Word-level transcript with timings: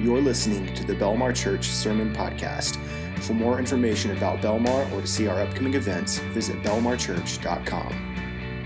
You're 0.00 0.20
listening 0.20 0.72
to 0.74 0.84
the 0.84 0.94
Belmar 0.94 1.34
Church 1.34 1.66
Sermon 1.66 2.14
Podcast. 2.14 2.76
For 3.24 3.34
more 3.34 3.58
information 3.58 4.16
about 4.16 4.40
Belmar 4.40 4.88
or 4.92 5.00
to 5.00 5.06
see 5.08 5.26
our 5.26 5.40
upcoming 5.40 5.74
events, 5.74 6.20
visit 6.32 6.62
belmarchurch.com. 6.62 8.64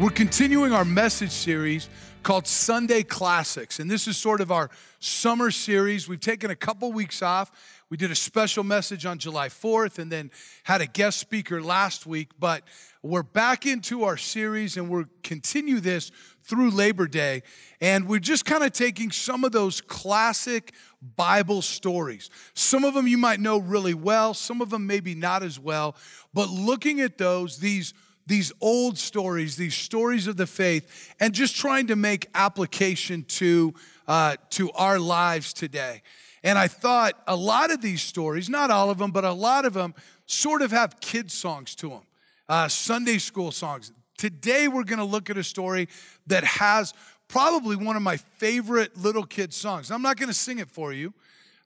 We're 0.00 0.08
continuing 0.08 0.72
our 0.72 0.86
message 0.86 1.30
series 1.30 1.90
called 2.22 2.46
Sunday 2.46 3.02
Classics, 3.02 3.80
and 3.80 3.90
this 3.90 4.08
is 4.08 4.16
sort 4.16 4.40
of 4.40 4.50
our 4.50 4.70
summer 4.98 5.50
series. 5.50 6.08
We've 6.08 6.18
taken 6.18 6.50
a 6.50 6.56
couple 6.56 6.90
weeks 6.90 7.20
off. 7.20 7.52
We 7.90 7.98
did 7.98 8.10
a 8.10 8.14
special 8.14 8.64
message 8.64 9.04
on 9.04 9.18
July 9.18 9.50
4th 9.50 9.98
and 9.98 10.10
then 10.10 10.30
had 10.62 10.80
a 10.80 10.86
guest 10.86 11.18
speaker 11.18 11.62
last 11.62 12.06
week, 12.06 12.30
but 12.38 12.62
we're 13.02 13.22
back 13.22 13.66
into 13.66 14.04
our 14.04 14.16
series 14.16 14.78
and 14.78 14.88
we'll 14.88 15.04
continue 15.22 15.80
this 15.80 16.12
through 16.48 16.70
Labor 16.70 17.06
Day. 17.06 17.42
And 17.80 18.08
we're 18.08 18.18
just 18.18 18.44
kind 18.44 18.64
of 18.64 18.72
taking 18.72 19.10
some 19.10 19.44
of 19.44 19.52
those 19.52 19.80
classic 19.80 20.72
Bible 21.16 21.62
stories. 21.62 22.30
Some 22.54 22.84
of 22.84 22.94
them 22.94 23.06
you 23.06 23.18
might 23.18 23.38
know 23.38 23.58
really 23.58 23.94
well, 23.94 24.34
some 24.34 24.60
of 24.60 24.70
them 24.70 24.86
maybe 24.86 25.14
not 25.14 25.42
as 25.42 25.60
well. 25.60 25.94
But 26.34 26.48
looking 26.48 27.00
at 27.00 27.18
those, 27.18 27.58
these 27.58 27.94
these 28.26 28.52
old 28.60 28.98
stories, 28.98 29.56
these 29.56 29.74
stories 29.74 30.26
of 30.26 30.36
the 30.36 30.46
faith, 30.46 31.14
and 31.18 31.32
just 31.32 31.56
trying 31.56 31.86
to 31.86 31.96
make 31.96 32.28
application 32.34 33.24
to, 33.24 33.72
uh, 34.06 34.36
to 34.50 34.70
our 34.72 34.98
lives 34.98 35.54
today. 35.54 36.02
And 36.44 36.58
I 36.58 36.68
thought 36.68 37.14
a 37.26 37.34
lot 37.34 37.70
of 37.70 37.80
these 37.80 38.02
stories, 38.02 38.50
not 38.50 38.70
all 38.70 38.90
of 38.90 38.98
them, 38.98 39.12
but 39.12 39.24
a 39.24 39.32
lot 39.32 39.64
of 39.64 39.72
them 39.72 39.94
sort 40.26 40.60
of 40.60 40.70
have 40.70 41.00
kid 41.00 41.30
songs 41.30 41.74
to 41.76 41.88
them, 41.88 42.02
uh, 42.50 42.68
Sunday 42.68 43.16
school 43.16 43.50
songs. 43.50 43.92
Today, 44.18 44.66
we're 44.66 44.82
going 44.82 44.98
to 44.98 45.04
look 45.04 45.30
at 45.30 45.38
a 45.38 45.44
story 45.44 45.88
that 46.26 46.42
has 46.42 46.92
probably 47.28 47.76
one 47.76 47.94
of 47.94 48.02
my 48.02 48.16
favorite 48.16 48.96
little 48.98 49.22
kid 49.22 49.54
songs. 49.54 49.92
I'm 49.92 50.02
not 50.02 50.16
going 50.16 50.28
to 50.28 50.34
sing 50.34 50.58
it 50.58 50.68
for 50.68 50.92
you, 50.92 51.14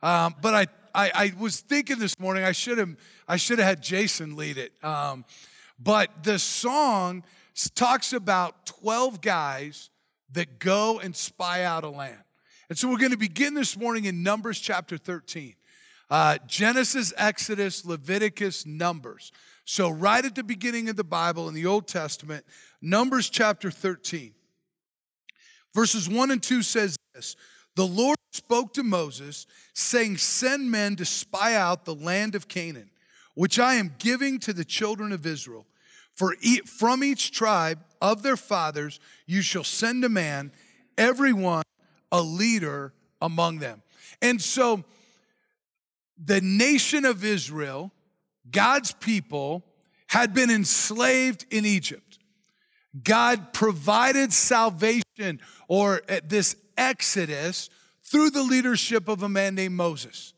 um, 0.02 0.34
but 0.42 0.54
I, 0.54 0.66
I, 0.94 1.10
I, 1.14 1.32
was 1.38 1.60
thinking 1.60 1.98
this 1.98 2.20
morning 2.20 2.44
I 2.44 2.52
should 2.52 2.76
have 2.76 2.94
I 3.26 3.36
should 3.36 3.58
have 3.58 3.66
had 3.66 3.82
Jason 3.82 4.36
lead 4.36 4.58
it. 4.58 4.72
Um, 4.84 5.24
but 5.78 6.24
the 6.24 6.38
song 6.38 7.24
talks 7.74 8.12
about 8.12 8.66
12 8.66 9.22
guys 9.22 9.88
that 10.32 10.58
go 10.58 11.00
and 11.00 11.16
spy 11.16 11.64
out 11.64 11.84
a 11.84 11.88
land. 11.88 12.18
And 12.68 12.76
so 12.76 12.88
we're 12.90 12.98
going 12.98 13.12
to 13.12 13.18
begin 13.18 13.54
this 13.54 13.78
morning 13.78 14.04
in 14.04 14.22
Numbers 14.22 14.58
chapter 14.60 14.98
13. 14.98 15.54
Uh, 16.10 16.36
Genesis, 16.46 17.14
Exodus, 17.16 17.86
Leviticus, 17.86 18.66
Numbers. 18.66 19.32
So, 19.64 19.90
right 19.90 20.24
at 20.24 20.34
the 20.34 20.42
beginning 20.42 20.88
of 20.88 20.96
the 20.96 21.04
Bible 21.04 21.48
in 21.48 21.54
the 21.54 21.66
Old 21.66 21.86
Testament, 21.86 22.44
Numbers 22.80 23.30
chapter 23.30 23.70
13, 23.70 24.32
verses 25.72 26.08
1 26.08 26.30
and 26.32 26.42
2 26.42 26.62
says 26.62 26.96
this 27.14 27.36
The 27.76 27.86
Lord 27.86 28.18
spoke 28.32 28.74
to 28.74 28.82
Moses, 28.82 29.46
saying, 29.72 30.16
Send 30.16 30.70
men 30.70 30.96
to 30.96 31.04
spy 31.04 31.54
out 31.54 31.84
the 31.84 31.94
land 31.94 32.34
of 32.34 32.48
Canaan, 32.48 32.90
which 33.34 33.58
I 33.58 33.74
am 33.74 33.94
giving 33.98 34.40
to 34.40 34.52
the 34.52 34.64
children 34.64 35.12
of 35.12 35.26
Israel. 35.26 35.66
For 36.14 36.34
from 36.66 37.02
each 37.02 37.32
tribe 37.32 37.78
of 38.00 38.22
their 38.22 38.36
fathers 38.36 39.00
you 39.26 39.42
shall 39.42 39.64
send 39.64 40.04
a 40.04 40.08
man, 40.08 40.52
everyone 40.98 41.62
a 42.10 42.20
leader 42.20 42.92
among 43.20 43.60
them. 43.60 43.82
And 44.20 44.42
so, 44.42 44.84
the 46.22 46.40
nation 46.40 47.04
of 47.04 47.24
Israel 47.24 47.92
God's 48.50 48.92
people 48.92 49.64
had 50.08 50.34
been 50.34 50.50
enslaved 50.50 51.46
in 51.50 51.64
Egypt. 51.64 52.18
God 53.02 53.52
provided 53.52 54.32
salvation 54.32 55.40
or 55.68 56.02
this 56.24 56.56
exodus 56.76 57.70
through 58.02 58.30
the 58.30 58.42
leadership 58.42 59.08
of 59.08 59.22
a 59.22 59.28
man 59.28 59.54
named 59.54 59.74
Moses. 59.74 60.34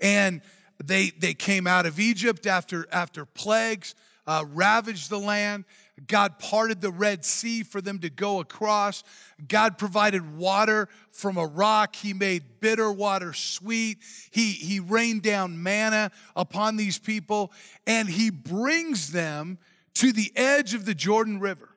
And 0.00 0.40
they, 0.82 1.10
they 1.10 1.34
came 1.34 1.66
out 1.66 1.86
of 1.86 2.00
Egypt 2.00 2.46
after, 2.46 2.88
after 2.90 3.24
plagues 3.24 3.94
uh, 4.26 4.44
ravaged 4.52 5.10
the 5.10 5.18
land. 5.18 5.64
God 6.06 6.38
parted 6.38 6.80
the 6.80 6.90
Red 6.90 7.24
Sea 7.24 7.62
for 7.62 7.82
them 7.82 7.98
to 7.98 8.08
go 8.08 8.40
across. 8.40 9.04
God 9.46 9.76
provided 9.76 10.36
water 10.36 10.88
from 11.10 11.36
a 11.36 11.46
rock. 11.46 11.96
He 11.96 12.14
made 12.14 12.60
bitter 12.60 12.90
water 12.90 13.34
sweet. 13.34 13.98
He, 14.30 14.52
he 14.52 14.80
rained 14.80 15.22
down 15.22 15.62
manna 15.62 16.10
upon 16.34 16.76
these 16.76 16.98
people, 16.98 17.52
and 17.86 18.08
He 18.08 18.30
brings 18.30 19.12
them 19.12 19.58
to 19.94 20.12
the 20.12 20.32
edge 20.34 20.72
of 20.72 20.86
the 20.86 20.94
Jordan 20.94 21.40
River, 21.40 21.68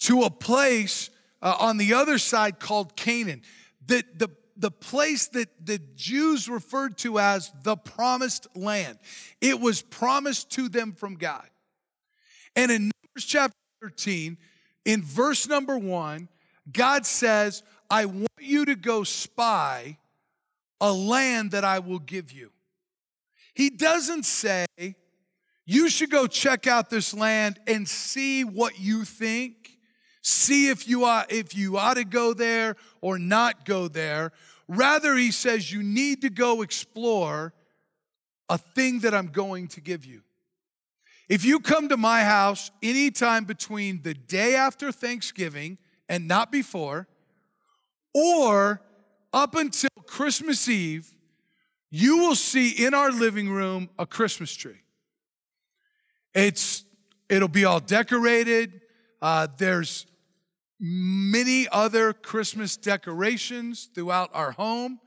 to 0.00 0.22
a 0.22 0.30
place 0.30 1.08
uh, 1.40 1.56
on 1.58 1.78
the 1.78 1.94
other 1.94 2.18
side 2.18 2.60
called 2.60 2.96
Canaan. 2.96 3.40
The, 3.86 4.04
the, 4.14 4.28
the 4.58 4.70
place 4.70 5.28
that 5.28 5.48
the 5.64 5.78
Jews 5.94 6.50
referred 6.50 6.98
to 6.98 7.18
as 7.18 7.50
the 7.62 7.76
promised 7.76 8.46
land. 8.54 8.98
It 9.40 9.58
was 9.58 9.80
promised 9.80 10.50
to 10.52 10.68
them 10.68 10.92
from 10.92 11.14
God. 11.14 11.48
And 12.56 12.70
in 12.70 12.82
Numbers 12.82 13.24
chapter 13.24 13.56
13, 13.82 14.36
in 14.84 15.02
verse 15.02 15.48
number 15.48 15.78
one, 15.78 16.28
God 16.72 17.06
says, 17.06 17.62
I 17.90 18.06
want 18.06 18.28
you 18.40 18.64
to 18.66 18.74
go 18.74 19.04
spy 19.04 19.98
a 20.80 20.92
land 20.92 21.52
that 21.52 21.64
I 21.64 21.78
will 21.78 21.98
give 21.98 22.32
you. 22.32 22.50
He 23.54 23.70
doesn't 23.70 24.24
say, 24.24 24.66
you 25.66 25.88
should 25.88 26.10
go 26.10 26.26
check 26.26 26.66
out 26.66 26.90
this 26.90 27.14
land 27.14 27.58
and 27.66 27.88
see 27.88 28.44
what 28.44 28.78
you 28.78 29.04
think. 29.04 29.78
See 30.20 30.68
if 30.68 30.88
you 30.88 31.04
ought, 31.04 31.30
if 31.30 31.56
you 31.56 31.76
ought 31.76 31.94
to 31.94 32.04
go 32.04 32.34
there 32.34 32.76
or 33.00 33.18
not 33.18 33.64
go 33.64 33.88
there. 33.88 34.32
Rather, 34.68 35.14
he 35.14 35.30
says, 35.30 35.70
you 35.70 35.82
need 35.82 36.22
to 36.22 36.30
go 36.30 36.62
explore 36.62 37.52
a 38.48 38.58
thing 38.58 39.00
that 39.00 39.14
I'm 39.14 39.28
going 39.28 39.68
to 39.68 39.80
give 39.80 40.04
you. 40.04 40.22
If 41.34 41.44
you 41.44 41.58
come 41.58 41.88
to 41.88 41.96
my 41.96 42.22
house 42.22 42.70
anytime 42.80 43.44
between 43.44 44.02
the 44.02 44.14
day 44.14 44.54
after 44.54 44.92
Thanksgiving 44.92 45.78
and 46.08 46.28
not 46.28 46.52
before, 46.52 47.08
or 48.14 48.80
up 49.32 49.56
until 49.56 49.90
Christmas 50.06 50.68
Eve, 50.68 51.12
you 51.90 52.18
will 52.18 52.36
see 52.36 52.70
in 52.70 52.94
our 52.94 53.10
living 53.10 53.50
room 53.50 53.90
a 53.98 54.06
Christmas 54.06 54.54
tree. 54.54 54.82
It's 56.34 56.84
it'll 57.28 57.48
be 57.48 57.64
all 57.64 57.80
decorated. 57.80 58.82
Uh, 59.20 59.48
there's 59.58 60.06
many 60.78 61.66
other 61.72 62.12
Christmas 62.12 62.76
decorations 62.76 63.88
throughout 63.92 64.30
our 64.34 64.52
home, 64.52 65.00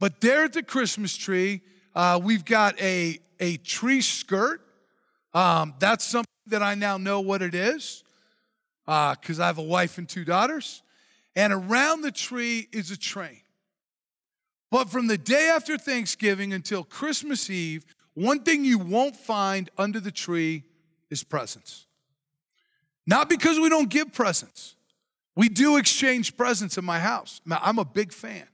but 0.00 0.22
there 0.22 0.44
at 0.44 0.54
the 0.54 0.62
Christmas 0.62 1.14
tree, 1.14 1.60
uh, 1.94 2.18
we've 2.24 2.46
got 2.46 2.80
a 2.80 3.18
a 3.38 3.58
tree 3.58 4.00
skirt 4.00 4.62
um, 5.34 5.74
that's 5.78 6.04
something 6.04 6.26
that 6.46 6.62
I 6.62 6.74
now 6.74 6.96
know 6.98 7.20
what 7.20 7.42
it 7.42 7.54
is 7.54 8.02
because 8.84 9.40
uh, 9.40 9.44
I 9.44 9.46
have 9.46 9.58
a 9.58 9.62
wife 9.62 9.98
and 9.98 10.08
two 10.08 10.24
daughters. 10.24 10.82
And 11.34 11.52
around 11.52 12.02
the 12.02 12.10
tree 12.10 12.68
is 12.72 12.90
a 12.90 12.96
train. 12.96 13.40
But 14.70 14.90
from 14.90 15.06
the 15.06 15.18
day 15.18 15.50
after 15.54 15.78
Thanksgiving 15.78 16.52
until 16.52 16.84
Christmas 16.84 17.48
Eve, 17.48 17.84
one 18.14 18.40
thing 18.40 18.64
you 18.64 18.78
won't 18.78 19.16
find 19.16 19.70
under 19.78 20.00
the 20.00 20.10
tree 20.10 20.64
is 21.10 21.22
presents. 21.24 21.86
Not 23.06 23.28
because 23.28 23.58
we 23.58 23.68
don't 23.68 23.88
give 23.88 24.12
presents. 24.12 24.76
We 25.34 25.48
do 25.48 25.76
exchange 25.76 26.36
presents 26.36 26.76
in 26.76 26.84
my 26.84 27.00
house. 27.00 27.40
I'm 27.50 27.78
a 27.78 27.84
big 27.84 28.12
fan. 28.12 28.46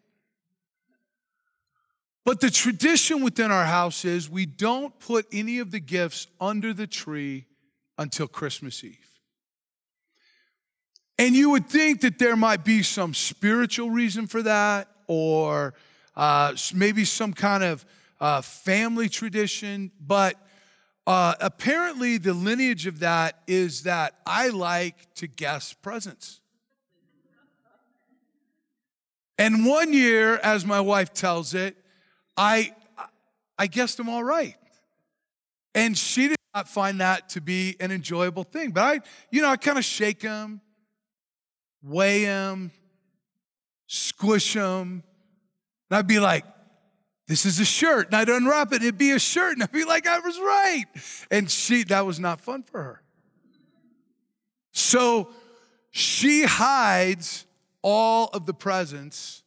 But 2.28 2.40
the 2.40 2.50
tradition 2.50 3.22
within 3.22 3.50
our 3.50 3.64
house 3.64 4.04
is 4.04 4.28
we 4.28 4.44
don't 4.44 4.92
put 5.00 5.24
any 5.32 5.60
of 5.60 5.70
the 5.70 5.80
gifts 5.80 6.26
under 6.38 6.74
the 6.74 6.86
tree 6.86 7.46
until 7.96 8.28
Christmas 8.28 8.84
Eve. 8.84 9.18
And 11.18 11.34
you 11.34 11.48
would 11.48 11.70
think 11.70 12.02
that 12.02 12.18
there 12.18 12.36
might 12.36 12.66
be 12.66 12.82
some 12.82 13.14
spiritual 13.14 13.88
reason 13.88 14.26
for 14.26 14.42
that, 14.42 14.88
or 15.06 15.72
uh, 16.16 16.54
maybe 16.74 17.06
some 17.06 17.32
kind 17.32 17.64
of 17.64 17.86
uh, 18.20 18.42
family 18.42 19.08
tradition, 19.08 19.90
but 19.98 20.34
uh, 21.06 21.34
apparently 21.40 22.18
the 22.18 22.34
lineage 22.34 22.86
of 22.86 22.98
that 22.98 23.38
is 23.46 23.84
that 23.84 24.16
I 24.26 24.48
like 24.48 25.14
to 25.14 25.28
guess 25.28 25.72
presents. 25.72 26.42
And 29.38 29.64
one 29.64 29.94
year, 29.94 30.36
as 30.42 30.66
my 30.66 30.82
wife 30.82 31.14
tells 31.14 31.54
it, 31.54 31.74
I, 32.38 32.72
I 33.58 33.66
guessed 33.66 33.96
them 33.96 34.08
all 34.08 34.22
right. 34.22 34.54
And 35.74 35.98
she 35.98 36.28
did 36.28 36.36
not 36.54 36.68
find 36.68 37.00
that 37.00 37.28
to 37.30 37.40
be 37.40 37.76
an 37.80 37.90
enjoyable 37.90 38.44
thing. 38.44 38.70
But 38.70 38.82
I, 38.82 39.00
you 39.30 39.42
know, 39.42 39.50
I 39.50 39.56
kind 39.56 39.76
of 39.76 39.84
shake 39.84 40.20
them, 40.20 40.60
weigh 41.82 42.24
them, 42.24 42.70
squish 43.86 44.54
them. 44.54 45.02
And 45.90 45.98
I'd 45.98 46.06
be 46.06 46.20
like, 46.20 46.44
this 47.26 47.44
is 47.44 47.60
a 47.60 47.64
shirt. 47.64 48.06
And 48.06 48.16
I'd 48.16 48.28
unwrap 48.28 48.68
it, 48.72 48.76
and 48.76 48.84
it'd 48.84 48.98
be 48.98 49.10
a 49.10 49.18
shirt. 49.18 49.54
And 49.54 49.62
I'd 49.62 49.72
be 49.72 49.84
like, 49.84 50.06
I 50.06 50.20
was 50.20 50.38
right. 50.38 50.86
And 51.30 51.50
she, 51.50 51.84
that 51.84 52.06
was 52.06 52.18
not 52.18 52.40
fun 52.40 52.62
for 52.62 52.82
her. 52.82 53.02
So 54.72 55.30
she 55.90 56.44
hides 56.44 57.46
all 57.82 58.30
of 58.32 58.46
the 58.46 58.54
presents 58.54 59.42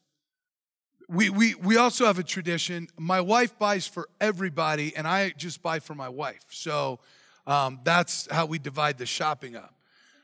we, 1.11 1.29
we, 1.29 1.55
we 1.55 1.75
also 1.75 2.05
have 2.05 2.19
a 2.19 2.23
tradition. 2.23 2.87
My 2.97 3.19
wife 3.19 3.59
buys 3.59 3.85
for 3.85 4.07
everybody, 4.21 4.95
and 4.95 5.05
I 5.05 5.31
just 5.31 5.61
buy 5.61 5.79
for 5.79 5.93
my 5.93 6.07
wife. 6.07 6.45
So 6.51 6.99
um, 7.45 7.81
that's 7.83 8.29
how 8.31 8.45
we 8.45 8.59
divide 8.59 8.97
the 8.97 9.05
shopping 9.05 9.57
up. 9.57 9.75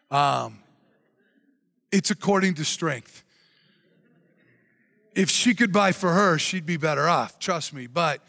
Um, 0.10 0.60
it's 1.92 2.10
according 2.10 2.54
to 2.56 2.66
strength. 2.66 3.25
If 5.13 5.30
she 5.30 5.54
could 5.54 5.74
buy 5.74 5.92
for 5.92 6.13
her, 6.13 6.38
she'd 6.38 6.66
be 6.66 6.78
better 6.78 7.10
off, 7.10 7.38
trust 7.38 7.74
me. 7.74 7.88
But 7.88 8.22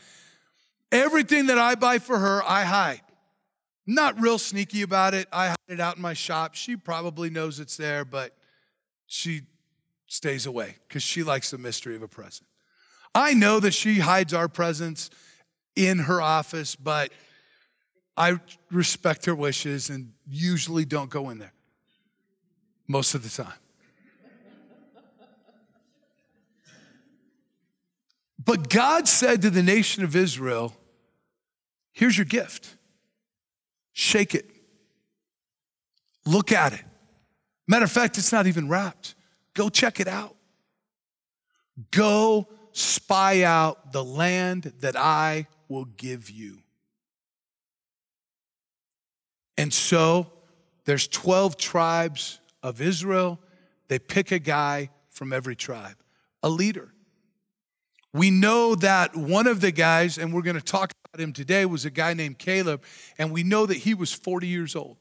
everything 0.90 1.46
that 1.46 1.58
I 1.58 1.76
buy 1.76 1.99
for 1.99 2.19
her, 2.19 2.43
I 2.43 2.64
hide. 2.64 3.02
Not 3.87 4.20
real 4.20 4.38
sneaky 4.38 4.82
about 4.82 5.14
it. 5.14 5.28
I 5.32 5.49
hide 5.49 5.56
it 5.69 5.81
out 5.81 5.96
in 5.96 6.02
my 6.02 6.14
shop. 6.14 6.56
She 6.56 6.76
probably 6.76 7.31
knows 7.31 7.61
it's 7.61 7.76
there, 7.76 8.04
but 8.04 8.34
she 9.06 9.43
stays 10.08 10.44
away 10.46 10.76
because 10.88 11.04
she 11.04 11.22
likes 11.22 11.52
the 11.52 11.58
mystery 11.58 11.94
of 11.94 12.02
a 12.02 12.08
present. 12.08 12.47
I 13.14 13.34
know 13.34 13.60
that 13.60 13.72
she 13.72 13.99
hides 13.99 14.34
our 14.34 14.49
presents 14.49 15.10
in 15.75 16.00
her 16.00 16.20
office, 16.20 16.76
but 16.76 17.12
I 18.16 18.40
respect 18.70 19.26
her 19.26 19.34
wishes 19.34 19.90
and 19.90 20.12
usually 20.28 20.84
don't 20.84 21.10
go 21.10 21.31
in 21.31 21.38
there 21.38 21.52
most 22.88 23.14
of 23.14 23.22
the 23.22 23.28
time. 23.28 23.58
But 28.44 28.70
God 28.70 29.06
said 29.06 29.43
to 29.43 29.50
the 29.50 29.62
nation 29.62 30.02
of 30.04 30.16
Israel, 30.16 30.75
Here's 31.93 32.16
your 32.16 32.25
gift. 32.25 32.76
Shake 33.93 34.34
it. 34.34 34.49
Look 36.25 36.52
at 36.52 36.72
it. 36.72 36.84
Matter 37.66 37.84
of 37.84 37.93
fact, 37.93 38.16
it's 38.16 38.32
not 38.32 38.46
even 38.46 38.69
wrapped. 38.69 39.16
Go 39.52 39.69
check 39.69 40.00
it 40.00 40.08
out. 40.08 40.37
Go 41.90 42.49
spy 42.78 43.42
out 43.42 43.92
the 43.92 44.04
land 44.04 44.72
that 44.80 44.96
I 44.96 45.46
will 45.69 45.84
give 45.84 46.30
you. 46.30 46.58
And 49.56 49.72
so 49.72 50.32
there's 50.84 51.08
12 51.08 51.56
tribes 51.56 52.40
of 52.62 52.80
Israel. 52.80 53.40
They 53.88 53.98
pick 53.98 54.30
a 54.30 54.38
guy 54.38 54.90
from 55.10 55.32
every 55.32 55.56
tribe, 55.56 55.96
a 56.42 56.48
leader. 56.48 56.94
We 58.14 58.30
know 58.30 58.75
that 58.76 59.16
one 59.16 59.46
of 59.46 59.60
the 59.60 59.72
guys, 59.72 60.16
and 60.16 60.32
we're 60.32 60.42
going 60.42 60.56
to 60.56 60.62
talk 60.62 60.92
about 61.12 61.22
him 61.22 61.32
today, 61.32 61.66
was 61.66 61.84
a 61.84 61.90
guy 61.90 62.14
named 62.14 62.38
Caleb, 62.38 62.84
and 63.19 63.32
we 63.32 63.42
know 63.42 63.66
that 63.66 63.78
he 63.78 63.94
was 63.94 64.12
40 64.12 64.46
years 64.46 64.76
old. 64.76 64.96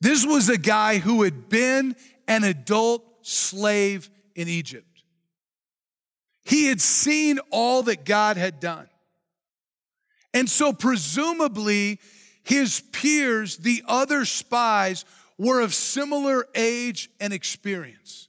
This 0.00 0.26
was 0.26 0.48
a 0.48 0.58
guy 0.58 0.98
who 0.98 1.22
had 1.22 1.48
been 1.48 1.94
an 2.26 2.42
adult 2.42 3.04
slave 3.20 4.10
in 4.34 4.48
Egypt. 4.48 4.91
He 6.44 6.66
had 6.66 6.80
seen 6.80 7.38
all 7.50 7.84
that 7.84 8.04
God 8.04 8.36
had 8.36 8.60
done. 8.60 8.88
And 10.34 10.48
so, 10.48 10.72
presumably, 10.72 12.00
his 12.42 12.80
peers, 12.92 13.58
the 13.58 13.82
other 13.86 14.24
spies, 14.24 15.04
were 15.38 15.60
of 15.60 15.74
similar 15.74 16.46
age 16.54 17.10
and 17.20 17.32
experience. 17.32 18.28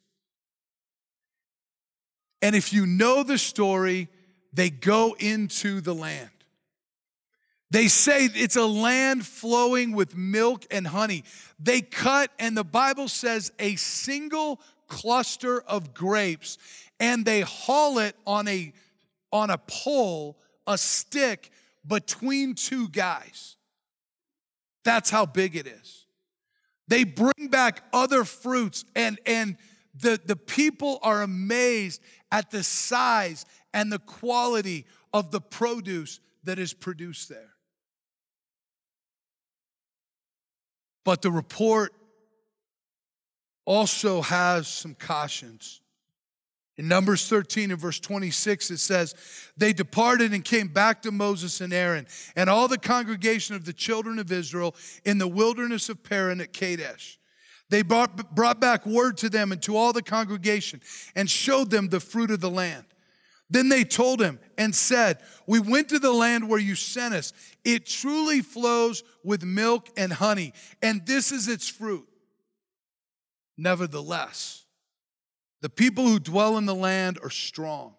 And 2.42 2.56
if 2.56 2.74
you 2.74 2.86
know 2.86 3.24
the 3.24 3.38
story, 3.38 4.10
they 4.51 4.69
go 4.69 5.15
into 5.18 5.81
the 5.81 5.95
land. 5.95 6.30
They 7.71 7.88
say 7.88 8.25
it's 8.25 8.56
a 8.56 8.65
land 8.65 9.25
flowing 9.25 9.94
with 9.94 10.15
milk 10.15 10.65
and 10.69 10.86
honey. 10.86 11.24
They 11.57 11.81
cut, 11.81 12.30
and 12.38 12.56
the 12.56 12.63
Bible 12.63 13.07
says, 13.07 13.51
a 13.57 13.75
single 13.77 14.60
cluster 14.88 15.62
of 15.62 15.94
grapes, 15.94 16.60
and 16.99 17.25
they 17.25 17.41
haul 17.41 17.99
it 17.99 18.15
on 18.25 18.47
a, 18.47 18.73
on 19.31 19.49
a 19.49 19.57
pole, 19.57 20.37
a 20.67 20.77
stick, 20.77 21.51
between 21.85 22.55
two 22.55 22.87
guys. 22.89 23.57
That's 24.85 25.09
how 25.09 25.25
big 25.25 25.55
it 25.55 25.67
is. 25.67 26.05
They 26.87 27.03
bring 27.03 27.49
back 27.49 27.83
other 27.93 28.23
fruits, 28.23 28.85
and, 28.95 29.19
and 29.25 29.57
the, 29.95 30.19
the 30.25 30.35
people 30.35 30.99
are 31.01 31.21
amazed 31.21 32.01
at 32.31 32.51
the 32.51 32.63
size 32.63 33.45
and 33.73 33.91
the 33.91 33.99
quality 33.99 34.85
of 35.13 35.31
the 35.31 35.41
produce 35.41 36.19
that 36.43 36.59
is 36.59 36.73
produced 36.73 37.29
there. 37.29 37.53
But 41.05 41.21
the 41.21 41.31
report 41.31 41.93
also 43.65 44.21
has 44.21 44.67
some 44.67 44.95
cautions. 44.95 45.81
In 46.77 46.87
Numbers 46.87 47.27
13 47.27 47.69
and 47.69 47.79
verse 47.79 47.99
26, 47.99 48.71
it 48.71 48.79
says, 48.79 49.13
They 49.55 49.73
departed 49.73 50.33
and 50.33 50.43
came 50.43 50.67
back 50.67 51.03
to 51.03 51.11
Moses 51.11 51.61
and 51.61 51.71
Aaron 51.71 52.07
and 52.35 52.49
all 52.49 52.67
the 52.67 52.79
congregation 52.79 53.55
of 53.55 53.65
the 53.65 53.73
children 53.73 54.17
of 54.17 54.31
Israel 54.31 54.75
in 55.05 55.19
the 55.19 55.27
wilderness 55.27 55.89
of 55.89 56.03
Paran 56.03 56.41
at 56.41 56.51
Kadesh. 56.51 57.19
They 57.69 57.83
brought, 57.83 58.35
brought 58.35 58.59
back 58.59 58.85
word 58.85 59.17
to 59.17 59.29
them 59.29 59.51
and 59.51 59.61
to 59.63 59.77
all 59.77 59.93
the 59.93 60.01
congregation 60.01 60.81
and 61.15 61.29
showed 61.29 61.69
them 61.69 61.89
the 61.89 61.99
fruit 61.99 62.31
of 62.31 62.39
the 62.39 62.49
land. 62.49 62.85
Then 63.49 63.69
they 63.69 63.83
told 63.83 64.19
him 64.19 64.39
and 64.57 64.73
said, 64.73 65.19
We 65.45 65.59
went 65.59 65.89
to 65.89 65.99
the 65.99 66.11
land 66.11 66.49
where 66.49 66.59
you 66.59 66.73
sent 66.73 67.13
us. 67.13 67.33
It 67.63 67.85
truly 67.85 68.41
flows 68.41 69.03
with 69.23 69.43
milk 69.43 69.89
and 69.95 70.11
honey, 70.11 70.53
and 70.81 71.05
this 71.05 71.31
is 71.31 71.47
its 71.47 71.69
fruit. 71.69 72.07
Nevertheless, 73.57 74.62
the 75.63 75.69
people 75.69 76.06
who 76.10 76.19
dwell 76.19 76.57
in 76.57 76.65
the 76.65 76.75
land 76.75 77.18
are 77.24 77.30
strong. 77.30 77.95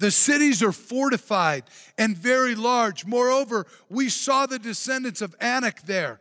The 0.00 0.10
cities 0.10 0.60
are 0.60 0.72
fortified 0.72 1.62
and 1.96 2.16
very 2.16 2.56
large. 2.56 3.06
Moreover, 3.06 3.66
we 3.88 4.08
saw 4.08 4.46
the 4.46 4.58
descendants 4.58 5.22
of 5.22 5.36
Anak 5.40 5.82
there. 5.82 6.20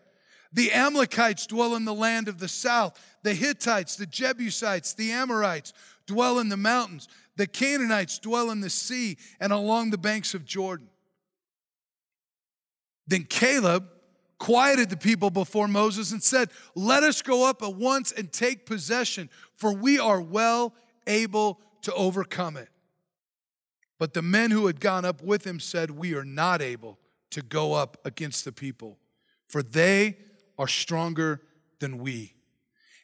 The 0.54 0.72
Amalekites 0.72 1.48
dwell 1.48 1.74
in 1.74 1.86
the 1.86 1.94
land 1.94 2.28
of 2.28 2.38
the 2.38 2.48
south. 2.48 3.02
The 3.24 3.34
Hittites, 3.34 3.96
the 3.96 4.06
Jebusites, 4.06 4.94
the 4.94 5.12
Amorites 5.12 5.74
dwell 6.06 6.38
in 6.38 6.50
the 6.50 6.56
mountains. 6.56 7.08
The 7.36 7.48
Canaanites 7.48 8.20
dwell 8.20 8.52
in 8.52 8.62
the 8.62 8.70
sea 8.70 9.18
and 9.40 9.52
along 9.52 9.90
the 9.90 9.98
banks 9.98 10.36
of 10.36 10.46
Jordan. 10.46 10.88
Then 13.08 13.24
Caleb 13.24 13.88
quieted 14.40 14.90
the 14.90 14.98
people 14.98 15.30
before 15.30 15.68
Moses 15.68 16.12
and 16.12 16.22
said, 16.22 16.50
Let 16.76 17.04
us 17.04 17.22
go 17.22 17.48
up 17.48 17.62
at 17.64 17.76
once 17.76 18.12
and 18.12 18.32
take 18.32 18.66
possession, 18.66 19.30
for 19.56 19.74
we 19.74 20.00
are 20.00 20.22
well 20.22 20.74
able 21.08 21.60
to 21.84 21.94
overcome 21.94 22.58
it. 22.58 22.70
But 24.00 24.14
the 24.14 24.22
men 24.22 24.52
who 24.52 24.68
had 24.68 24.80
gone 24.80 25.06
up 25.06 25.22
with 25.22 25.46
him 25.46 25.60
said, 25.60 25.92
We 25.92 26.14
are 26.16 26.26
not 26.26 26.62
able 26.62 27.00
to 27.32 27.42
go 27.42 27.74
up 27.74 27.98
against 28.06 28.46
the 28.46 28.52
people, 28.52 28.98
for 29.48 29.64
they 29.64 30.18
are 30.58 30.68
stronger 30.68 31.42
than 31.80 31.98
we. 31.98 32.34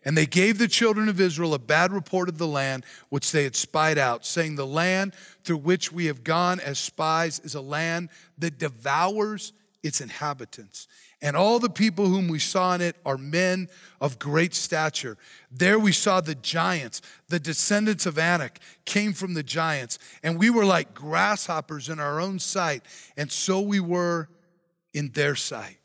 And 0.05 0.17
they 0.17 0.25
gave 0.25 0.57
the 0.57 0.67
children 0.67 1.09
of 1.09 1.19
Israel 1.19 1.53
a 1.53 1.59
bad 1.59 1.91
report 1.91 2.29
of 2.29 2.37
the 2.37 2.47
land 2.47 2.85
which 3.09 3.31
they 3.31 3.43
had 3.43 3.55
spied 3.55 3.97
out, 3.97 4.25
saying, 4.25 4.55
The 4.55 4.65
land 4.65 5.13
through 5.43 5.57
which 5.57 5.91
we 5.91 6.05
have 6.05 6.23
gone 6.23 6.59
as 6.59 6.79
spies 6.79 7.39
is 7.39 7.55
a 7.55 7.61
land 7.61 8.09
that 8.37 8.57
devours 8.57 9.51
its 9.83 9.99
inhabitants. 10.01 10.87
And 11.21 11.35
all 11.35 11.59
the 11.59 11.69
people 11.69 12.07
whom 12.07 12.29
we 12.29 12.39
saw 12.39 12.75
in 12.75 12.81
it 12.81 12.95
are 13.05 13.17
men 13.17 13.67
of 13.99 14.19
great 14.19 14.55
stature. 14.55 15.17
There 15.51 15.77
we 15.77 15.91
saw 15.91 16.21
the 16.21 16.35
giants, 16.35 17.01
the 17.27 17.39
descendants 17.39 18.05
of 18.05 18.17
Anak 18.17 18.59
came 18.85 19.11
from 19.11 19.33
the 19.33 19.43
giants, 19.43 19.99
and 20.23 20.39
we 20.39 20.49
were 20.49 20.63
like 20.63 20.93
grasshoppers 20.93 21.89
in 21.89 21.99
our 21.99 22.21
own 22.21 22.39
sight, 22.39 22.83
and 23.17 23.29
so 23.29 23.59
we 23.59 23.81
were 23.81 24.29
in 24.93 25.09
their 25.09 25.35
sight. 25.35 25.77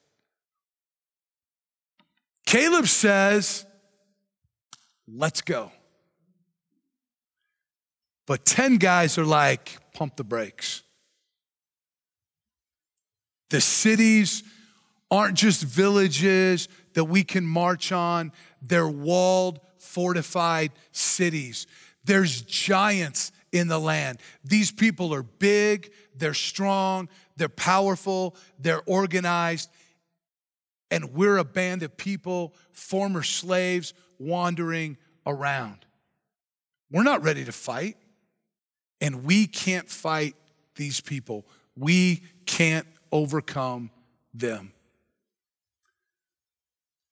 Caleb 2.46 2.86
says, 2.86 3.66
Let's 5.06 5.42
go. 5.42 5.70
But 8.26 8.46
10 8.46 8.76
guys 8.76 9.18
are 9.18 9.24
like, 9.24 9.78
Pump 9.92 10.16
the 10.16 10.24
brakes. 10.24 10.82
The 13.50 13.60
cities 13.60 14.42
aren't 15.14 15.36
just 15.36 15.62
villages 15.62 16.68
that 16.94 17.04
we 17.04 17.22
can 17.22 17.46
march 17.46 17.92
on, 17.92 18.32
they're 18.60 18.88
walled, 18.88 19.60
fortified 19.78 20.72
cities. 20.90 21.68
There's 22.04 22.42
giants 22.42 23.30
in 23.52 23.68
the 23.68 23.78
land. 23.78 24.18
These 24.44 24.72
people 24.72 25.14
are 25.14 25.22
big, 25.22 25.92
they're 26.16 26.34
strong, 26.34 27.08
they're 27.36 27.48
powerful, 27.48 28.34
they're 28.58 28.82
organized, 28.86 29.70
and 30.90 31.14
we're 31.14 31.36
a 31.36 31.44
band 31.44 31.84
of 31.84 31.96
people, 31.96 32.52
former 32.72 33.22
slaves, 33.22 33.94
wandering 34.18 34.96
around. 35.26 35.86
We're 36.90 37.04
not 37.04 37.22
ready 37.22 37.44
to 37.44 37.52
fight, 37.52 37.96
and 39.00 39.24
we 39.24 39.46
can't 39.46 39.88
fight 39.88 40.34
these 40.74 41.00
people. 41.00 41.46
We 41.76 42.22
can't 42.46 42.86
overcome 43.12 43.92
them. 44.32 44.72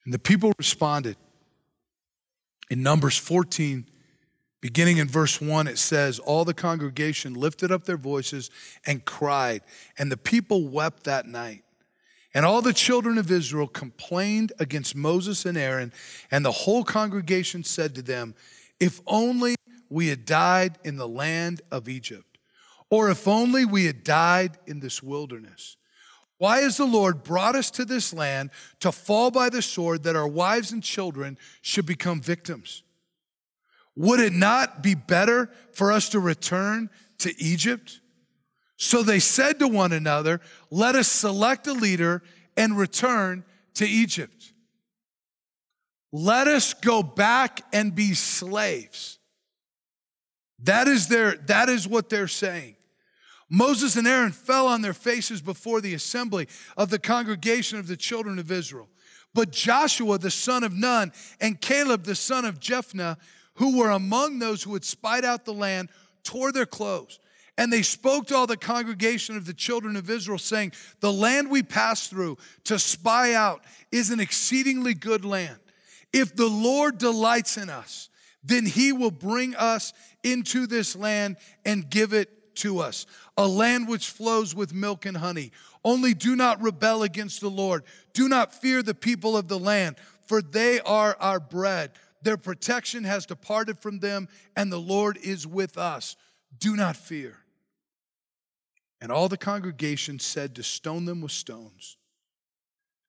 And 0.05 0.13
the 0.13 0.19
people 0.19 0.53
responded. 0.59 1.17
In 2.71 2.83
Numbers 2.83 3.19
14 3.19 3.87
Beginning 4.63 4.99
in 4.99 5.09
verse 5.09 5.41
1, 5.41 5.67
it 5.67 5.77
says, 5.77 6.21
All 6.21 6.45
the 6.45 6.55
congregation 6.55 7.35
lifted 7.35 7.73
up 7.73 7.85
their 7.85 7.97
voices 7.97 8.49
and 8.87 9.05
cried, 9.05 9.63
and 9.99 10.11
the 10.11 10.17
people 10.17 10.69
wept 10.69 11.03
that 11.05 11.27
night. 11.27 11.65
And 12.33 12.47
all 12.47 12.63
the 12.63 12.73
children 12.73 13.19
of 13.19 13.31
Israel 13.31 13.67
complained 13.67 14.53
against 14.61 14.95
Moses 14.95 15.45
and 15.45 15.59
Aaron, 15.59 15.93
and 16.31 16.45
the 16.45 16.53
whole 16.53 16.85
congregation 16.85 17.65
said 17.65 17.97
to 17.97 18.03
them, 18.03 18.37
If 18.79 19.01
only 19.05 19.57
we 19.91 20.07
had 20.07 20.25
died 20.25 20.79
in 20.85 20.97
the 20.97 21.09
land 21.09 21.61
of 21.73 21.89
Egypt, 21.89 22.39
or 22.89 23.11
if 23.11 23.27
only 23.27 23.65
we 23.65 23.87
had 23.87 24.05
died 24.05 24.59
in 24.69 24.79
this 24.79 25.03
wilderness. 25.03 25.77
Why 26.43 26.63
has 26.63 26.77
the 26.77 26.87
Lord 26.87 27.23
brought 27.23 27.55
us 27.55 27.71
to 27.71 27.85
this 27.85 28.13
land 28.13 28.51
to 28.81 28.91
fall 28.91 29.31
by 29.31 29.49
the 29.49 29.63
sword 29.63 30.03
that 30.03 30.17
our 30.17 30.27
wives 30.27 30.73
and 30.73 30.83
children 30.83 31.39
should 31.61 31.87
become 31.87 32.21
victims? 32.21 32.83
Would 33.95 34.19
it 34.19 34.33
not 34.33 34.83
be 34.83 34.97
better 34.97 35.51
for 35.73 35.93
us 35.93 36.09
to 36.09 36.19
return 36.19 36.91
to 37.19 37.33
Egypt? 37.41 38.01
So 38.77 39.05
they 39.05 39.21
said 39.21 39.61
to 39.61 39.69
one 39.69 39.93
another, 39.93 40.41
Let 40.69 40.97
us 40.97 41.07
select 41.07 41.69
a 41.69 41.75
leader 41.75 42.25
and 42.57 42.77
return 42.77 43.45
to 43.75 43.87
Egypt. 43.87 44.53
Let 46.11 46.49
us 46.49 46.75
go 46.75 47.05
back 47.05 47.61
and 47.73 47.95
be 47.95 48.15
slaves. 48.15 49.21
That 50.65 50.89
is, 50.89 51.07
their, 51.07 51.37
that 51.47 51.69
is 51.69 51.87
what 51.87 52.09
they're 52.09 52.27
saying. 52.27 52.75
Moses 53.55 53.97
and 53.97 54.09
Aaron 54.09 54.33
fell 54.33 54.67
on 54.67 54.81
their 54.81 54.95
faces 54.95 55.43
before 55.43 55.83
the 55.83 55.93
assembly 55.93 56.49
of 56.75 56.89
the 56.89 56.99
congregation 56.99 57.79
of 57.79 57.87
the 57.87 57.99
children 57.99 58.39
of 58.39 58.51
Israel. 58.51 58.89
But 59.35 59.53
Joshua, 59.53 60.17
the 60.17 60.31
son 60.31 60.65
of 60.65 60.73
Nun, 60.73 61.13
and 61.39 61.61
Caleb, 61.61 62.05
the 62.05 62.15
son 62.15 62.47
of 62.47 62.61
Jephunneh, 62.61 63.19
who 63.57 63.77
were 63.77 63.91
among 63.91 64.39
those 64.39 64.63
who 64.63 64.73
had 64.73 64.87
spied 64.87 65.27
out 65.27 65.45
the 65.45 65.53
land 65.53 65.91
tore 66.25 66.51
their 66.51 66.65
clothes. 66.65 67.21
And 67.59 67.71
they 67.71 67.83
spoke 67.83 68.29
to 68.29 68.35
all 68.35 68.47
the 68.47 68.57
congregation 68.57 69.37
of 69.37 69.45
the 69.45 69.53
children 69.53 69.97
of 69.97 70.09
Israel, 70.09 70.39
saying, 70.39 70.73
The 71.01 71.13
land 71.13 71.51
we 71.51 71.63
passed 71.63 72.09
through 72.09 72.39
to 72.65 72.79
spy 72.79 73.35
out 73.35 73.63
is 73.91 74.09
an 74.09 74.19
exceedingly 74.19 74.95
good 74.95 75.27
land. 75.27 75.59
If 76.15 76.35
the 76.35 76.49
Lord 76.49 76.97
delights 76.97 77.59
in 77.59 77.69
us, 77.69 78.09
then 78.43 78.65
he 78.65 78.93
will 78.93 79.11
bring 79.11 79.55
us 79.57 79.93
into 80.25 80.67
this 80.67 80.97
land 80.97 81.37
and 81.67 81.91
give 81.91 82.15
it 82.15 82.31
to 82.57 82.79
us, 82.79 83.07
a 83.37 83.47
land 83.47 83.89
which 83.89 84.09
flows 84.09 84.55
with 84.55 84.75
milk 84.75 85.07
and 85.07 85.17
honey. 85.17 85.53
Only 85.85 86.15
do 86.15 86.37
not 86.37 86.63
rebel 86.63 87.03
against 87.03 87.41
the 87.41 87.51
Lord. 87.51 87.83
Do 88.13 88.29
not 88.29 88.55
fear 88.55 88.83
the 88.83 88.95
people 88.95 89.37
of 89.37 89.49
the 89.49 89.59
land, 89.59 89.97
for 90.27 90.43
they 90.43 90.81
are 90.81 91.17
our 91.21 91.41
bread. 91.41 91.93
Their 92.23 92.37
protection 92.37 93.05
has 93.05 93.27
departed 93.27 93.79
from 93.79 93.99
them, 93.99 94.29
and 94.57 94.73
the 94.73 94.79
Lord 94.79 95.19
is 95.23 95.47
with 95.47 95.77
us. 95.77 96.17
Do 96.59 96.77
not 96.77 96.97
fear. 96.97 97.39
And 99.01 99.11
all 99.11 99.29
the 99.29 99.37
congregation 99.37 100.21
said 100.21 100.55
to 100.55 100.63
stone 100.63 101.07
them 101.07 101.21
with 101.21 101.33
stones. 101.33 101.97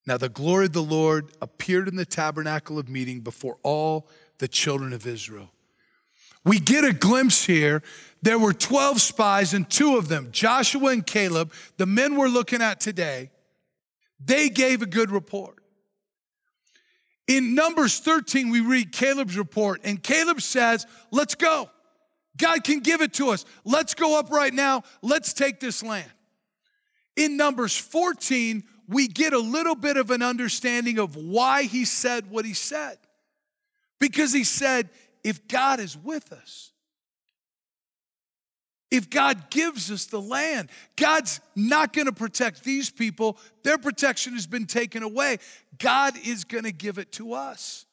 Now 0.05 0.17
the 0.17 0.29
glory 0.29 0.65
of 0.65 0.73
the 0.73 0.81
Lord 0.81 1.31
appeared 1.41 1.87
in 1.87 1.95
the 1.95 2.05
tabernacle 2.05 2.79
of 2.79 2.89
meeting 2.89 3.21
before 3.21 3.57
all 3.63 4.09
the 4.39 4.47
children 4.47 4.91
of 4.91 5.05
Israel. 5.05 5.51
We 6.43 6.59
get 6.59 6.83
a 6.83 6.91
glimpse 6.91 7.45
here. 7.45 7.81
There 8.23 8.39
were 8.39 8.53
12 8.53 9.01
spies, 9.01 9.53
and 9.53 9.69
two 9.69 9.97
of 9.97 10.07
them, 10.07 10.29
Joshua 10.31 10.91
and 10.91 11.05
Caleb, 11.05 11.51
the 11.75 11.85
men 11.85 12.15
we're 12.15 12.29
looking 12.29 12.61
at 12.61 12.79
today, 12.79 13.31
they 14.17 14.47
gave 14.47 14.81
a 14.81 14.85
good 14.85 15.11
report. 15.11 15.57
In 17.27 17.53
Numbers 17.53 17.99
13, 17.99 18.49
we 18.49 18.61
read 18.61 18.93
Caleb's 18.93 19.37
report, 19.37 19.81
and 19.83 20.01
Caleb 20.01 20.39
says, 20.39 20.87
Let's 21.11 21.35
go. 21.35 21.69
God 22.37 22.63
can 22.63 22.79
give 22.79 23.01
it 23.01 23.13
to 23.15 23.29
us. 23.29 23.43
Let's 23.65 23.93
go 23.93 24.17
up 24.17 24.31
right 24.31 24.53
now. 24.53 24.83
Let's 25.01 25.33
take 25.33 25.59
this 25.59 25.83
land. 25.83 26.09
In 27.17 27.35
Numbers 27.35 27.77
14, 27.77 28.63
we 28.87 29.09
get 29.09 29.33
a 29.33 29.39
little 29.39 29.75
bit 29.75 29.97
of 29.97 30.11
an 30.11 30.21
understanding 30.21 30.97
of 30.97 31.17
why 31.17 31.63
he 31.63 31.83
said 31.83 32.31
what 32.31 32.45
he 32.45 32.53
said. 32.53 32.97
Because 33.99 34.31
he 34.31 34.45
said, 34.45 34.89
If 35.25 35.45
God 35.49 35.81
is 35.81 35.97
with 35.97 36.31
us, 36.31 36.72
if 38.93 39.09
God 39.09 39.49
gives 39.49 39.89
us 39.89 40.05
the 40.05 40.21
land. 40.21 40.69
God's 40.95 41.41
not 41.55 41.93
going 41.93 42.05
to 42.05 42.11
protect 42.13 42.63
these 42.63 42.91
people, 42.91 43.37
their 43.63 43.79
protection 43.79 44.33
has 44.33 44.45
been 44.45 44.67
taken 44.67 45.01
away. 45.01 45.39
God 45.79 46.13
is 46.23 46.43
going 46.43 46.65
to 46.65 46.71
give 46.71 46.99
it 46.99 47.11
to 47.13 47.33
us. 47.33 47.87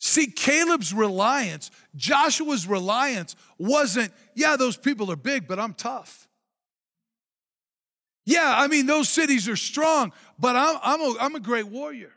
See, 0.00 0.26
Caleb's 0.26 0.92
reliance, 0.92 1.70
Joshua's 1.96 2.66
reliance 2.66 3.36
wasn't, 3.56 4.12
yeah, 4.34 4.56
those 4.56 4.76
people 4.76 5.10
are 5.10 5.16
big, 5.16 5.48
but 5.48 5.58
I'm 5.58 5.72
tough. 5.72 6.28
Yeah, 8.26 8.52
I 8.54 8.66
mean, 8.68 8.84
those 8.84 9.08
cities 9.08 9.48
are 9.48 9.56
strong, 9.56 10.12
but 10.38 10.56
I'm, 10.56 10.78
I'm, 10.82 11.00
a, 11.00 11.14
I'm 11.20 11.34
a 11.36 11.40
great 11.40 11.68
warrior. 11.68 12.12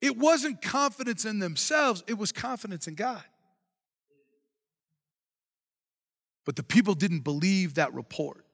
It 0.00 0.16
wasn't 0.16 0.62
confidence 0.62 1.24
in 1.24 1.40
themselves, 1.40 2.04
it 2.06 2.16
was 2.16 2.30
confidence 2.30 2.86
in 2.86 2.94
God. 2.94 3.24
But 6.46 6.56
the 6.56 6.62
people 6.62 6.94
didn't 6.94 7.20
believe 7.20 7.74
that 7.74 7.92
report. 7.92 8.46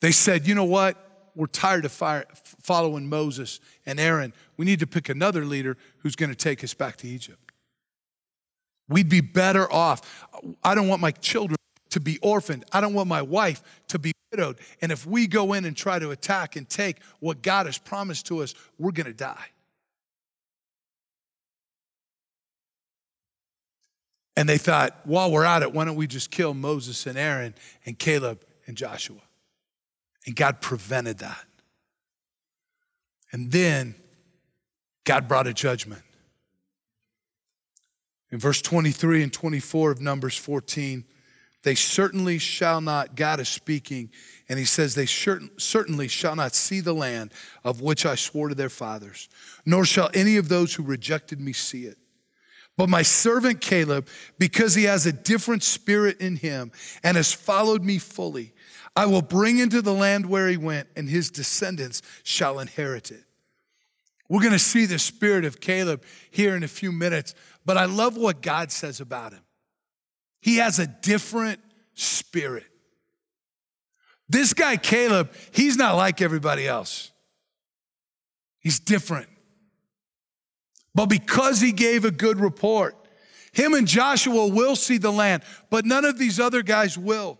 They 0.00 0.10
said, 0.10 0.48
you 0.48 0.56
know 0.56 0.64
what? 0.64 0.96
We're 1.36 1.46
tired 1.46 1.84
of 1.84 1.92
following 1.92 3.08
Moses 3.08 3.60
and 3.86 4.00
Aaron. 4.00 4.32
We 4.56 4.64
need 4.66 4.80
to 4.80 4.86
pick 4.86 5.08
another 5.08 5.44
leader 5.44 5.76
who's 5.98 6.16
going 6.16 6.30
to 6.30 6.36
take 6.36 6.64
us 6.64 6.74
back 6.74 6.96
to 6.96 7.08
Egypt. 7.08 7.52
We'd 8.88 9.08
be 9.08 9.20
better 9.20 9.72
off. 9.72 10.26
I 10.64 10.74
don't 10.74 10.88
want 10.88 11.00
my 11.00 11.12
children 11.12 11.56
to 11.90 12.00
be 12.00 12.18
orphaned. 12.18 12.64
I 12.72 12.80
don't 12.80 12.94
want 12.94 13.08
my 13.08 13.22
wife 13.22 13.62
to 13.88 13.98
be 13.98 14.12
widowed. 14.30 14.58
And 14.80 14.90
if 14.90 15.06
we 15.06 15.26
go 15.26 15.52
in 15.52 15.64
and 15.64 15.76
try 15.76 15.98
to 15.98 16.10
attack 16.10 16.56
and 16.56 16.68
take 16.68 16.96
what 17.20 17.42
God 17.42 17.66
has 17.66 17.78
promised 17.78 18.26
to 18.26 18.42
us, 18.42 18.54
we're 18.78 18.92
going 18.92 19.06
to 19.06 19.12
die. 19.12 19.46
And 24.36 24.48
they 24.48 24.58
thought, 24.58 24.98
while 25.04 25.30
we're 25.30 25.44
at 25.44 25.62
it, 25.62 25.72
why 25.72 25.84
don't 25.84 25.96
we 25.96 26.06
just 26.06 26.30
kill 26.30 26.54
Moses 26.54 27.06
and 27.06 27.18
Aaron 27.18 27.54
and 27.84 27.98
Caleb 27.98 28.44
and 28.66 28.76
Joshua? 28.76 29.20
And 30.26 30.34
God 30.34 30.60
prevented 30.60 31.18
that. 31.18 31.44
And 33.32 33.50
then 33.50 33.94
God 35.04 35.28
brought 35.28 35.46
a 35.46 35.52
judgment. 35.54 36.02
In 38.30 38.38
verse 38.38 38.62
23 38.62 39.22
and 39.22 39.32
24 39.32 39.90
of 39.90 40.00
Numbers 40.00 40.36
14, 40.36 41.04
they 41.62 41.74
certainly 41.74 42.38
shall 42.38 42.80
not, 42.80 43.14
God 43.14 43.38
is 43.38 43.48
speaking, 43.48 44.10
and 44.48 44.58
he 44.58 44.64
says, 44.64 44.94
They 44.94 45.06
certainly 45.06 46.08
shall 46.08 46.34
not 46.34 46.54
see 46.54 46.80
the 46.80 46.94
land 46.94 47.32
of 47.62 47.80
which 47.80 48.04
I 48.04 48.16
swore 48.16 48.48
to 48.48 48.54
their 48.54 48.68
fathers, 48.68 49.28
nor 49.64 49.84
shall 49.84 50.10
any 50.12 50.36
of 50.38 50.48
those 50.48 50.74
who 50.74 50.82
rejected 50.82 51.40
me 51.40 51.52
see 51.52 51.84
it. 51.84 51.98
But 52.76 52.88
my 52.88 53.02
servant 53.02 53.60
Caleb, 53.60 54.08
because 54.38 54.74
he 54.74 54.84
has 54.84 55.06
a 55.06 55.12
different 55.12 55.62
spirit 55.62 56.20
in 56.20 56.36
him 56.36 56.72
and 57.04 57.16
has 57.16 57.32
followed 57.32 57.84
me 57.84 57.98
fully, 57.98 58.54
I 58.96 59.06
will 59.06 59.22
bring 59.22 59.58
into 59.58 59.82
the 59.82 59.94
land 59.94 60.26
where 60.26 60.48
he 60.48 60.56
went, 60.56 60.88
and 60.96 61.08
his 61.08 61.30
descendants 61.30 62.02
shall 62.22 62.58
inherit 62.58 63.10
it. 63.10 63.24
We're 64.28 64.40
going 64.40 64.52
to 64.52 64.58
see 64.58 64.86
the 64.86 64.98
spirit 64.98 65.44
of 65.44 65.60
Caleb 65.60 66.02
here 66.30 66.56
in 66.56 66.62
a 66.62 66.68
few 66.68 66.92
minutes, 66.92 67.34
but 67.64 67.76
I 67.76 67.84
love 67.84 68.16
what 68.16 68.40
God 68.40 68.70
says 68.72 69.00
about 69.00 69.32
him. 69.32 69.42
He 70.40 70.56
has 70.56 70.78
a 70.78 70.86
different 70.86 71.60
spirit. 71.94 72.66
This 74.28 74.54
guy, 74.54 74.78
Caleb, 74.78 75.32
he's 75.52 75.76
not 75.76 75.96
like 75.96 76.22
everybody 76.22 76.66
else. 76.66 77.10
He's 78.60 78.80
different. 78.80 79.28
But 80.94 81.06
because 81.06 81.60
he 81.60 81.72
gave 81.72 82.04
a 82.04 82.10
good 82.10 82.38
report, 82.38 82.96
him 83.52 83.74
and 83.74 83.86
Joshua 83.86 84.46
will 84.46 84.76
see 84.76 84.98
the 84.98 85.12
land, 85.12 85.42
but 85.70 85.84
none 85.84 86.04
of 86.04 86.18
these 86.18 86.40
other 86.40 86.62
guys 86.62 86.96
will. 86.96 87.38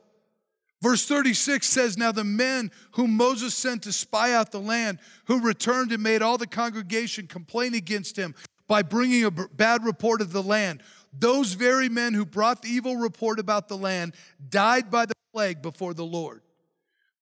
Verse 0.83 1.07
36 1.07 1.67
says, 1.67 1.97
Now 1.97 2.11
the 2.13 2.25
men 2.25 2.71
whom 2.93 3.17
Moses 3.17 3.55
sent 3.55 3.83
to 3.85 3.93
spy 3.93 4.35
out 4.35 4.51
the 4.51 4.61
land, 4.61 4.99
who 5.27 5.41
returned 5.41 5.93
and 5.93 6.03
made 6.03 6.23
all 6.23 6.39
the 6.39 6.47
congregation 6.47 7.27
complain 7.29 7.75
against 7.75 8.17
him 8.17 8.35
by 8.67 8.83
bringing 8.83 9.25
a 9.25 9.31
bad 9.31 9.85
report 9.85 10.21
of 10.21 10.33
the 10.33 10.43
land, 10.43 10.83
those 11.13 11.53
very 11.53 11.89
men 11.89 12.15
who 12.15 12.25
brought 12.25 12.63
the 12.63 12.69
evil 12.69 12.97
report 12.97 13.39
about 13.39 13.69
the 13.69 13.77
land 13.77 14.15
died 14.49 14.91
by 14.91 15.07
the 15.07 15.15
plague 15.33 15.63
before 15.63 15.95
the 15.95 16.05
Lord. 16.05 16.43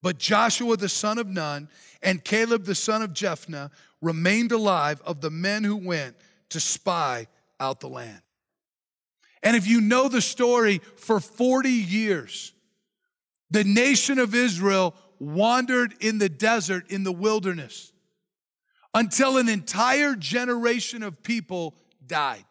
But 0.01 0.17
Joshua 0.17 0.77
the 0.77 0.89
son 0.89 1.17
of 1.17 1.27
Nun 1.27 1.69
and 2.01 2.23
Caleb 2.23 2.65
the 2.65 2.75
son 2.75 3.01
of 3.01 3.13
Jephunneh 3.13 3.71
remained 4.01 4.51
alive 4.51 5.01
of 5.05 5.21
the 5.21 5.29
men 5.29 5.63
who 5.63 5.77
went 5.77 6.15
to 6.49 6.59
spy 6.59 7.27
out 7.59 7.79
the 7.79 7.89
land. 7.89 8.21
And 9.43 9.55
if 9.55 9.67
you 9.67 9.81
know 9.81 10.07
the 10.07 10.21
story, 10.21 10.81
for 10.97 11.19
40 11.19 11.69
years, 11.69 12.53
the 13.49 13.63
nation 13.63 14.19
of 14.19 14.35
Israel 14.35 14.95
wandered 15.19 15.95
in 15.99 16.17
the 16.17 16.29
desert, 16.29 16.89
in 16.89 17.03
the 17.03 17.11
wilderness, 17.11 17.91
until 18.93 19.37
an 19.37 19.49
entire 19.49 20.15
generation 20.15 21.03
of 21.03 21.23
people 21.23 21.75
died. 22.05 22.43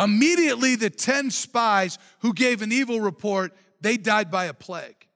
Immediately, 0.00 0.76
the 0.76 0.90
10 0.90 1.30
spies 1.30 1.98
who 2.20 2.32
gave 2.32 2.62
an 2.62 2.72
evil 2.72 3.00
report, 3.00 3.52
they 3.82 3.96
died 3.96 4.30
by 4.30 4.46
a 4.46 4.54
plague. 4.54 5.06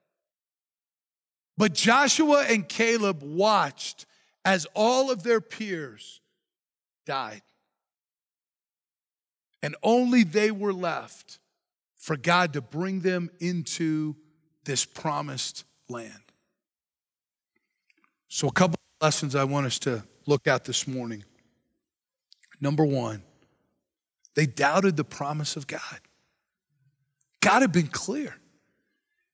But 1.57 1.73
Joshua 1.73 2.45
and 2.49 2.69
Caleb 2.69 3.23
watched 3.23 4.05
as 4.45 4.67
all 4.75 5.11
of 5.11 5.23
their 5.23 5.41
peers 5.41 6.21
died. 7.07 7.43
And 9.63 9.75
only 9.83 10.23
they 10.23 10.51
were 10.51 10.73
left 10.73 11.39
for 11.97 12.17
God 12.17 12.53
to 12.53 12.61
bring 12.61 13.01
them 13.01 13.31
into 13.41 14.15
this 14.65 14.85
promised 14.85 15.65
land. 15.89 16.13
So, 18.29 18.49
a 18.49 18.53
couple 18.53 18.77
lessons 19.01 19.35
I 19.35 19.45
want 19.45 19.67
us 19.67 19.79
to 19.81 20.05
look 20.27 20.47
at 20.47 20.65
this 20.65 20.87
morning. 20.87 21.25
Number 22.61 22.85
one, 22.85 23.23
they 24.35 24.47
doubted 24.47 24.97
the 24.97 25.05
promise 25.05 25.57
of 25.57 25.67
God. 25.67 25.81
God 27.41 27.63
had 27.63 27.73
been 27.73 27.89
clear. 27.89 28.37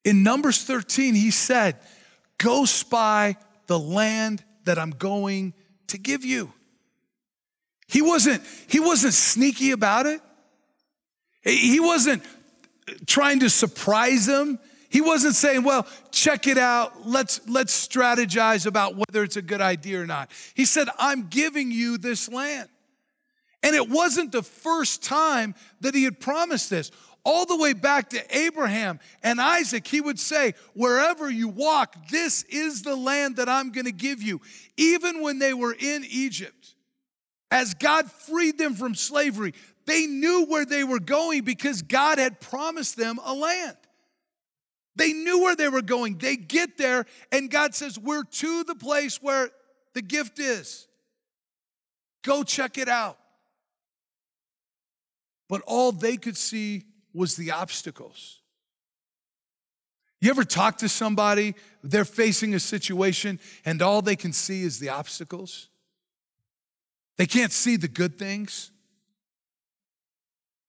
In 0.05 0.23
Numbers 0.23 0.63
13, 0.65 1.15
he 1.15 1.31
said, 1.31 1.77
Go 2.39 2.65
spy 2.65 3.37
the 3.67 3.79
land 3.79 4.43
that 4.65 4.79
I'm 4.79 4.91
going 4.91 5.55
to 5.89 5.99
give 5.99 6.25
you. 6.25 6.53
He 7.87 8.03
wasn't, 8.03 8.43
he 8.69 8.81
wasn't 8.81 9.15
sneaky 9.15 9.71
about 9.71 10.07
it. 10.07 10.21
He 11.43 11.79
wasn't 11.79 12.23
trying 13.07 13.41
to 13.41 13.51
surprise 13.51 14.27
them. 14.27 14.59
He 14.89 15.01
wasn't 15.01 15.35
saying, 15.35 15.63
well, 15.63 15.87
check 16.11 16.47
it 16.47 16.59
out. 16.59 17.07
Let's, 17.07 17.41
let's 17.49 17.87
strategize 17.87 18.67
about 18.67 18.95
whether 18.95 19.23
it's 19.23 19.37
a 19.37 19.43
good 19.43 19.61
idea 19.61 20.03
or 20.03 20.07
not. 20.07 20.31
He 20.55 20.65
said, 20.65 20.89
I'm 20.99 21.29
giving 21.29 21.71
you 21.71 21.99
this 21.99 22.29
land. 22.29 22.69
And 23.63 23.75
it 23.77 23.89
wasn't 23.89 24.33
the 24.33 24.43
first 24.43 25.03
time 25.03 25.55
that 25.81 25.95
he 25.95 26.05
had 26.05 26.21
promised 26.21 26.69
this. 26.69 26.91
All 27.25 27.47
the 27.47 27.57
way 27.57 27.73
back 27.73 28.11
to 28.11 28.37
Abraham 28.37 28.99
and 29.23 29.41
Isaac, 29.41 29.87
he 29.87 30.01
would 30.01 30.19
say, 30.19 30.55
Wherever 30.75 31.31
you 31.31 31.49
walk, 31.49 32.09
this 32.11 32.43
is 32.45 32.83
the 32.83 32.97
land 32.97 33.37
that 33.37 33.49
I'm 33.49 33.71
going 33.71 33.85
to 33.85 33.93
give 33.93 34.21
you. 34.21 34.41
Even 34.77 35.23
when 35.23 35.39
they 35.39 35.55
were 35.55 35.75
in 35.79 36.05
Egypt, 36.11 36.75
as 37.51 37.75
God 37.75 38.11
freed 38.11 38.59
them 38.59 38.75
from 38.75 38.97
slavery, 38.97 39.55
they 39.87 40.07
knew 40.07 40.47
where 40.47 40.65
they 40.65 40.83
were 40.83 40.99
going 40.99 41.43
because 41.43 41.83
God 41.83 42.19
had 42.19 42.41
promised 42.41 42.97
them 42.97 43.21
a 43.25 43.35
land. 43.35 43.77
They 44.97 45.13
knew 45.13 45.43
where 45.43 45.57
they 45.57 45.69
were 45.69 45.83
going. 45.83 46.19
They 46.19 46.37
get 46.37 46.77
there, 46.77 47.07
and 47.31 47.51
God 47.51 47.75
says, 47.75 47.99
We're 47.99 48.25
to 48.25 48.65
the 48.65 48.75
place 48.75 49.23
where 49.23 49.51
the 49.95 50.03
gift 50.03 50.39
is. 50.41 50.89
Go 52.25 52.43
check 52.43 52.79
it 52.79 52.89
out. 52.89 53.19
But 55.49 55.63
all 55.67 55.93
they 55.93 56.17
could 56.17 56.37
see 56.37 56.85
was 57.15 57.37
the 57.37 57.51
obstacles. 57.51 58.41
You 60.21 60.31
ever 60.31 60.45
talk 60.45 60.79
to 60.79 60.89
somebody, 60.89 61.55
they're 61.83 62.05
facing 62.05 62.55
a 62.55 62.61
situation, 62.61 63.41
and 63.65 63.83
all 63.83 64.03
they 64.03 64.15
can 64.15 64.33
see 64.33 64.63
is 64.63 64.79
the 64.79 64.89
obstacles? 64.89 65.69
They 67.17 67.27
can't 67.27 67.51
see 67.51 67.77
the 67.77 67.89
good 67.89 68.19
things. 68.19 68.71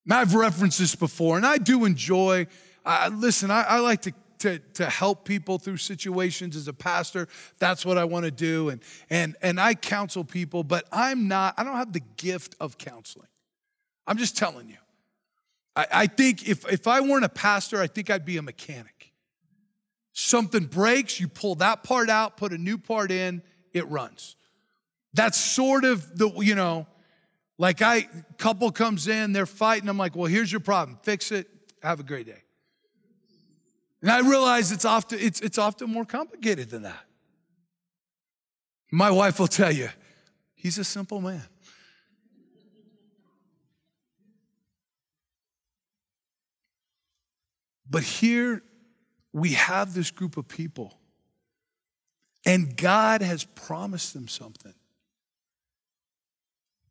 Now, 0.05 0.19
I've 0.19 0.33
referenced 0.33 0.79
this 0.79 0.95
before, 0.95 1.37
and 1.37 1.45
I 1.45 1.57
do 1.57 1.85
enjoy. 1.85 2.47
Uh, 2.85 3.11
listen, 3.13 3.51
I, 3.51 3.61
I 3.61 3.79
like 3.79 4.01
to, 4.01 4.13
to, 4.39 4.59
to 4.73 4.89
help 4.89 5.23
people 5.23 5.59
through 5.59 5.77
situations 5.77 6.55
as 6.55 6.67
a 6.67 6.73
pastor. 6.73 7.27
That's 7.59 7.85
what 7.85 7.97
I 7.97 8.03
want 8.05 8.25
to 8.25 8.31
do, 8.31 8.69
and 8.69 8.81
and 9.09 9.35
and 9.41 9.59
I 9.59 9.75
counsel 9.75 10.23
people, 10.23 10.63
but 10.63 10.85
I'm 10.91 11.27
not. 11.27 11.53
I 11.57 11.63
don't 11.63 11.77
have 11.77 11.93
the 11.93 12.03
gift 12.17 12.55
of 12.59 12.77
counseling. 12.77 13.29
I'm 14.05 14.17
just 14.17 14.35
telling 14.35 14.67
you. 14.67 14.77
I, 15.75 15.87
I 15.91 16.07
think 16.07 16.47
if 16.47 16.71
if 16.71 16.87
I 16.87 17.01
weren't 17.01 17.25
a 17.25 17.29
pastor, 17.29 17.81
I 17.81 17.87
think 17.87 18.09
I'd 18.09 18.25
be 18.25 18.37
a 18.37 18.41
mechanic. 18.41 19.11
Something 20.13 20.65
breaks, 20.65 21.19
you 21.19 21.27
pull 21.27 21.55
that 21.55 21.83
part 21.83 22.09
out, 22.09 22.37
put 22.37 22.53
a 22.53 22.57
new 22.57 22.77
part 22.77 23.11
in, 23.11 23.41
it 23.73 23.87
runs. 23.89 24.35
That's 25.13 25.37
sort 25.37 25.85
of 25.85 26.17
the 26.17 26.29
you 26.39 26.55
know 26.55 26.87
like 27.57 27.81
I 27.81 28.07
couple 28.37 28.71
comes 28.71 29.07
in, 29.07 29.31
they're 29.31 29.45
fighting. 29.45 29.89
I'm 29.89 29.97
like, 29.97 30.15
well, 30.15 30.25
here's 30.25 30.51
your 30.51 30.59
problem. 30.59 30.97
Fix 31.03 31.31
it. 31.31 31.47
Have 31.81 31.99
a 31.99 32.03
great 32.03 32.25
day. 32.25 32.43
And 34.01 34.11
I 34.11 34.19
realize 34.19 34.71
it's 34.71 34.85
often 34.85 35.19
it's, 35.21 35.39
it's 35.39 35.57
often 35.57 35.89
more 35.89 36.05
complicated 36.05 36.69
than 36.69 36.83
that. 36.83 37.05
My 38.91 39.09
wife 39.09 39.39
will 39.39 39.47
tell 39.47 39.71
you, 39.71 39.89
he's 40.55 40.77
a 40.77 40.83
simple 40.83 41.21
man. 41.21 41.43
But 47.93 48.03
here 48.03 48.61
we 49.31 49.53
have 49.53 49.93
this 49.93 50.11
group 50.11 50.35
of 50.35 50.49
people, 50.49 50.99
and 52.45 52.75
God 52.75 53.21
has 53.21 53.45
promised 53.45 54.13
them 54.13 54.27
something 54.27 54.73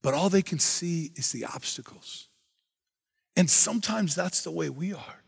but 0.03 0.15
all 0.15 0.29
they 0.29 0.43
can 0.43 0.59
see 0.59 1.13
is 1.15 1.31
the 1.31 1.47
obstacles. 1.47 2.29
And 3.37 3.49
sometimes 3.49 4.15
that's 4.15 4.43
the 4.43 4.51
way 4.51 4.69
we 4.69 4.93
are. 4.93 5.23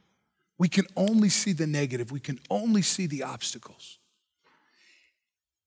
We 0.58 0.68
can 0.68 0.86
only 0.96 1.28
see 1.28 1.52
the 1.52 1.66
negative, 1.66 2.12
we 2.12 2.20
can 2.20 2.38
only 2.50 2.82
see 2.82 3.06
the 3.06 3.22
obstacles. 3.22 3.98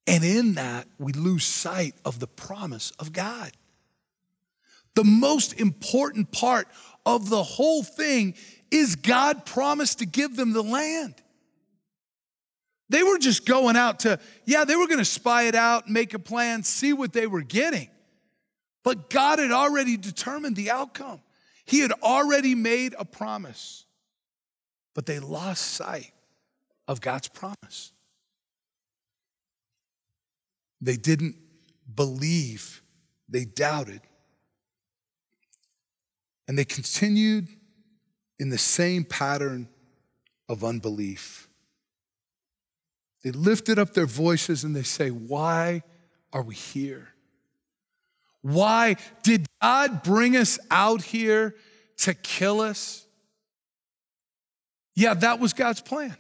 And 0.06 0.24
in 0.24 0.54
that, 0.54 0.88
we 0.98 1.12
lose 1.12 1.44
sight 1.44 1.96
of 2.06 2.20
the 2.20 2.28
promise 2.28 2.92
of 2.92 3.12
God. 3.12 3.52
The 4.96 5.04
most 5.04 5.60
important 5.60 6.32
part 6.32 6.68
of 7.06 7.30
the 7.30 7.44
whole 7.44 7.84
thing 7.84 8.36
is 8.72 8.96
God 8.96 9.46
promised 9.46 10.00
to 10.00 10.06
give 10.06 10.36
them 10.36 10.54
the 10.54 10.64
land. 10.64 11.16
They 12.90 13.04
were 13.04 13.18
just 13.18 13.46
going 13.46 13.76
out 13.76 14.00
to, 14.02 14.20
yeah, 14.46 14.64
they 14.64 14.76
were 14.76 14.88
going 14.88 15.00
to 15.00 15.06
spy 15.06 15.44
it 15.44 15.56
out, 15.56 15.90
make 15.90 16.14
a 16.14 16.20
plan, 16.20 16.64
see 16.64 16.94
what 16.94 17.12
they 17.12 17.28
were 17.28 17.42
getting. 17.42 17.90
But 18.84 19.10
God 19.10 19.40
had 19.40 19.52
already 19.52 19.98
determined 19.98 20.56
the 20.56 20.72
outcome, 20.72 21.22
He 21.66 21.80
had 21.80 21.92
already 22.02 22.56
made 22.56 22.96
a 22.98 23.06
promise. 23.06 23.86
But 24.94 25.06
they 25.06 25.20
lost 25.20 25.62
sight 25.62 26.12
of 26.88 27.02
God's 27.02 27.28
promise. 27.28 27.92
They 30.82 30.96
didn't 30.96 31.36
believe, 31.94 32.82
they 33.30 33.46
doubted. 33.46 34.02
And 36.48 36.58
they 36.58 36.66
continued 36.66 37.50
in 38.40 38.50
the 38.50 38.58
same 38.58 39.04
pattern 39.04 39.68
of 40.48 40.64
unbelief. 40.64 41.48
They 43.24 43.32
lifted 43.32 43.80
up 43.80 43.94
their 43.94 44.06
voices 44.06 44.64
and 44.64 44.76
they 44.76 44.84
say, 44.84 45.10
Why 45.10 45.84
are 46.32 46.42
we 46.42 46.56
here? 46.56 47.10
Why 48.42 48.96
did 49.24 49.46
God 49.62 50.04
bring 50.04 50.38
us 50.38 50.60
out 50.72 51.02
here 51.02 51.56
to 51.98 52.14
kill 52.14 52.62
us? 52.62 53.06
Yeah, 54.96 55.14
that 55.16 55.40
was 55.40 55.54
God's 55.54 55.82
plan. 55.82 56.16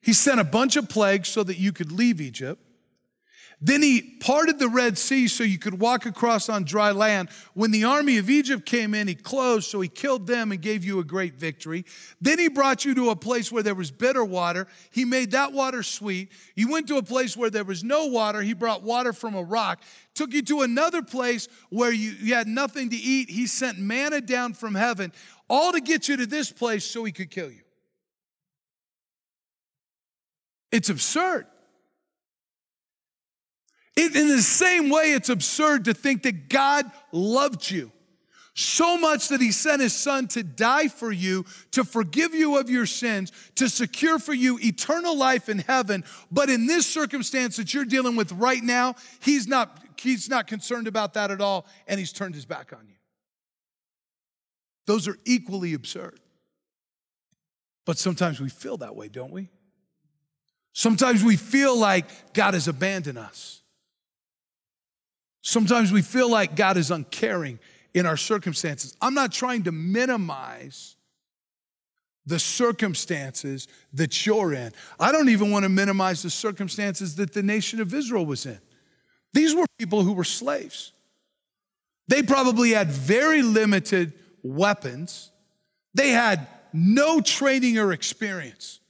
He 0.00 0.12
sent 0.12 0.40
a 0.40 0.44
bunch 0.44 0.76
of 0.76 0.88
plagues 0.88 1.28
so 1.28 1.42
that 1.44 1.58
you 1.58 1.72
could 1.72 1.92
leave 1.92 2.20
Egypt. 2.20 2.63
Then 3.60 3.82
he 3.82 4.02
parted 4.02 4.58
the 4.58 4.68
Red 4.68 4.98
Sea 4.98 5.28
so 5.28 5.44
you 5.44 5.58
could 5.58 5.80
walk 5.80 6.06
across 6.06 6.48
on 6.48 6.64
dry 6.64 6.90
land. 6.90 7.30
When 7.54 7.70
the 7.70 7.84
army 7.84 8.18
of 8.18 8.28
Egypt 8.28 8.66
came 8.66 8.94
in, 8.94 9.08
he 9.08 9.14
closed, 9.14 9.70
so 9.70 9.80
he 9.80 9.88
killed 9.88 10.26
them 10.26 10.52
and 10.52 10.60
gave 10.60 10.84
you 10.84 10.98
a 10.98 11.04
great 11.04 11.34
victory. 11.34 11.84
Then 12.20 12.38
he 12.38 12.48
brought 12.48 12.84
you 12.84 12.94
to 12.94 13.10
a 13.10 13.16
place 13.16 13.50
where 13.50 13.62
there 13.62 13.74
was 13.74 13.90
bitter 13.90 14.24
water. 14.24 14.66
He 14.90 15.04
made 15.04 15.30
that 15.30 15.52
water 15.52 15.82
sweet. 15.82 16.32
You 16.54 16.70
went 16.70 16.88
to 16.88 16.96
a 16.96 17.02
place 17.02 17.36
where 17.36 17.50
there 17.50 17.64
was 17.64 17.84
no 17.84 18.06
water. 18.06 18.42
He 18.42 18.54
brought 18.54 18.82
water 18.82 19.12
from 19.12 19.34
a 19.34 19.42
rock. 19.42 19.82
Took 20.14 20.32
you 20.32 20.42
to 20.42 20.62
another 20.62 21.02
place 21.02 21.48
where 21.70 21.92
you, 21.92 22.12
you 22.20 22.34
had 22.34 22.48
nothing 22.48 22.90
to 22.90 22.96
eat. 22.96 23.30
He 23.30 23.46
sent 23.46 23.78
manna 23.78 24.20
down 24.20 24.54
from 24.54 24.74
heaven, 24.74 25.12
all 25.48 25.72
to 25.72 25.80
get 25.80 26.08
you 26.08 26.16
to 26.18 26.26
this 26.26 26.50
place 26.52 26.84
so 26.84 27.04
he 27.04 27.12
could 27.12 27.30
kill 27.30 27.50
you. 27.50 27.62
It's 30.70 30.88
absurd. 30.88 31.46
It, 33.96 34.16
in 34.16 34.28
the 34.28 34.42
same 34.42 34.90
way, 34.90 35.12
it's 35.12 35.28
absurd 35.28 35.84
to 35.84 35.94
think 35.94 36.24
that 36.24 36.48
God 36.48 36.90
loved 37.12 37.70
you 37.70 37.92
so 38.54 38.96
much 38.96 39.28
that 39.28 39.40
he 39.40 39.50
sent 39.50 39.82
his 39.82 39.92
son 39.92 40.28
to 40.28 40.42
die 40.42 40.88
for 40.88 41.10
you, 41.10 41.44
to 41.72 41.84
forgive 41.84 42.34
you 42.34 42.56
of 42.58 42.70
your 42.70 42.86
sins, 42.86 43.32
to 43.56 43.68
secure 43.68 44.18
for 44.18 44.32
you 44.32 44.58
eternal 44.62 45.16
life 45.16 45.48
in 45.48 45.58
heaven. 45.58 46.04
But 46.30 46.48
in 46.50 46.66
this 46.66 46.86
circumstance 46.86 47.56
that 47.56 47.74
you're 47.74 47.84
dealing 47.84 48.14
with 48.14 48.30
right 48.32 48.62
now, 48.62 48.94
he's 49.20 49.48
not, 49.48 49.82
he's 49.98 50.28
not 50.28 50.46
concerned 50.46 50.86
about 50.86 51.14
that 51.14 51.32
at 51.32 51.40
all, 51.40 51.66
and 51.88 51.98
he's 51.98 52.12
turned 52.12 52.36
his 52.36 52.44
back 52.44 52.72
on 52.72 52.86
you. 52.88 52.94
Those 54.86 55.08
are 55.08 55.18
equally 55.24 55.74
absurd. 55.74 56.20
But 57.84 57.98
sometimes 57.98 58.40
we 58.40 58.48
feel 58.48 58.76
that 58.78 58.94
way, 58.94 59.08
don't 59.08 59.32
we? 59.32 59.48
Sometimes 60.72 61.24
we 61.24 61.36
feel 61.36 61.76
like 61.76 62.32
God 62.32 62.54
has 62.54 62.68
abandoned 62.68 63.18
us. 63.18 63.62
Sometimes 65.46 65.92
we 65.92 66.00
feel 66.00 66.30
like 66.30 66.56
God 66.56 66.78
is 66.78 66.90
uncaring 66.90 67.58
in 67.92 68.06
our 68.06 68.16
circumstances. 68.16 68.96
I'm 69.02 69.12
not 69.12 69.30
trying 69.30 69.64
to 69.64 69.72
minimize 69.72 70.96
the 72.24 72.38
circumstances 72.38 73.68
that 73.92 74.24
you're 74.24 74.54
in. 74.54 74.72
I 74.98 75.12
don't 75.12 75.28
even 75.28 75.50
want 75.50 75.64
to 75.64 75.68
minimize 75.68 76.22
the 76.22 76.30
circumstances 76.30 77.16
that 77.16 77.34
the 77.34 77.42
nation 77.42 77.78
of 77.82 77.92
Israel 77.92 78.24
was 78.24 78.46
in. 78.46 78.58
These 79.34 79.54
were 79.54 79.66
people 79.78 80.02
who 80.02 80.14
were 80.14 80.24
slaves. 80.24 80.92
They 82.08 82.22
probably 82.22 82.70
had 82.70 82.88
very 82.88 83.42
limited 83.42 84.14
weapons. 84.42 85.30
They 85.92 86.08
had 86.08 86.46
no 86.72 87.20
training 87.20 87.78
or 87.78 87.92
experience. 87.92 88.80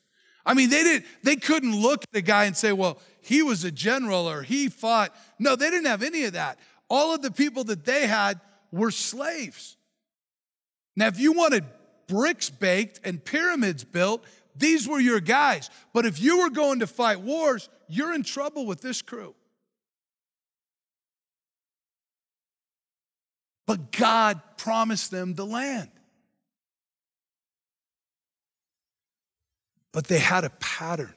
I 0.46 0.54
mean, 0.54 0.70
they 0.70 0.84
didn't 0.84 1.06
they 1.24 1.34
couldn't 1.34 1.74
look 1.74 2.04
at 2.12 2.18
a 2.18 2.22
guy 2.22 2.44
and 2.44 2.56
say, 2.56 2.72
"Well, 2.72 3.00
he 3.24 3.42
was 3.42 3.64
a 3.64 3.70
general 3.70 4.28
or 4.28 4.42
he 4.42 4.68
fought." 4.68 5.14
No, 5.38 5.56
they 5.56 5.70
didn't 5.70 5.86
have 5.86 6.02
any 6.02 6.24
of 6.24 6.34
that. 6.34 6.58
All 6.88 7.14
of 7.14 7.22
the 7.22 7.30
people 7.30 7.64
that 7.64 7.84
they 7.84 8.06
had 8.06 8.40
were 8.70 8.90
slaves. 8.90 9.76
Now, 10.96 11.08
if 11.08 11.18
you 11.18 11.32
wanted 11.32 11.64
bricks 12.06 12.50
baked 12.50 13.00
and 13.04 13.24
pyramids 13.24 13.84
built, 13.84 14.24
these 14.54 14.86
were 14.86 15.00
your 15.00 15.20
guys. 15.20 15.70
But 15.92 16.06
if 16.06 16.20
you 16.20 16.38
were 16.38 16.50
going 16.50 16.80
to 16.80 16.86
fight 16.86 17.20
wars, 17.20 17.68
you're 17.88 18.14
in 18.14 18.22
trouble 18.22 18.66
with 18.66 18.80
this 18.80 19.02
crew. 19.02 19.34
But 23.66 23.90
God 23.92 24.40
promised 24.56 25.10
them 25.10 25.34
the 25.34 25.46
land. 25.46 25.90
But 29.92 30.06
they 30.06 30.18
had 30.18 30.44
a 30.44 30.50
pattern. 30.50 31.14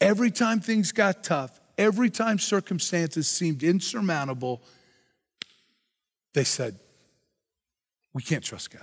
Every 0.00 0.30
time 0.30 0.60
things 0.60 0.92
got 0.92 1.22
tough, 1.22 1.60
every 1.76 2.10
time 2.10 2.38
circumstances 2.38 3.28
seemed 3.28 3.62
insurmountable, 3.62 4.62
they 6.32 6.44
said, 6.44 6.78
We 8.14 8.22
can't 8.22 8.44
trust 8.44 8.70
God. 8.70 8.82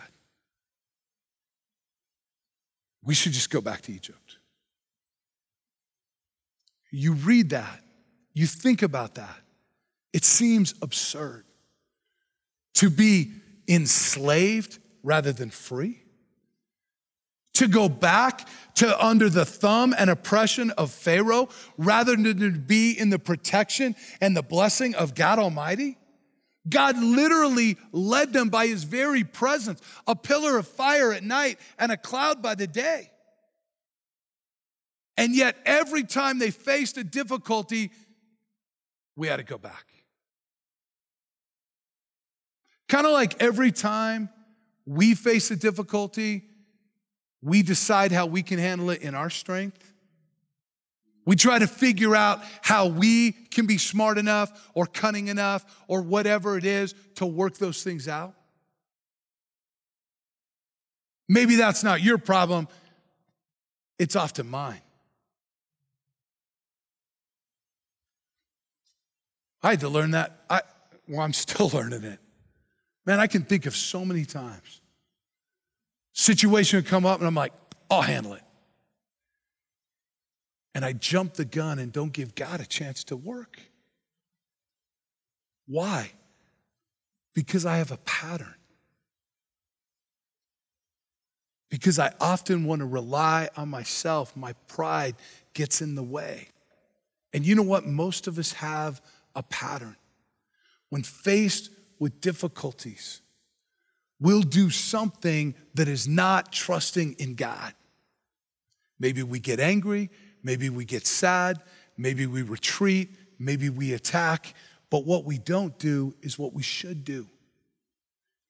We 3.03 3.13
should 3.13 3.31
just 3.31 3.49
go 3.49 3.61
back 3.61 3.81
to 3.83 3.93
Egypt. 3.93 4.37
You 6.91 7.13
read 7.13 7.49
that, 7.51 7.81
you 8.33 8.47
think 8.47 8.81
about 8.81 9.15
that, 9.15 9.37
it 10.13 10.23
seems 10.23 10.73
absurd 10.81 11.45
to 12.75 12.89
be 12.89 13.31
enslaved 13.67 14.79
rather 15.03 15.31
than 15.31 15.49
free, 15.49 16.01
to 17.57 17.67
go 17.67 17.89
back 17.89 18.47
to 18.75 19.03
under 19.03 19.29
the 19.29 19.43
thumb 19.43 19.95
and 19.97 20.09
oppression 20.09 20.69
of 20.71 20.91
Pharaoh 20.91 21.49
rather 21.77 22.15
than 22.15 22.39
to 22.39 22.51
be 22.51 22.91
in 22.91 23.09
the 23.09 23.17
protection 23.17 23.95
and 24.21 24.37
the 24.37 24.43
blessing 24.43 24.93
of 24.93 25.15
God 25.15 25.39
Almighty. 25.39 25.97
God 26.69 26.97
literally 26.99 27.77
led 27.91 28.31
them 28.31 28.49
by 28.49 28.67
his 28.67 28.83
very 28.83 29.23
presence, 29.23 29.81
a 30.05 30.15
pillar 30.15 30.59
of 30.59 30.67
fire 30.67 31.11
at 31.11 31.23
night 31.23 31.59
and 31.79 31.91
a 31.91 31.97
cloud 31.97 32.43
by 32.43 32.53
the 32.53 32.67
day. 32.67 33.09
And 35.15 35.35
yet, 35.35 35.55
every 35.65 36.03
time 36.03 36.37
they 36.37 36.51
faced 36.51 36.97
a 36.97 37.03
difficulty, 37.03 37.89
we 39.15 39.27
had 39.27 39.37
to 39.37 39.43
go 39.43 39.57
back. 39.57 39.85
Kind 42.87 43.07
of 43.07 43.13
like 43.13 43.41
every 43.41 43.71
time 43.71 44.29
we 44.85 45.15
face 45.15 45.49
a 45.49 45.55
difficulty, 45.55 46.46
we 47.41 47.61
decide 47.63 48.11
how 48.11 48.25
we 48.25 48.43
can 48.43 48.59
handle 48.59 48.89
it 48.89 49.01
in 49.01 49.15
our 49.15 49.29
strength. 49.29 49.93
We 51.25 51.35
try 51.35 51.59
to 51.59 51.67
figure 51.67 52.15
out 52.15 52.41
how 52.61 52.87
we 52.87 53.33
can 53.33 53.65
be 53.65 53.77
smart 53.77 54.17
enough 54.17 54.69
or 54.73 54.85
cunning 54.85 55.27
enough 55.27 55.65
or 55.87 56.01
whatever 56.01 56.57
it 56.57 56.65
is 56.65 56.95
to 57.15 57.25
work 57.25 57.57
those 57.57 57.83
things 57.83 58.07
out. 58.07 58.33
Maybe 61.27 61.55
that's 61.55 61.83
not 61.83 62.01
your 62.01 62.17
problem, 62.17 62.67
it's 63.99 64.15
often 64.15 64.49
mine. 64.49 64.81
I 69.61 69.71
had 69.71 69.81
to 69.81 69.89
learn 69.89 70.11
that. 70.11 70.43
I, 70.49 70.61
well, 71.09 71.21
I'm 71.21 71.33
still 71.33 71.69
learning 71.73 72.03
it. 72.03 72.19
Man, 73.05 73.19
I 73.19 73.27
can 73.27 73.43
think 73.43 73.65
of 73.65 73.75
so 73.75 74.05
many 74.05 74.23
times. 74.23 74.81
Situation 76.17 76.79
would 76.79 76.87
come 76.87 77.05
up 77.05 77.19
and 77.19 77.27
I'm 77.27 77.35
like, 77.35 77.53
I'll 77.91 78.01
handle 78.01 78.33
it. 78.33 78.41
And 80.73 80.83
I 80.83 80.93
jump 80.93 81.35
the 81.35 81.45
gun 81.45 81.77
and 81.77 81.93
don't 81.93 82.11
give 82.11 82.33
God 82.33 82.59
a 82.59 82.65
chance 82.65 83.03
to 83.05 83.15
work. 83.15 83.59
Why? 85.67 86.11
Because 87.35 87.67
I 87.67 87.77
have 87.77 87.91
a 87.91 87.97
pattern. 87.97 88.55
Because 91.69 91.99
I 91.99 92.11
often 92.19 92.65
want 92.65 92.79
to 92.79 92.87
rely 92.87 93.49
on 93.55 93.69
myself. 93.69 94.35
My 94.35 94.53
pride 94.67 95.15
gets 95.53 95.83
in 95.83 95.93
the 95.93 96.03
way. 96.03 96.47
And 97.31 97.45
you 97.45 97.53
know 97.53 97.61
what? 97.61 97.85
Most 97.85 98.25
of 98.25 98.39
us 98.39 98.53
have 98.53 99.03
a 99.35 99.43
pattern. 99.43 99.95
When 100.89 101.03
faced 101.03 101.69
with 101.99 102.21
difficulties, 102.21 103.21
we'll 104.19 104.41
do 104.41 104.69
something 104.69 105.55
that 105.75 105.87
is 105.87 106.07
not 106.07 106.51
trusting 106.51 107.13
in 107.19 107.35
God. 107.35 107.73
Maybe 108.99 109.23
we 109.23 109.39
get 109.39 109.59
angry, 109.59 110.09
maybe 110.43 110.69
we 110.69 110.85
get 110.85 111.05
sad, 111.05 111.61
maybe 111.97 112.25
we 112.25 112.41
retreat, 112.41 113.15
maybe 113.37 113.69
we 113.69 113.93
attack, 113.93 114.53
but 114.89 115.05
what 115.05 115.25
we 115.25 115.37
don't 115.37 115.77
do 115.77 116.15
is 116.21 116.39
what 116.39 116.53
we 116.53 116.63
should 116.63 117.03
do. 117.03 117.27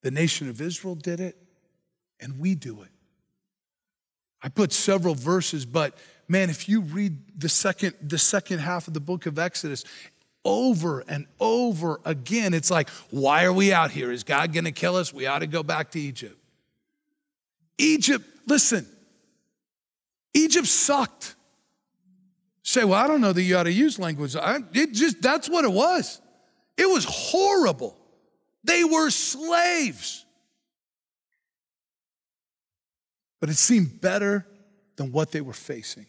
The 0.03 0.11
nation 0.11 0.49
of 0.49 0.61
Israel 0.61 0.95
did 0.95 1.19
it, 1.19 1.35
and 2.19 2.39
we 2.39 2.55
do 2.55 2.81
it. 2.83 2.91
I 4.41 4.49
put 4.49 4.71
several 4.71 5.15
verses, 5.15 5.65
but 5.65 5.97
man, 6.27 6.49
if 6.49 6.69
you 6.69 6.81
read 6.81 7.17
the 7.39 7.49
second, 7.49 7.95
the 8.01 8.19
second 8.19 8.59
half 8.59 8.87
of 8.87 8.93
the 8.93 8.99
book 8.99 9.25
of 9.25 9.39
Exodus, 9.39 9.83
over 10.47 11.03
and 11.09 11.27
over 11.39 11.99
again. 12.05 12.53
It's 12.53 12.71
like, 12.71 12.89
why 13.11 13.43
are 13.43 13.51
we 13.51 13.73
out 13.73 13.91
here? 13.91 14.11
Is 14.11 14.23
God 14.23 14.53
going 14.53 14.63
to 14.63 14.71
kill 14.71 14.95
us? 14.95 15.13
We 15.13 15.27
ought 15.27 15.39
to 15.39 15.47
go 15.47 15.61
back 15.61 15.91
to 15.91 15.99
Egypt. 15.99 16.37
Egypt, 17.77 18.25
listen, 18.47 18.87
Egypt 20.33 20.65
sucked. 20.65 21.35
Say, 22.63 22.83
well, 22.83 23.01
I 23.01 23.07
don't 23.07 23.21
know 23.21 23.33
that 23.33 23.41
you 23.41 23.57
ought 23.57 23.63
to 23.63 23.71
use 23.71 23.99
language. 23.99 24.35
I, 24.35 24.59
it 24.73 24.93
just, 24.93 25.21
that's 25.21 25.49
what 25.49 25.63
it 25.65 25.71
was. 25.71 26.21
It 26.77 26.85
was 26.85 27.05
horrible. 27.07 27.97
They 28.63 28.83
were 28.83 29.09
slaves. 29.09 30.25
But 33.39 33.49
it 33.49 33.55
seemed 33.55 34.01
better 34.01 34.47
than 34.95 35.11
what 35.11 35.31
they 35.31 35.41
were 35.41 35.53
facing. 35.53 36.07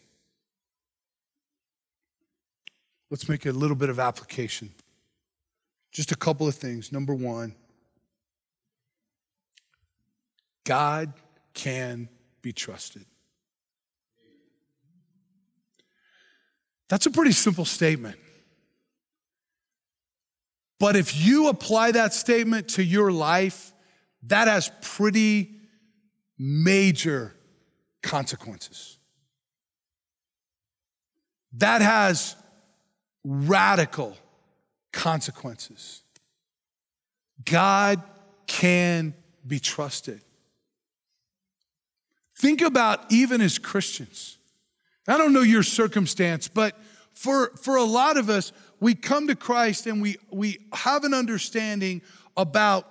Let's 3.09 3.27
make 3.27 3.45
a 3.45 3.51
little 3.51 3.75
bit 3.75 3.89
of 3.89 3.99
application. 3.99 4.71
Just 5.91 6.11
a 6.11 6.15
couple 6.15 6.47
of 6.47 6.55
things. 6.55 6.91
Number 6.91 7.15
one, 7.15 7.55
God 10.63 11.13
can 11.53 12.09
be 12.41 12.53
trusted. 12.53 13.05
That's 16.89 17.05
a 17.05 17.11
pretty 17.11 17.31
simple 17.31 17.65
statement. 17.65 18.17
But 20.79 20.95
if 20.95 21.17
you 21.17 21.49
apply 21.49 21.91
that 21.91 22.13
statement 22.13 22.69
to 22.69 22.83
your 22.83 23.11
life, 23.11 23.73
that 24.23 24.47
has 24.47 24.71
pretty 24.81 25.51
major 26.37 27.35
consequences. 28.01 28.97
That 31.53 31.81
has 31.81 32.35
radical 33.29 34.17
consequences. 34.91 36.01
God 37.45 38.01
can 38.47 39.13
be 39.45 39.59
trusted. 39.59 40.19
Think 42.39 42.61
about 42.61 43.11
even 43.11 43.39
as 43.39 43.59
Christians. 43.59 44.39
I 45.07 45.17
don't 45.17 45.31
know 45.31 45.41
your 45.41 45.61
circumstance, 45.61 46.47
but 46.47 46.75
for, 47.13 47.51
for 47.57 47.75
a 47.75 47.83
lot 47.83 48.17
of 48.17 48.31
us, 48.31 48.51
we 48.79 48.95
come 48.95 49.27
to 49.27 49.35
Christ 49.35 49.85
and 49.85 50.01
we, 50.01 50.17
we 50.31 50.57
have 50.73 51.03
an 51.03 51.13
understanding 51.13 52.01
about 52.35 52.87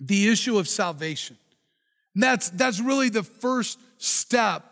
the 0.00 0.28
issue 0.28 0.56
of 0.56 0.66
salvation. 0.66 1.36
And 2.14 2.22
that's, 2.22 2.48
that's 2.50 2.80
really 2.80 3.10
the 3.10 3.22
first 3.22 3.78
step 3.98 4.64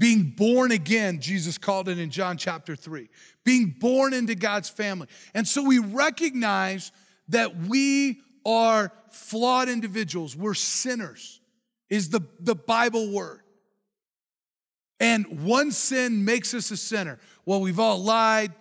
being 0.00 0.32
born 0.34 0.72
again, 0.72 1.20
Jesus 1.20 1.58
called 1.58 1.86
it 1.90 1.98
in 1.98 2.08
John 2.10 2.38
chapter 2.38 2.74
3. 2.74 3.10
Being 3.44 3.76
born 3.78 4.14
into 4.14 4.34
God's 4.34 4.70
family. 4.70 5.08
And 5.34 5.46
so 5.46 5.62
we 5.62 5.78
recognize 5.78 6.90
that 7.28 7.54
we 7.54 8.22
are 8.46 8.92
flawed 9.12 9.68
individuals. 9.68 10.34
We're 10.34 10.54
sinners, 10.54 11.42
is 11.90 12.08
the, 12.08 12.22
the 12.40 12.54
Bible 12.54 13.12
word. 13.12 13.42
And 14.98 15.44
one 15.44 15.70
sin 15.70 16.24
makes 16.24 16.54
us 16.54 16.70
a 16.70 16.78
sinner. 16.78 17.18
Well, 17.44 17.60
we've 17.60 17.78
all 17.78 17.98
lied, 17.98 18.54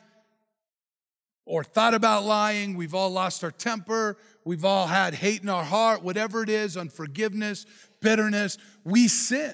or 1.45 1.63
thought 1.63 1.93
about 1.93 2.25
lying. 2.25 2.75
We've 2.75 2.93
all 2.93 3.11
lost 3.11 3.45
our 3.45 3.51
temper. 3.51 4.17
We've 4.43 4.65
all 4.65 4.87
had 4.87 5.13
hate 5.13 5.41
in 5.41 5.47
our 5.47 5.63
heart, 5.63 6.03
whatever 6.03 6.43
it 6.43 6.49
is, 6.49 6.75
unforgiveness, 6.75 7.65
bitterness. 8.01 8.57
We 8.83 9.07
sin. 9.07 9.53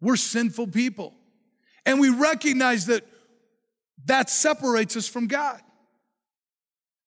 We're 0.00 0.16
sinful 0.16 0.68
people. 0.68 1.14
And 1.86 2.00
we 2.00 2.08
recognize 2.08 2.86
that 2.86 3.06
that 4.06 4.30
separates 4.30 4.96
us 4.96 5.06
from 5.06 5.26
God. 5.26 5.60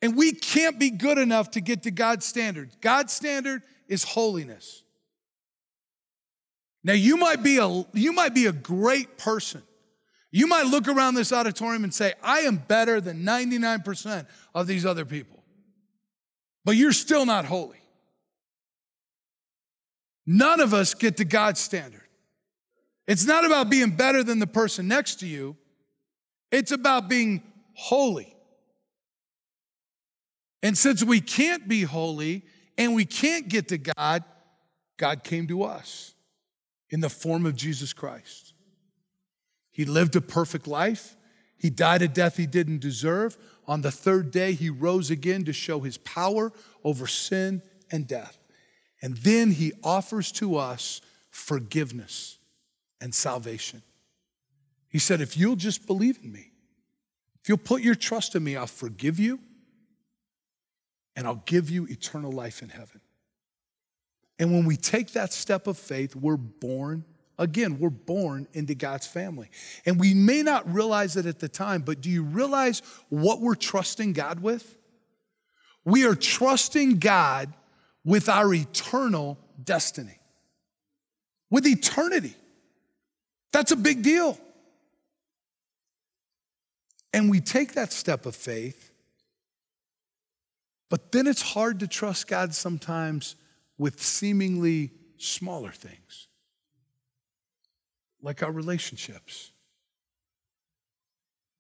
And 0.02 0.16
we 0.16 0.34
can't 0.34 0.80
be 0.80 0.90
good 0.90 1.18
enough 1.18 1.52
to 1.52 1.62
get 1.62 1.84
to 1.84 1.92
God's 1.92 2.26
standard. 2.26 2.72
God's 2.82 3.14
standard 3.14 3.64
is 3.88 4.04
holiness. 4.04 4.84
Now 6.84 6.94
you 6.94 7.18
might 7.18 7.42
be 7.42 7.58
a 7.58 7.86
you 7.94 8.12
might 8.12 8.34
be 8.34 8.46
a 8.46 8.52
great 8.52 9.18
person. 9.18 9.64
You 10.32 10.48
might 10.48 10.66
look 10.66 10.88
around 10.88 11.16
this 11.16 11.32
auditorium 11.32 11.84
and 11.84 11.94
say, 11.94 12.14
"I 12.22 12.40
am 12.40 12.58
better 12.58 13.00
than 13.00 13.24
99% 13.24 14.28
of 14.54 14.68
these 14.68 14.86
other 14.86 15.06
people." 15.06 15.44
But 16.66 16.76
you're 16.76 16.92
still 16.92 17.26
not 17.26 17.46
holy. 17.46 17.82
None 20.26 20.60
of 20.60 20.74
us 20.74 20.94
get 20.94 21.18
to 21.18 21.26
God's 21.26 21.60
standard. 21.60 22.03
It's 23.08 23.26
not 23.26 23.46
about 23.46 23.70
being 23.70 23.92
better 23.92 24.24
than 24.24 24.40
the 24.40 24.48
person 24.48 24.88
next 24.88 25.16
to 25.20 25.28
you. 25.28 25.58
It's 26.52 26.72
about 26.72 27.10
being 27.10 27.42
holy. 27.74 28.36
And 30.62 30.78
since 30.78 31.04
we 31.04 31.20
can't 31.20 31.68
be 31.68 31.84
holy 31.84 32.44
and 32.78 32.96
we 32.96 33.06
can't 33.06 33.50
get 33.50 33.68
to 33.70 33.78
God, 33.78 34.24
God 34.98 35.24
came 35.24 35.48
to 35.48 35.64
us 35.64 36.14
in 36.90 37.02
the 37.02 37.10
form 37.10 37.46
of 37.46 37.56
Jesus 37.56 37.92
Christ. 37.92 38.54
He 39.72 39.84
lived 39.84 40.16
a 40.16 40.22
perfect 40.22 40.68
life. 40.68 41.18
He 41.58 41.70
died 41.70 42.02
a 42.02 42.08
death 42.08 42.38
he 42.38 42.46
didn't 42.46 42.80
deserve. 42.80 43.38
On 43.68 43.82
the 43.82 43.92
third 43.92 44.32
day, 44.32 44.54
he 44.54 44.70
rose 44.70 45.10
again 45.10 45.44
to 45.46 45.54
show 45.54 45.82
his 45.82 45.98
power 45.98 46.54
over 46.84 47.08
sin 47.08 47.62
and 47.92 48.08
death. 48.08 48.38
And 49.02 49.18
then 49.18 49.52
he 49.52 49.74
offers 49.84 50.32
to 50.34 50.56
us 50.56 51.02
forgiveness 51.30 52.38
and 53.04 53.14
salvation. 53.14 53.82
He 54.88 54.98
said, 54.98 55.20
If 55.20 55.36
you'll 55.36 55.58
just 55.58 55.86
believe 55.86 56.18
in 56.24 56.32
me, 56.32 56.52
if 57.42 57.50
you'll 57.50 57.58
put 57.58 57.82
your 57.82 57.96
trust 57.96 58.34
in 58.34 58.44
me, 58.44 58.56
I'll 58.56 58.66
forgive 58.66 59.20
you 59.20 59.40
and 61.18 61.28
I'll 61.28 61.44
give 61.46 61.70
you 61.70 61.86
eternal 61.86 62.32
life 62.32 62.62
in 62.62 62.70
heaven. 62.70 63.02
And 64.40 64.54
when 64.54 64.66
we 64.66 64.78
take 64.78 65.12
that 65.12 65.34
step 65.34 65.68
of 65.68 65.78
faith, 65.78 66.16
we're 66.16 66.38
born 66.38 67.04
again, 67.38 67.78
we're 67.78 67.90
born 67.90 68.48
into 68.54 68.74
God's 68.74 69.08
family. 69.08 69.50
And 69.86 70.00
we 70.00 70.14
may 70.14 70.42
not 70.42 70.72
realize 70.74 71.18
it 71.18 71.26
at 71.26 71.40
the 71.40 71.50
time, 71.50 71.82
but 71.82 72.00
do 72.00 72.10
you 72.10 72.24
realize 72.24 72.82
what 73.10 73.42
we're 73.42 73.56
trusting 73.56 74.14
God 74.14 74.40
with? 74.40 74.78
We 75.84 76.06
are 76.06 76.16
trusting 76.16 77.00
God 77.00 77.54
with 78.06 78.30
our 78.30 78.54
eternal 78.54 79.38
destiny, 79.62 80.20
with 81.50 81.68
eternity. 81.68 82.36
That's 83.54 83.72
a 83.72 83.78
big 83.78 84.04
deal. 84.04 84.38
And 87.14 87.30
we 87.30 87.40
take 87.40 87.74
that 87.74 87.94
step 87.94 88.26
of 88.26 88.36
faith 88.36 88.94
but 90.94 91.12
then 91.12 91.26
it's 91.26 91.42
hard 91.42 91.80
to 91.80 91.88
trust 91.88 92.28
God 92.28 92.54
sometimes 92.54 93.36
with 93.80 94.00
seemingly 94.00 94.92
smaller 95.18 95.72
things, 95.72 96.28
like 98.22 98.44
our 98.44 98.52
relationships, 98.52 99.52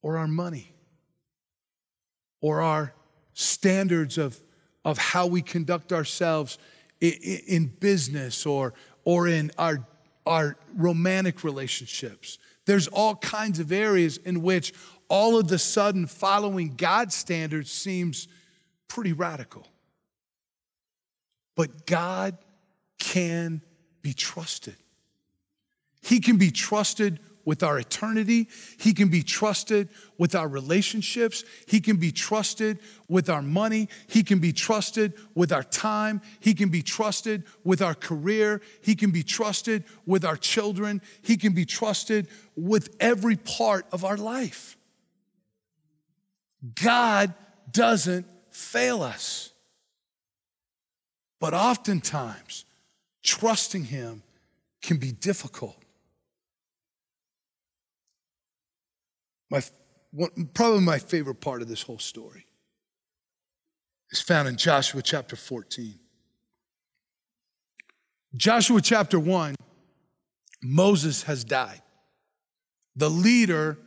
or 0.03 0.19
our 0.19 0.27
money, 0.27 0.71
or 2.41 2.61
our 2.61 2.93
standards 3.33 4.19
of, 4.19 4.39
of 4.85 4.99
how 4.99 5.25
we 5.25 5.41
conduct 5.41 5.91
ourselves 5.91 6.59
in, 7.01 7.13
in 7.47 7.65
business 7.65 8.45
or, 8.45 8.75
or 9.03 9.27
in 9.27 9.49
our, 9.57 9.83
our 10.25 10.57
romantic 10.75 11.43
relationships. 11.43 12.37
There's 12.65 12.87
all 12.87 13.15
kinds 13.15 13.59
of 13.59 13.71
areas 13.71 14.17
in 14.17 14.41
which 14.41 14.73
all 15.09 15.37
of 15.37 15.47
the 15.47 15.59
sudden 15.59 16.07
following 16.07 16.75
God's 16.75 17.15
standards 17.15 17.71
seems 17.71 18.27
pretty 18.87 19.13
radical. 19.13 19.67
But 21.55 21.85
God 21.85 22.37
can 22.97 23.61
be 24.01 24.13
trusted. 24.13 24.75
He 26.01 26.19
can 26.19 26.37
be 26.37 26.51
trusted 26.51 27.19
with 27.45 27.63
our 27.63 27.79
eternity. 27.79 28.47
He 28.77 28.93
can 28.93 29.09
be 29.09 29.23
trusted 29.23 29.89
with 30.17 30.35
our 30.35 30.47
relationships. 30.47 31.43
He 31.67 31.79
can 31.79 31.97
be 31.97 32.11
trusted 32.11 32.79
with 33.07 33.29
our 33.29 33.41
money. 33.41 33.89
He 34.07 34.23
can 34.23 34.39
be 34.39 34.53
trusted 34.53 35.13
with 35.35 35.51
our 35.51 35.63
time. 35.63 36.21
He 36.39 36.53
can 36.53 36.69
be 36.69 36.81
trusted 36.81 37.43
with 37.63 37.81
our 37.81 37.95
career. 37.95 38.61
He 38.81 38.95
can 38.95 39.11
be 39.11 39.23
trusted 39.23 39.83
with 40.05 40.23
our 40.25 40.37
children. 40.37 41.01
He 41.21 41.37
can 41.37 41.53
be 41.53 41.65
trusted 41.65 42.27
with 42.55 42.95
every 42.99 43.35
part 43.35 43.85
of 43.91 44.05
our 44.05 44.17
life. 44.17 44.77
God 46.81 47.33
doesn't 47.71 48.25
fail 48.51 49.01
us. 49.01 49.51
But 51.39 51.53
oftentimes, 51.53 52.63
trusting 53.21 53.85
Him 53.85 54.23
can 54.81 54.97
be 54.97 55.11
difficult. 55.11 55.82
My, 59.53 59.61
probably 60.55 60.81
my 60.81 60.97
favorite 60.97 61.39
part 61.39 61.61
of 61.61 61.67
this 61.67 61.83
whole 61.83 61.99
story 61.99 62.47
is 64.09 64.19
found 64.19 64.47
in 64.47 64.57
Joshua 64.57 65.03
chapter 65.03 65.35
14. 65.35 65.99
Joshua 68.35 68.81
chapter 68.81 69.19
1, 69.19 69.53
Moses 70.63 71.21
has 71.23 71.43
died. 71.43 71.83
The 72.95 73.11
leader, 73.11 73.77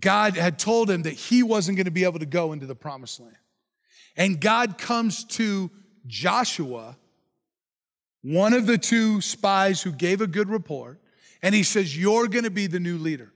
God 0.00 0.34
had 0.34 0.58
told 0.58 0.90
him 0.90 1.02
that 1.02 1.12
he 1.12 1.42
wasn't 1.42 1.76
going 1.76 1.84
to 1.84 1.90
be 1.90 2.04
able 2.04 2.20
to 2.20 2.26
go 2.26 2.54
into 2.54 2.64
the 2.64 2.74
promised 2.74 3.20
land. 3.20 3.36
And 4.16 4.40
God 4.40 4.78
comes 4.78 5.24
to 5.24 5.70
Joshua, 6.06 6.96
one 8.22 8.54
of 8.54 8.64
the 8.64 8.78
two 8.78 9.20
spies 9.20 9.82
who 9.82 9.92
gave 9.92 10.22
a 10.22 10.26
good 10.26 10.48
report, 10.48 11.02
and 11.42 11.54
he 11.54 11.64
says, 11.64 11.94
You're 11.98 12.28
gonna 12.28 12.48
be 12.48 12.66
the 12.66 12.80
new 12.80 12.96
leader. 12.96 13.34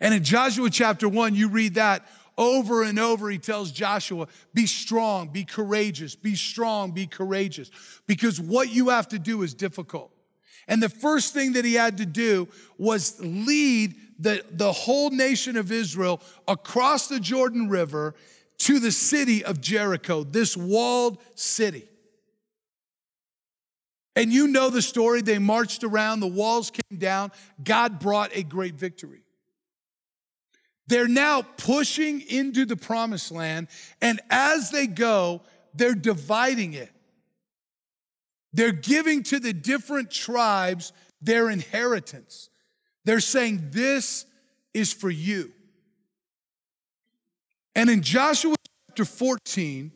And 0.00 0.12
in 0.14 0.24
Joshua 0.24 0.70
chapter 0.70 1.08
one, 1.08 1.34
you 1.34 1.48
read 1.48 1.74
that 1.74 2.04
over 2.36 2.82
and 2.82 2.98
over. 2.98 3.30
He 3.30 3.38
tells 3.38 3.70
Joshua, 3.70 4.26
Be 4.52 4.66
strong, 4.66 5.28
be 5.28 5.44
courageous, 5.44 6.14
be 6.16 6.34
strong, 6.34 6.90
be 6.90 7.06
courageous, 7.06 7.70
because 8.06 8.40
what 8.40 8.70
you 8.70 8.88
have 8.88 9.08
to 9.08 9.18
do 9.18 9.42
is 9.42 9.54
difficult. 9.54 10.10
And 10.66 10.82
the 10.82 10.88
first 10.88 11.34
thing 11.34 11.52
that 11.52 11.64
he 11.64 11.74
had 11.74 11.98
to 11.98 12.06
do 12.06 12.48
was 12.78 13.20
lead 13.20 13.94
the, 14.18 14.44
the 14.50 14.72
whole 14.72 15.10
nation 15.10 15.56
of 15.56 15.70
Israel 15.70 16.20
across 16.48 17.08
the 17.08 17.20
Jordan 17.20 17.68
River 17.68 18.14
to 18.58 18.78
the 18.78 18.92
city 18.92 19.44
of 19.44 19.60
Jericho, 19.60 20.24
this 20.24 20.56
walled 20.56 21.18
city. 21.34 21.88
And 24.16 24.32
you 24.32 24.46
know 24.46 24.70
the 24.70 24.80
story. 24.80 25.22
They 25.22 25.38
marched 25.38 25.82
around, 25.82 26.20
the 26.20 26.28
walls 26.28 26.70
came 26.70 26.98
down. 26.98 27.32
God 27.62 27.98
brought 27.98 28.30
a 28.34 28.44
great 28.44 28.76
victory. 28.76 29.23
They're 30.86 31.08
now 31.08 31.42
pushing 31.42 32.20
into 32.20 32.66
the 32.66 32.76
promised 32.76 33.30
land, 33.30 33.68
and 34.00 34.20
as 34.30 34.70
they 34.70 34.86
go, 34.86 35.42
they're 35.74 35.94
dividing 35.94 36.74
it. 36.74 36.90
They're 38.52 38.72
giving 38.72 39.22
to 39.24 39.40
the 39.40 39.52
different 39.52 40.10
tribes 40.10 40.92
their 41.20 41.50
inheritance. 41.50 42.50
They're 43.04 43.20
saying, 43.20 43.68
This 43.70 44.26
is 44.72 44.92
for 44.92 45.10
you. 45.10 45.52
And 47.74 47.90
in 47.90 48.02
Joshua 48.02 48.54
chapter 48.88 49.04
14, 49.04 49.90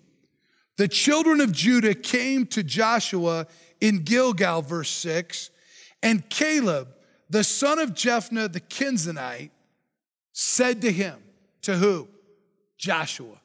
the 0.77 0.89
children 0.89 1.41
of 1.41 1.53
Judah 1.53 1.95
came 1.95 2.47
to 2.47 2.63
Joshua 2.63 3.47
in 3.81 4.03
Gilgal, 4.03 4.63
verse 4.63 4.91
6, 4.91 5.51
and 6.03 6.29
Caleb, 6.29 6.89
the 7.31 7.45
son 7.45 7.79
of 7.79 7.91
Jephunneh 7.91 8.53
the 8.53 8.61
Kenizzite, 8.61 9.51
said 10.41 10.83
to 10.83 10.93
him, 10.93 11.19
To 11.63 11.75
who? 11.75 12.07
Joshua. 12.77 13.41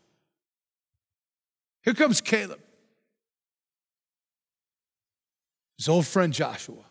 Here 1.81 1.95
comes 1.95 2.21
Caleb. 2.21 2.59
His 5.79 5.89
old 5.89 6.05
friend 6.05 6.31
Joshua. 6.31 6.85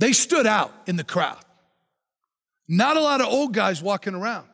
They 0.00 0.12
stood 0.12 0.44
out 0.44 0.72
in 0.88 0.96
the 0.96 1.04
crowd. 1.04 1.44
Not 2.66 2.96
a 2.96 3.00
lot 3.00 3.20
of 3.20 3.28
old 3.28 3.54
guys 3.54 3.80
walking 3.80 4.14
around. 4.14 4.48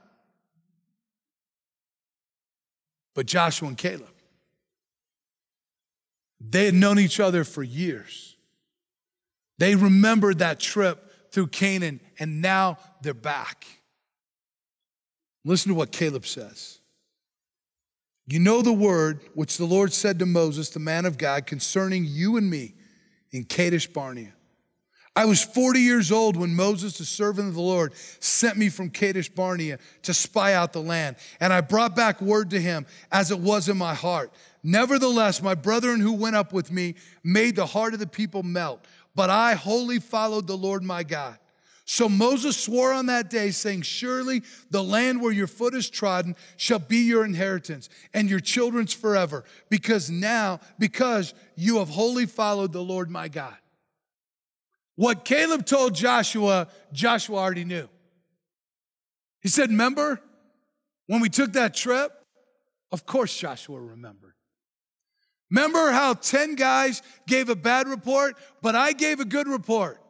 but 3.15 3.27
Joshua 3.27 3.69
and 3.69 3.79
Caleb. 3.79 4.11
They 6.41 6.67
had 6.67 6.75
known 6.75 6.99
each 6.99 7.21
other 7.21 7.45
for 7.45 7.63
years. 7.63 8.37
They 9.59 9.77
remembered 9.77 10.41
that 10.41 10.59
trip 10.59 11.31
through 11.31 11.47
Canaan, 11.47 12.01
and 12.19 12.43
now 12.43 12.77
they're 13.03 13.15
back. 13.15 13.65
Listen 15.45 15.71
to 15.71 15.75
what 15.75 15.93
Caleb 15.93 16.27
says. 16.27 16.79
You 18.27 18.39
know 18.39 18.63
the 18.63 18.73
word 18.73 19.21
which 19.35 19.59
the 19.59 19.67
Lord 19.67 19.93
said 19.93 20.19
to 20.21 20.27
Moses, 20.27 20.71
the 20.71 20.81
man 20.81 21.05
of 21.05 21.19
God, 21.19 21.47
concerning 21.47 22.05
you 22.07 22.37
and 22.39 22.49
me 22.49 22.75
in 23.31 23.45
Kadesh 23.45 23.87
Barnea. 23.87 24.33
I 25.17 25.27
was 25.27 25.43
40 25.45 25.79
years 25.79 26.11
old 26.11 26.37
when 26.37 26.57
Moses, 26.57 26.99
the 26.99 27.05
servant 27.05 27.49
of 27.49 27.55
the 27.55 27.61
Lord, 27.61 27.93
sent 28.19 28.57
me 28.57 28.69
from 28.69 28.91
Kadesh 28.91 29.29
Barnea 29.29 29.79
to 30.03 30.15
spy 30.15 30.55
out 30.55 30.73
the 30.73 30.83
land. 30.83 31.17
And 31.39 31.53
I 31.53 31.61
brought 31.61 31.95
back 31.95 32.21
word 32.21 32.51
to 32.51 32.61
him 32.61 32.87
as 33.13 33.31
it 33.31 33.39
was 33.39 33.69
in 33.69 33.77
my 33.77 33.95
heart. 33.95 34.33
Nevertheless, 34.65 35.41
my 35.41 35.55
brethren 35.55 36.01
who 36.01 36.15
went 36.15 36.35
up 36.35 36.53
with 36.53 36.73
me 36.73 36.97
made 37.23 37.55
the 37.55 37.67
heart 37.67 37.93
of 37.93 38.01
the 38.01 38.09
people 38.09 38.43
melt. 38.43 38.85
But 39.15 39.31
I 39.31 39.55
wholly 39.55 40.01
followed 40.01 40.49
the 40.49 40.57
Lord 40.57 40.83
my 40.83 41.05
God. 41.05 41.39
So 41.87 42.09
Moses 42.09 42.57
swore 42.57 42.93
on 42.93 43.07
that 43.07 43.29
day, 43.29 43.51
saying, 43.51 43.83
Surely 43.83 44.43
the 44.71 44.83
land 44.83 45.21
where 45.21 45.33
your 45.33 45.47
foot 45.47 45.75
is 45.75 45.91
trodden 45.91 46.35
shall 46.57 46.79
be 46.79 46.99
your 46.99 47.25
inheritance 47.25 47.91
and 48.15 48.29
your 48.31 48.41
children's 48.41 48.95
forever, 48.95 49.45
because 49.69 50.11
now, 50.11 50.61
because 50.79 51.35
you 51.57 51.79
have 51.79 51.91
wholly 51.91 52.25
followed 52.25 52.73
the 52.73 52.83
Lord 52.83 53.11
my 53.11 53.29
God. 53.29 53.57
What 54.97 55.25
Caleb 55.25 55.67
told 55.67 55.95
Joshua, 55.95 56.69
Joshua 56.93 57.37
already 57.37 57.65
knew. 57.65 57.89
He 59.43 59.49
said, 59.49 59.69
Remember 59.69 60.21
when 61.07 61.21
we 61.21 61.29
took 61.29 61.53
that 61.53 61.75
trip? 61.75 62.13
Of 62.93 63.05
course, 63.05 63.37
Joshua 63.37 63.79
remembered. 63.79 64.35
Remember 65.51 65.91
how 65.91 66.15
10 66.15 66.55
guys 66.55 67.03
gave 67.27 67.51
a 67.51 67.57
bad 67.57 67.89
report, 67.89 68.37
but 68.63 68.75
I 68.75 68.93
gave 68.93 69.21
a 69.21 69.25
good 69.25 69.47
report? 69.47 70.01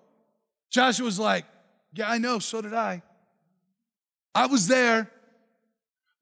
Joshua 0.70 1.04
was 1.04 1.18
like, 1.18 1.44
Yeah, 1.94 2.10
I 2.10 2.18
know, 2.18 2.38
so 2.38 2.60
did 2.60 2.74
I. 2.74 3.02
I 4.34 4.46
was 4.46 4.66
there. 4.66 5.10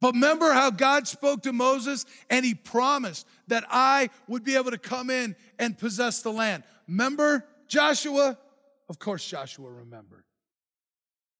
But 0.01 0.15
remember 0.15 0.53
how 0.53 0.71
God 0.71 1.07
spoke 1.07 1.45
to 1.45 1.53
Moses 1.53 2.05
and 2.29 2.45
he 2.45 2.55
promised 2.55 3.27
that 3.47 3.65
I 3.71 4.11
would 4.27 4.43
be 4.45 4.57
able 4.57 4.73
to 4.73 4.79
come 4.79 5.11
in 5.11 5.37
and 5.59 5.79
possess 5.79 6.23
the 6.23 6.33
land. 6.33 6.65
Remember 6.89 7.47
Joshua? 7.69 8.37
Of 8.89 8.99
course, 8.99 9.25
Joshua 9.27 9.71
remembered. 9.71 10.25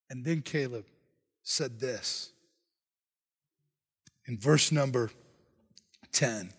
And 0.09 0.23
then 0.23 0.41
Caleb 0.41 0.85
said 1.43 1.79
this 1.79 2.31
in 4.25 4.39
verse 4.39 4.71
number 4.71 5.11
10 6.13 6.51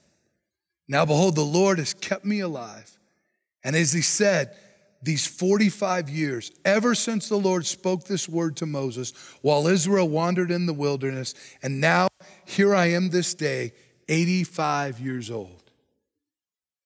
Now 0.86 1.06
behold, 1.06 1.36
the 1.36 1.42
Lord 1.42 1.78
has 1.78 1.94
kept 1.94 2.24
me 2.24 2.40
alive. 2.40 2.98
And 3.64 3.74
as 3.74 3.94
he 3.94 4.02
said, 4.02 4.54
these 5.04 5.26
45 5.26 6.08
years, 6.08 6.50
ever 6.64 6.94
since 6.94 7.28
the 7.28 7.36
Lord 7.36 7.66
spoke 7.66 8.04
this 8.04 8.28
word 8.28 8.56
to 8.56 8.66
Moses 8.66 9.12
while 9.42 9.66
Israel 9.66 10.08
wandered 10.08 10.50
in 10.50 10.64
the 10.64 10.72
wilderness, 10.72 11.34
and 11.62 11.80
now 11.80 12.08
here 12.46 12.74
I 12.74 12.86
am 12.86 13.10
this 13.10 13.34
day, 13.34 13.72
85 14.08 15.00
years 15.00 15.30
old. 15.30 15.70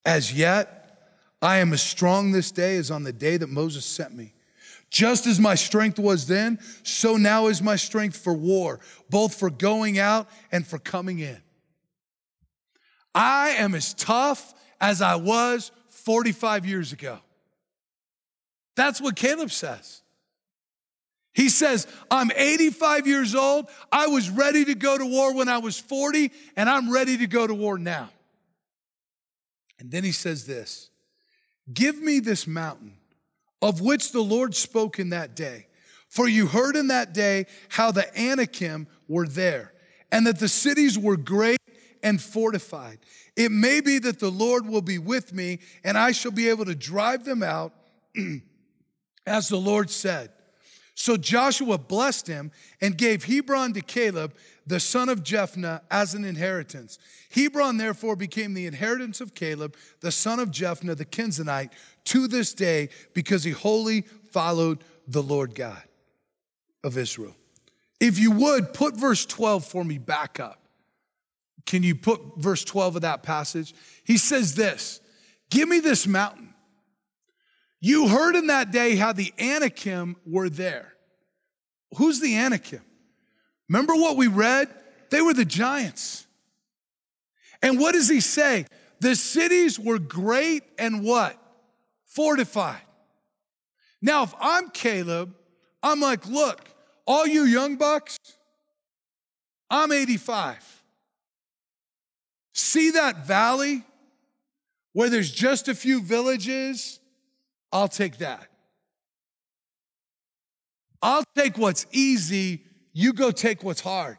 As 0.04 0.32
yet, 0.32 1.14
I 1.40 1.58
am 1.58 1.72
as 1.72 1.82
strong 1.82 2.32
this 2.32 2.50
day 2.50 2.76
as 2.76 2.90
on 2.90 3.04
the 3.04 3.12
day 3.12 3.36
that 3.36 3.48
Moses 3.48 3.84
sent 3.84 4.14
me. 4.14 4.34
Just 4.90 5.26
as 5.26 5.38
my 5.38 5.54
strength 5.54 5.98
was 5.98 6.26
then, 6.26 6.58
so 6.82 7.16
now 7.16 7.46
is 7.46 7.62
my 7.62 7.76
strength 7.76 8.16
for 8.16 8.32
war, 8.32 8.80
both 9.10 9.34
for 9.34 9.50
going 9.50 9.98
out 9.98 10.28
and 10.50 10.66
for 10.66 10.78
coming 10.78 11.20
in. 11.20 11.40
I 13.14 13.50
am 13.50 13.74
as 13.74 13.94
tough 13.94 14.54
as 14.80 15.02
I 15.02 15.16
was 15.16 15.70
45 15.90 16.66
years 16.66 16.92
ago. 16.92 17.18
That's 18.78 19.00
what 19.00 19.16
Caleb 19.16 19.50
says. 19.50 20.02
He 21.34 21.48
says, 21.48 21.88
I'm 22.12 22.30
85 22.34 23.08
years 23.08 23.34
old. 23.34 23.68
I 23.90 24.06
was 24.06 24.30
ready 24.30 24.64
to 24.66 24.76
go 24.76 24.96
to 24.96 25.04
war 25.04 25.34
when 25.34 25.48
I 25.48 25.58
was 25.58 25.80
40, 25.80 26.30
and 26.56 26.70
I'm 26.70 26.92
ready 26.92 27.16
to 27.18 27.26
go 27.26 27.44
to 27.44 27.54
war 27.54 27.76
now. 27.76 28.08
And 29.80 29.90
then 29.90 30.04
he 30.04 30.12
says 30.12 30.46
this 30.46 30.90
Give 31.74 32.00
me 32.00 32.20
this 32.20 32.46
mountain 32.46 32.92
of 33.60 33.80
which 33.80 34.12
the 34.12 34.20
Lord 34.20 34.54
spoke 34.54 35.00
in 35.00 35.08
that 35.10 35.34
day. 35.34 35.66
For 36.08 36.28
you 36.28 36.46
heard 36.46 36.76
in 36.76 36.86
that 36.86 37.12
day 37.12 37.46
how 37.70 37.90
the 37.90 38.06
Anakim 38.16 38.86
were 39.08 39.26
there, 39.26 39.72
and 40.12 40.24
that 40.28 40.38
the 40.38 40.48
cities 40.48 40.96
were 40.96 41.16
great 41.16 41.58
and 42.04 42.22
fortified. 42.22 43.00
It 43.34 43.50
may 43.50 43.80
be 43.80 43.98
that 43.98 44.20
the 44.20 44.30
Lord 44.30 44.68
will 44.68 44.82
be 44.82 44.98
with 44.98 45.34
me, 45.34 45.58
and 45.82 45.98
I 45.98 46.12
shall 46.12 46.30
be 46.30 46.48
able 46.48 46.66
to 46.66 46.76
drive 46.76 47.24
them 47.24 47.42
out, 47.42 47.72
as 49.28 49.48
the 49.48 49.58
Lord 49.58 49.90
said. 49.90 50.30
So 50.94 51.16
Joshua 51.16 51.78
blessed 51.78 52.26
him 52.26 52.50
and 52.80 52.98
gave 52.98 53.24
Hebron 53.24 53.72
to 53.74 53.80
Caleb, 53.80 54.34
the 54.66 54.80
son 54.80 55.08
of 55.08 55.22
Jephunneh, 55.22 55.80
as 55.92 56.14
an 56.14 56.24
inheritance. 56.24 56.98
Hebron 57.30 57.76
therefore 57.76 58.16
became 58.16 58.52
the 58.52 58.66
inheritance 58.66 59.20
of 59.20 59.32
Caleb, 59.32 59.76
the 60.00 60.10
son 60.10 60.40
of 60.40 60.50
Jephunneh, 60.50 60.96
the 60.96 61.04
Kenizzite, 61.04 61.70
to 62.06 62.26
this 62.26 62.52
day, 62.52 62.88
because 63.14 63.44
he 63.44 63.52
wholly 63.52 64.02
followed 64.32 64.82
the 65.06 65.22
Lord 65.22 65.54
God 65.54 65.82
of 66.82 66.98
Israel. 66.98 67.36
If 68.00 68.18
you 68.18 68.32
would, 68.32 68.74
put 68.74 68.96
verse 68.96 69.24
12 69.24 69.64
for 69.64 69.84
me 69.84 69.98
back 69.98 70.40
up. 70.40 70.60
Can 71.64 71.84
you 71.84 71.94
put 71.94 72.20
verse 72.38 72.64
12 72.64 72.96
of 72.96 73.02
that 73.02 73.22
passage? 73.22 73.72
He 74.02 74.16
says 74.16 74.56
this 74.56 75.00
Give 75.50 75.68
me 75.68 75.78
this 75.78 76.06
mountain 76.08 76.47
you 77.80 78.08
heard 78.08 78.34
in 78.36 78.48
that 78.48 78.70
day 78.70 78.96
how 78.96 79.12
the 79.12 79.32
Anakim 79.38 80.16
were 80.26 80.48
there. 80.48 80.94
Who's 81.96 82.20
the 82.20 82.36
Anakim? 82.36 82.82
Remember 83.68 83.94
what 83.94 84.16
we 84.16 84.26
read? 84.26 84.68
They 85.10 85.20
were 85.20 85.34
the 85.34 85.44
giants. 85.44 86.26
And 87.62 87.78
what 87.78 87.92
does 87.92 88.08
he 88.08 88.20
say? 88.20 88.66
The 89.00 89.14
cities 89.14 89.78
were 89.78 89.98
great 89.98 90.64
and 90.78 91.04
what? 91.04 91.40
Fortified. 92.04 92.80
Now, 94.00 94.24
if 94.24 94.34
I'm 94.40 94.70
Caleb, 94.70 95.34
I'm 95.82 96.00
like, 96.00 96.26
look, 96.26 96.68
all 97.06 97.26
you 97.26 97.44
young 97.44 97.76
bucks, 97.76 98.18
I'm 99.70 99.92
85. 99.92 100.82
See 102.54 102.90
that 102.92 103.26
valley 103.26 103.84
where 104.92 105.10
there's 105.10 105.30
just 105.30 105.68
a 105.68 105.74
few 105.74 106.02
villages 106.02 107.00
I'll 107.72 107.88
take 107.88 108.18
that. 108.18 108.46
I'll 111.00 111.24
take 111.36 111.58
what's 111.58 111.86
easy, 111.92 112.64
you 112.92 113.12
go 113.12 113.30
take 113.30 113.62
what's 113.62 113.80
hard. 113.80 114.18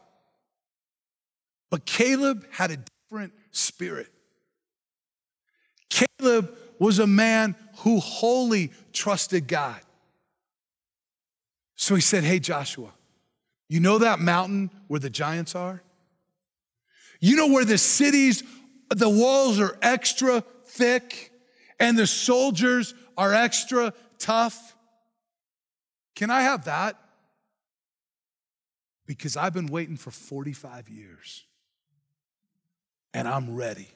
But 1.70 1.86
Caleb 1.86 2.46
had 2.52 2.72
a 2.72 2.78
different 2.78 3.34
spirit. 3.52 4.08
Caleb 5.90 6.56
was 6.80 7.00
a 7.00 7.08
man 7.08 7.56
who 7.80 8.00
wholly 8.00 8.72
trusted 8.94 9.48
God. 9.48 9.80
So 11.76 11.96
he 11.96 12.02
said, 12.02 12.24
Hey, 12.24 12.40
Joshua, 12.40 12.92
you 13.68 13.80
know 13.80 14.00
that 14.00 14.20
mountain 14.20 14.72
where 14.88 15.00
the 15.00 15.10
giants 15.10 15.56
are? 15.56 15.84
You 17.20 17.36
know 17.36 17.48
where 17.48 17.66
the 17.66 17.78
cities, 17.78 18.44
the 18.90 19.10
walls 19.10 19.60
are 19.60 19.78
extra 19.82 20.44
thick 20.66 21.32
and 21.80 21.98
the 21.98 22.08
soldiers 22.08 22.94
are 23.19 23.34
extra 23.34 23.93
tough. 24.17 24.77
Can 26.15 26.29
I 26.32 26.41
have 26.43 26.65
that? 26.65 26.95
Because 29.05 29.36
I've 29.36 29.53
been 29.53 29.67
waiting 29.67 29.97
for 29.97 30.10
45 30.10 30.88
years 30.88 31.43
and 33.13 33.27
I'm 33.27 33.55
ready. 33.55 33.89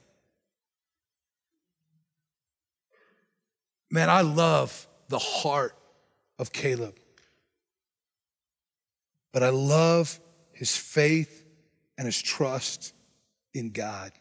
Man, 3.89 4.09
I 4.09 4.21
love 4.21 4.87
the 5.07 5.19
heart 5.19 5.73
of 6.37 6.51
Caleb, 6.51 6.97
but 9.31 9.41
I 9.41 9.49
love 9.49 10.19
his 10.51 10.75
faith 10.75 11.45
and 11.97 12.05
his 12.05 12.21
trust 12.21 12.93
in 13.53 13.69
God. 13.69 14.11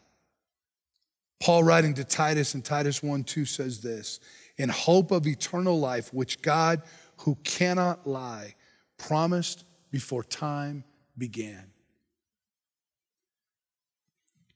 Paul, 1.41 1.63
writing 1.63 1.93
to 1.95 2.05
Titus 2.05 2.55
in 2.55 2.61
Titus 2.61 3.03
1 3.03 3.25
2, 3.25 3.43
says 3.43 3.81
this 3.81 4.21
in 4.57 4.69
hope 4.69 5.11
of 5.11 5.27
eternal 5.27 5.79
life, 5.79 6.13
which 6.13 6.41
God, 6.41 6.81
who 7.21 7.35
cannot 7.43 8.07
lie, 8.07 8.55
promised 8.97 9.65
before 9.91 10.23
time 10.23 10.83
began. 11.17 11.71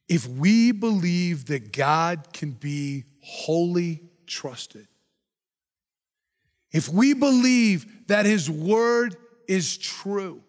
If 0.07 0.27
we 0.27 0.71
believe 0.71 1.45
that 1.47 1.73
God 1.73 2.31
can 2.31 2.51
be 2.51 3.05
wholly 3.21 4.03
trusted, 4.25 4.87
if 6.71 6.89
we 6.89 7.13
believe 7.13 8.07
that 8.07 8.25
His 8.25 8.49
word 8.49 9.15
is 9.47 9.77
true, 9.77 10.41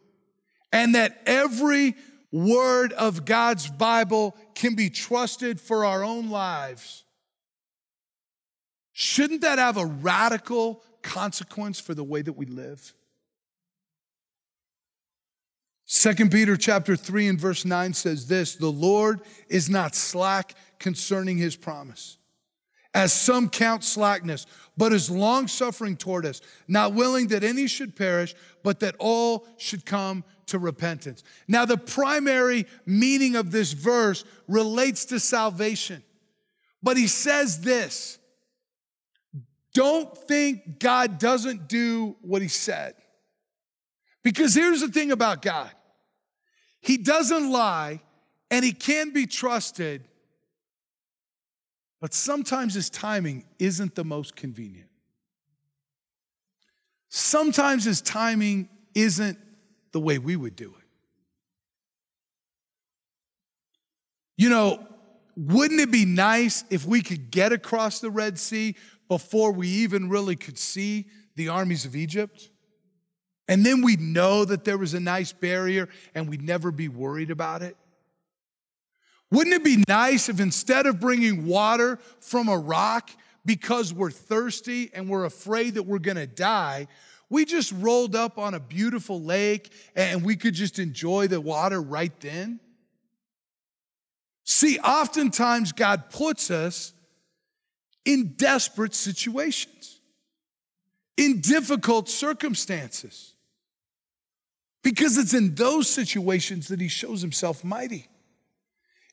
and 0.73 0.95
that 0.95 1.21
every 1.27 1.97
word 2.31 2.93
of 2.93 3.25
God's 3.25 3.69
Bible 3.71 4.37
can 4.55 4.75
be 4.75 4.91
trusted 4.91 5.61
for 5.61 5.85
our 5.85 6.05
own 6.05 6.31
lives, 6.31 7.05
Shouldn't 9.01 9.43
that 9.43 9.61
have 9.61 9.77
a 9.77 9.87
radical 9.87 10.83
consequence 11.03 11.79
for 11.79 11.95
the 11.95 12.03
way 12.03 12.21
that 12.21 12.33
we 12.33 12.47
live? 12.47 12.93
Second 15.85 16.33
Peter 16.33 16.57
chapter 16.57 16.97
3 16.97 17.29
and 17.29 17.41
verse 17.41 17.65
9 17.65 17.95
says 17.95 18.27
this, 18.27 18.57
the 18.57 18.73
Lord 18.73 19.21
is 19.49 19.71
not 19.71 19.95
slack 19.95 20.57
concerning 20.81 21.39
his 21.39 21.55
promise, 21.55 22.19
as 22.93 23.13
some 23.13 23.49
count 23.49 23.85
slackness, 23.85 24.47
but 24.77 24.93
is 24.93 25.09
long 25.09 25.47
suffering 25.47 25.97
toward 25.97 26.27
us, 26.27 26.41
not 26.67 26.93
willing 26.93 27.29
that 27.29 27.45
any 27.45 27.69
should 27.69 27.95
perish, 27.95 28.35
but 28.65 28.81
that 28.81 28.97
all 28.99 29.47
should 29.59 29.87
come 29.87 30.25
to 30.47 30.59
repentance. 30.59 31.23
Now, 31.47 31.65
the 31.65 31.79
primary 31.79 32.67
meaning 32.85 33.37
of 33.37 33.53
this 33.53 33.75
verse 33.75 34.25
relates 34.49 35.05
to 35.05 35.21
salvation, 35.21 36.03
but 36.83 36.97
he 36.97 37.07
says 37.07 37.61
this 37.61 38.19
don't 39.79 40.19
think 40.19 40.81
God 40.81 41.21
doesn't 41.21 41.69
do 41.69 42.17
what 42.21 42.43
he 42.43 42.49
said. 42.49 42.95
Because 44.25 44.53
here's 44.53 44.81
the 44.81 44.89
thing 44.89 45.13
about 45.13 45.41
God 45.41 45.71
He 46.81 46.97
doesn't 46.97 47.53
lie 47.53 48.01
and 48.51 48.65
He 48.65 48.73
can 48.73 49.13
be 49.13 49.25
trusted, 49.25 50.03
but 52.01 52.13
sometimes 52.13 52.75
His 52.75 52.91
timing 52.91 53.45
isn't 53.61 53.95
the 53.95 54.05
most 54.05 54.35
convenient. 54.35 54.91
Sometimes 57.09 57.85
His 57.85 58.03
timing 58.03 58.69
isn't 58.97 59.39
the 59.93 60.01
way 60.01 60.19
we 60.19 60.35
would 60.35 60.57
do 60.57 60.75
it. 60.77 60.87
You 64.37 64.49
know, 64.49 64.85
wouldn't 65.37 65.79
it 65.79 65.93
be 65.93 66.05
nice 66.05 66.65
if 66.69 66.85
we 66.85 67.01
could 67.01 67.31
get 67.31 67.53
across 67.53 68.01
the 68.01 68.11
Red 68.11 68.41
Sea 68.41 68.75
before 69.09 69.53
we 69.53 69.69
even 69.69 70.09
really 70.09 70.37
could 70.37 70.59
see 70.59 71.07
the 71.35 71.49
armies 71.49 71.85
of 71.85 71.97
Egypt? 71.97 72.51
And 73.49 73.65
then 73.65 73.81
we'd 73.83 74.01
know 74.01 74.45
that 74.45 74.65
there 74.65 74.77
was 74.77 74.93
a 74.95 75.01
nice 75.01 75.33
barrier 75.33 75.89
and 76.15 76.29
we'd 76.29 76.43
never 76.43 76.71
be 76.71 76.89
worried 76.89 77.31
about 77.31 77.63
it. 77.63 77.77
Wouldn't 79.31 79.55
it 79.55 79.65
be 79.65 79.85
nice 79.89 80.29
if 80.29 80.41
instead 80.41 80.87
of 80.87 81.01
bringing 81.01 81.47
water 81.47 81.99
from 82.21 82.49
a 82.49 82.57
rock 82.57 83.11
because 83.45 83.93
we're 83.93 84.11
thirsty 84.11 84.91
and 84.93 85.09
we're 85.09 85.25
afraid 85.25 85.75
that 85.75 85.85
we're 85.85 85.99
gonna 85.99 86.27
die, 86.27 86.89
we 87.31 87.45
just 87.45 87.73
rolled 87.73 88.17
up 88.17 88.39
on 88.39 88.55
a 88.55 88.61
beautiful 88.61 89.21
lake 89.21 89.73
and 89.95 90.25
we 90.25 90.37
could 90.37 90.55
just 90.55 90.79
enjoy 90.79 91.27
the 91.27 91.41
water 91.41 91.81
right 91.81 92.19
then? 92.21 92.61
See, 94.45 94.79
oftentimes 94.79 95.73
God 95.73 96.09
puts 96.09 96.51
us 96.51 96.95
in 98.09 98.29
desperate 98.39 98.95
situations, 98.95 100.01
in 101.19 101.43
difficult 101.43 102.09
circumstances. 102.09 103.35
Because 104.83 105.19
it's 105.19 105.35
in 105.35 105.55
those 105.55 105.91
situations 105.91 106.69
that 106.69 106.81
he 106.81 106.89
shows 106.89 107.21
himself 107.21 107.63
mighty. 107.63 108.09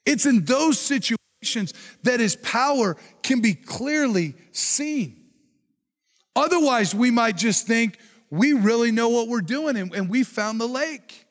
It's 0.06 0.26
in 0.26 0.46
those 0.46 0.80
situations 0.80 1.74
that 2.04 2.22
his 2.22 2.38
power 2.38 2.96
can 3.22 3.42
be 3.42 3.54
clearly 3.54 4.34
seen. 4.54 5.26
Otherwise, 6.34 6.96
we 6.96 7.12
might 7.12 7.36
just 7.36 7.68
think 7.68 7.98
we 8.30 8.54
really 8.54 8.92
know 8.92 9.10
what 9.10 9.28
we're 9.28 9.42
doing 9.42 9.76
and, 9.76 9.94
and 9.94 10.10
we 10.10 10.24
found 10.24 10.62
the 10.62 10.70
lake. 10.70 11.26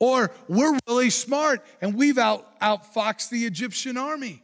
Or 0.00 0.32
we're 0.48 0.76
really 0.88 1.10
smart 1.10 1.64
and 1.80 1.94
we've 1.94 2.18
out, 2.18 2.58
outfoxed 2.60 3.28
the 3.28 3.46
Egyptian 3.46 3.96
army. 3.96 4.42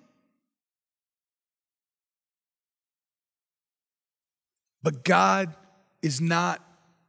But 4.84 5.02
God 5.02 5.56
is 6.02 6.20
not 6.20 6.62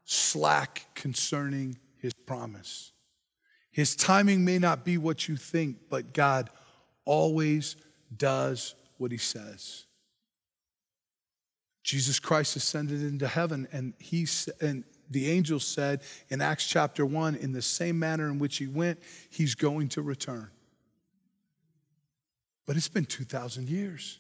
slack 0.05 0.85
concerning 0.95 1.77
his 1.97 2.13
promise. 2.13 2.93
His 3.69 3.97
timing 3.97 4.45
may 4.45 4.59
not 4.59 4.85
be 4.85 4.97
what 4.97 5.27
you 5.27 5.35
think, 5.35 5.89
but 5.89 6.13
God 6.13 6.49
always 7.03 7.75
does 8.15 8.75
what 8.97 9.11
he 9.11 9.17
says. 9.17 9.87
Jesus 11.83 12.17
Christ 12.17 12.55
ascended 12.55 13.01
into 13.01 13.27
heaven, 13.27 13.67
and 13.73 13.93
he 13.99 14.25
and 14.61 14.85
the 15.09 15.29
angel 15.29 15.59
said 15.59 16.01
in 16.29 16.39
Acts 16.39 16.65
chapter 16.65 17.05
1, 17.05 17.35
in 17.35 17.51
the 17.51 17.61
same 17.61 17.99
manner 17.99 18.29
in 18.29 18.39
which 18.39 18.55
he 18.55 18.67
went, 18.67 18.99
he's 19.29 19.53
going 19.53 19.89
to 19.89 20.01
return. 20.01 20.49
But 22.65 22.77
it's 22.77 22.87
been 22.87 23.05
2,000 23.05 23.67
years. 23.67 24.19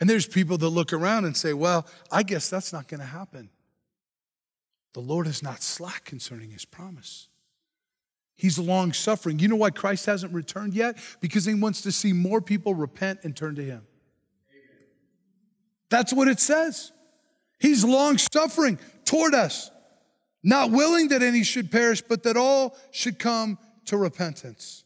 And 0.00 0.10
there's 0.10 0.26
people 0.26 0.58
that 0.58 0.68
look 0.68 0.92
around 0.92 1.24
and 1.24 1.36
say, 1.36 1.52
well, 1.52 1.86
I 2.10 2.22
guess 2.22 2.50
that's 2.50 2.72
not 2.72 2.88
going 2.88 3.00
to 3.00 3.06
happen. 3.06 3.50
The 4.92 5.00
Lord 5.00 5.26
is 5.26 5.42
not 5.42 5.62
slack 5.62 6.04
concerning 6.04 6.50
his 6.50 6.64
promise. 6.64 7.28
He's 8.36 8.58
long 8.58 8.92
suffering. 8.92 9.38
You 9.38 9.48
know 9.48 9.56
why 9.56 9.70
Christ 9.70 10.06
hasn't 10.06 10.32
returned 10.32 10.74
yet? 10.74 10.98
Because 11.20 11.44
he 11.44 11.54
wants 11.54 11.82
to 11.82 11.92
see 11.92 12.12
more 12.12 12.40
people 12.40 12.74
repent 12.74 13.20
and 13.22 13.36
turn 13.36 13.54
to 13.56 13.64
him. 13.64 13.86
That's 15.90 16.12
what 16.12 16.28
it 16.28 16.40
says. 16.40 16.92
He's 17.58 17.84
long 17.84 18.18
suffering 18.18 18.78
toward 19.04 19.34
us, 19.34 19.70
not 20.42 20.70
willing 20.70 21.08
that 21.08 21.22
any 21.22 21.44
should 21.44 21.70
perish, 21.70 22.02
but 22.02 22.24
that 22.24 22.36
all 22.36 22.76
should 22.90 23.18
come 23.18 23.58
to 23.86 23.96
repentance. 23.96 24.83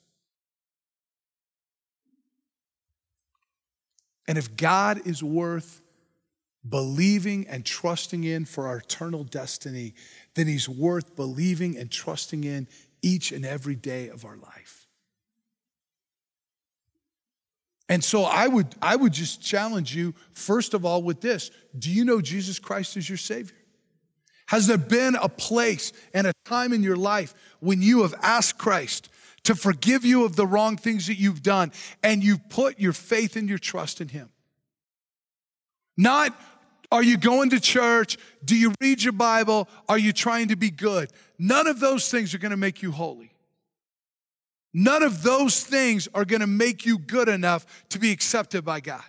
And 4.28 4.36
if 4.36 4.56
God 4.56 5.06
is 5.06 5.22
worth 5.22 5.80
believing 6.68 7.48
and 7.48 7.64
trusting 7.64 8.24
in 8.24 8.44
for 8.44 8.66
our 8.66 8.76
eternal 8.76 9.24
destiny, 9.24 9.94
then 10.34 10.46
He's 10.46 10.68
worth 10.68 11.16
believing 11.16 11.78
and 11.78 11.90
trusting 11.90 12.44
in 12.44 12.68
each 13.00 13.32
and 13.32 13.44
every 13.46 13.74
day 13.74 14.08
of 14.08 14.26
our 14.26 14.36
life. 14.36 14.86
And 17.88 18.04
so 18.04 18.24
I 18.24 18.48
would, 18.48 18.74
I 18.82 18.96
would 18.96 19.14
just 19.14 19.42
challenge 19.42 19.96
you, 19.96 20.14
first 20.32 20.74
of 20.74 20.84
all, 20.84 21.02
with 21.02 21.22
this 21.22 21.50
Do 21.78 21.90
you 21.90 22.04
know 22.04 22.20
Jesus 22.20 22.58
Christ 22.58 22.98
is 22.98 23.08
your 23.08 23.18
Savior? 23.18 23.56
Has 24.48 24.66
there 24.66 24.78
been 24.78 25.14
a 25.14 25.28
place 25.28 25.92
and 26.12 26.26
a 26.26 26.32
time 26.44 26.72
in 26.72 26.82
your 26.82 26.96
life 26.96 27.34
when 27.60 27.82
you 27.82 28.02
have 28.02 28.14
asked 28.22 28.58
Christ 28.58 29.08
to 29.44 29.54
forgive 29.54 30.04
you 30.04 30.24
of 30.24 30.36
the 30.36 30.46
wrong 30.46 30.76
things 30.76 31.06
that 31.06 31.18
you've 31.18 31.42
done 31.42 31.72
and 32.02 32.22
you've 32.22 32.48
put 32.48 32.78
your 32.78 32.92
faith 32.92 33.36
and 33.36 33.48
your 33.48 33.58
trust 33.58 34.00
in 34.00 34.08
Him? 34.08 34.30
Not, 35.96 36.38
are 36.90 37.02
you 37.02 37.16
going 37.16 37.50
to 37.50 37.60
church? 37.60 38.16
Do 38.44 38.56
you 38.56 38.72
read 38.80 39.02
your 39.02 39.12
Bible? 39.12 39.68
Are 39.88 39.98
you 39.98 40.12
trying 40.12 40.48
to 40.48 40.56
be 40.56 40.70
good? 40.70 41.10
None 41.38 41.66
of 41.66 41.80
those 41.80 42.10
things 42.10 42.34
are 42.34 42.38
going 42.38 42.50
to 42.50 42.56
make 42.56 42.82
you 42.82 42.92
holy. 42.92 43.32
None 44.72 45.02
of 45.02 45.22
those 45.22 45.64
things 45.64 46.08
are 46.14 46.24
going 46.24 46.40
to 46.40 46.46
make 46.46 46.86
you 46.86 46.98
good 46.98 47.28
enough 47.28 47.66
to 47.90 47.98
be 47.98 48.12
accepted 48.12 48.64
by 48.64 48.80
God. 48.80 49.02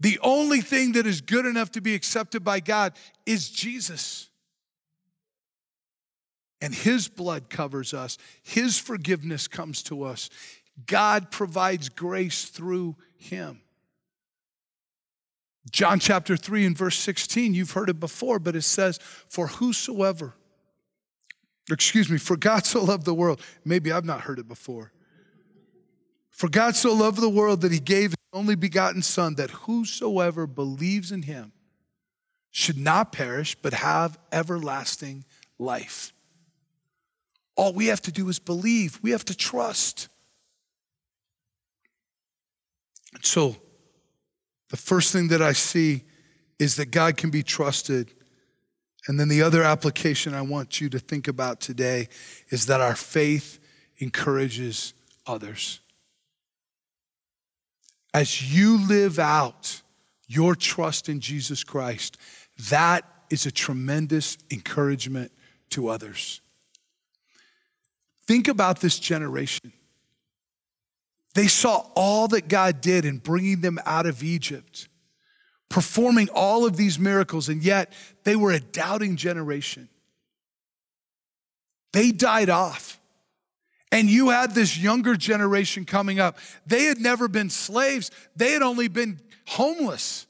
The 0.00 0.18
only 0.22 0.60
thing 0.60 0.92
that 0.92 1.06
is 1.06 1.20
good 1.20 1.46
enough 1.46 1.70
to 1.72 1.80
be 1.80 1.94
accepted 1.94 2.42
by 2.42 2.58
God 2.58 2.94
is 3.24 3.48
Jesus. 3.48 4.28
And 6.62 6.72
His 6.72 7.08
blood 7.08 7.50
covers 7.50 7.92
us, 7.92 8.16
His 8.42 8.78
forgiveness 8.78 9.48
comes 9.48 9.82
to 9.84 10.04
us. 10.04 10.30
God 10.86 11.30
provides 11.30 11.90
grace 11.90 12.46
through 12.46 12.96
Him. 13.16 13.60
John 15.70 15.98
chapter 15.98 16.36
3 16.36 16.66
and 16.66 16.78
verse 16.78 16.96
16, 16.96 17.52
you've 17.52 17.72
heard 17.72 17.90
it 17.90 18.00
before, 18.00 18.38
but 18.38 18.56
it 18.56 18.62
says, 18.62 18.98
For 19.28 19.48
whosoever, 19.48 20.34
excuse 21.70 22.08
me, 22.08 22.18
for 22.18 22.36
God 22.36 22.64
so 22.64 22.82
loved 22.82 23.04
the 23.04 23.14
world. 23.14 23.40
Maybe 23.64 23.92
I've 23.92 24.04
not 24.04 24.22
heard 24.22 24.38
it 24.38 24.48
before. 24.48 24.92
For 26.30 26.48
God 26.48 26.74
so 26.76 26.94
loved 26.94 27.20
the 27.20 27.28
world 27.28 27.60
that 27.60 27.72
he 27.72 27.78
gave 27.78 28.10
his 28.10 28.16
only 28.32 28.54
begotten 28.54 29.02
Son, 29.02 29.34
that 29.34 29.50
whosoever 29.50 30.46
believes 30.46 31.12
in 31.12 31.22
him 31.22 31.52
should 32.50 32.78
not 32.78 33.12
perish, 33.12 33.56
but 33.60 33.74
have 33.74 34.18
everlasting 34.32 35.24
life. 35.58 36.12
All 37.56 37.72
we 37.72 37.86
have 37.86 38.02
to 38.02 38.12
do 38.12 38.28
is 38.28 38.38
believe, 38.38 38.98
we 39.02 39.10
have 39.10 39.24
to 39.26 39.36
trust. 39.36 40.08
And 43.14 43.24
so, 43.24 43.56
the 44.70 44.76
first 44.76 45.12
thing 45.12 45.28
that 45.28 45.42
I 45.42 45.52
see 45.52 46.04
is 46.58 46.76
that 46.76 46.90
God 46.90 47.16
can 47.16 47.30
be 47.30 47.42
trusted. 47.42 48.14
And 49.06 49.20
then 49.20 49.28
the 49.28 49.42
other 49.42 49.62
application 49.62 50.32
I 50.32 50.42
want 50.42 50.80
you 50.80 50.88
to 50.90 50.98
think 50.98 51.28
about 51.28 51.60
today 51.60 52.08
is 52.48 52.66
that 52.66 52.80
our 52.80 52.94
faith 52.94 53.58
encourages 53.98 54.94
others. 55.26 55.80
As 58.14 58.54
you 58.54 58.78
live 58.86 59.18
out 59.18 59.82
your 60.26 60.54
trust 60.54 61.08
in 61.08 61.20
Jesus 61.20 61.64
Christ, 61.64 62.16
that 62.70 63.04
is 63.30 63.46
a 63.46 63.50
tremendous 63.50 64.38
encouragement 64.50 65.32
to 65.70 65.88
others. 65.88 66.40
Think 68.26 68.48
about 68.48 68.80
this 68.80 68.98
generation. 68.98 69.72
They 71.34 71.46
saw 71.46 71.86
all 71.94 72.28
that 72.28 72.48
God 72.48 72.80
did 72.80 73.04
in 73.04 73.18
bringing 73.18 73.60
them 73.60 73.78
out 73.86 74.06
of 74.06 74.22
Egypt, 74.22 74.88
performing 75.68 76.28
all 76.34 76.66
of 76.66 76.76
these 76.76 76.98
miracles, 76.98 77.48
and 77.48 77.62
yet 77.62 77.92
they 78.24 78.36
were 78.36 78.52
a 78.52 78.60
doubting 78.60 79.16
generation. 79.16 79.88
They 81.92 82.10
died 82.10 82.50
off. 82.50 82.98
And 83.90 84.08
you 84.08 84.30
had 84.30 84.54
this 84.54 84.78
younger 84.78 85.16
generation 85.16 85.84
coming 85.84 86.18
up. 86.18 86.38
They 86.66 86.84
had 86.84 86.98
never 86.98 87.28
been 87.28 87.50
slaves, 87.50 88.10
they 88.36 88.52
had 88.52 88.62
only 88.62 88.88
been 88.88 89.20
homeless. 89.46 90.26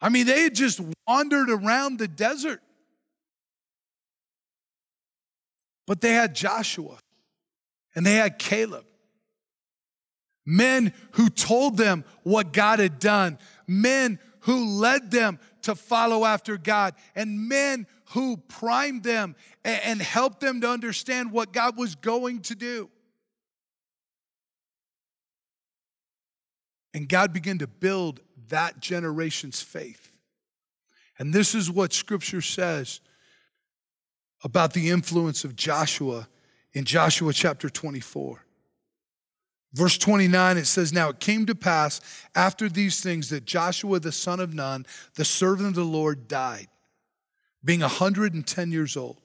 I 0.00 0.08
mean, 0.08 0.26
they 0.26 0.42
had 0.42 0.54
just 0.54 0.80
wandered 1.06 1.48
around 1.48 1.98
the 1.98 2.08
desert. 2.08 2.60
But 5.92 6.00
they 6.00 6.14
had 6.14 6.34
Joshua 6.34 6.96
and 7.94 8.06
they 8.06 8.14
had 8.14 8.38
Caleb. 8.38 8.86
Men 10.46 10.94
who 11.10 11.28
told 11.28 11.76
them 11.76 12.06
what 12.22 12.54
God 12.54 12.78
had 12.78 12.98
done, 12.98 13.36
men 13.68 14.18
who 14.40 14.80
led 14.80 15.10
them 15.10 15.38
to 15.64 15.74
follow 15.74 16.24
after 16.24 16.56
God, 16.56 16.94
and 17.14 17.46
men 17.46 17.86
who 18.12 18.38
primed 18.38 19.02
them 19.02 19.36
and 19.66 20.00
helped 20.00 20.40
them 20.40 20.62
to 20.62 20.70
understand 20.70 21.30
what 21.30 21.52
God 21.52 21.76
was 21.76 21.94
going 21.94 22.40
to 22.40 22.54
do. 22.54 22.88
And 26.94 27.06
God 27.06 27.34
began 27.34 27.58
to 27.58 27.66
build 27.66 28.20
that 28.48 28.80
generation's 28.80 29.60
faith. 29.60 30.10
And 31.18 31.34
this 31.34 31.54
is 31.54 31.70
what 31.70 31.92
scripture 31.92 32.40
says 32.40 33.02
about 34.44 34.72
the 34.72 34.90
influence 34.90 35.44
of 35.44 35.56
Joshua 35.56 36.28
in 36.72 36.84
Joshua 36.84 37.32
chapter 37.32 37.68
24. 37.68 38.44
Verse 39.74 39.96
29, 39.96 40.58
it 40.58 40.66
says, 40.66 40.92
Now 40.92 41.08
it 41.10 41.20
came 41.20 41.46
to 41.46 41.54
pass 41.54 42.00
after 42.34 42.68
these 42.68 43.00
things 43.00 43.30
that 43.30 43.44
Joshua 43.46 44.00
the 44.00 44.12
son 44.12 44.38
of 44.38 44.52
Nun, 44.52 44.84
the 45.14 45.24
servant 45.24 45.68
of 45.68 45.74
the 45.74 45.84
Lord, 45.84 46.28
died, 46.28 46.68
being 47.64 47.80
110 47.80 48.70
years 48.70 48.96
old. 48.96 49.18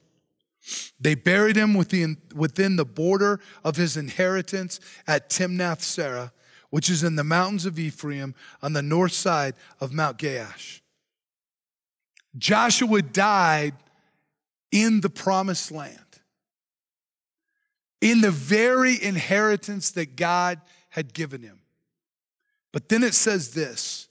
They 0.98 1.14
buried 1.14 1.56
him 1.56 1.74
within, 1.74 2.16
within 2.34 2.76
the 2.76 2.84
border 2.84 3.40
of 3.62 3.76
his 3.76 3.96
inheritance 3.96 4.80
at 5.06 5.30
Timnath 5.30 5.80
Serah, 5.80 6.32
which 6.70 6.90
is 6.90 7.02
in 7.02 7.16
the 7.16 7.24
mountains 7.24 7.66
of 7.66 7.78
Ephraim 7.78 8.34
on 8.62 8.72
the 8.72 8.82
north 8.82 9.12
side 9.12 9.54
of 9.80 9.92
Mount 9.92 10.18
Gaash. 10.18 10.80
Joshua 12.36 13.02
died 13.02 13.74
in 14.70 15.00
the 15.00 15.10
promised 15.10 15.70
land, 15.70 15.98
in 18.00 18.20
the 18.20 18.30
very 18.30 19.02
inheritance 19.02 19.90
that 19.92 20.16
God 20.16 20.60
had 20.90 21.14
given 21.14 21.42
him. 21.42 21.60
But 22.72 22.88
then 22.88 23.02
it 23.02 23.14
says 23.14 23.52
this 23.54 24.08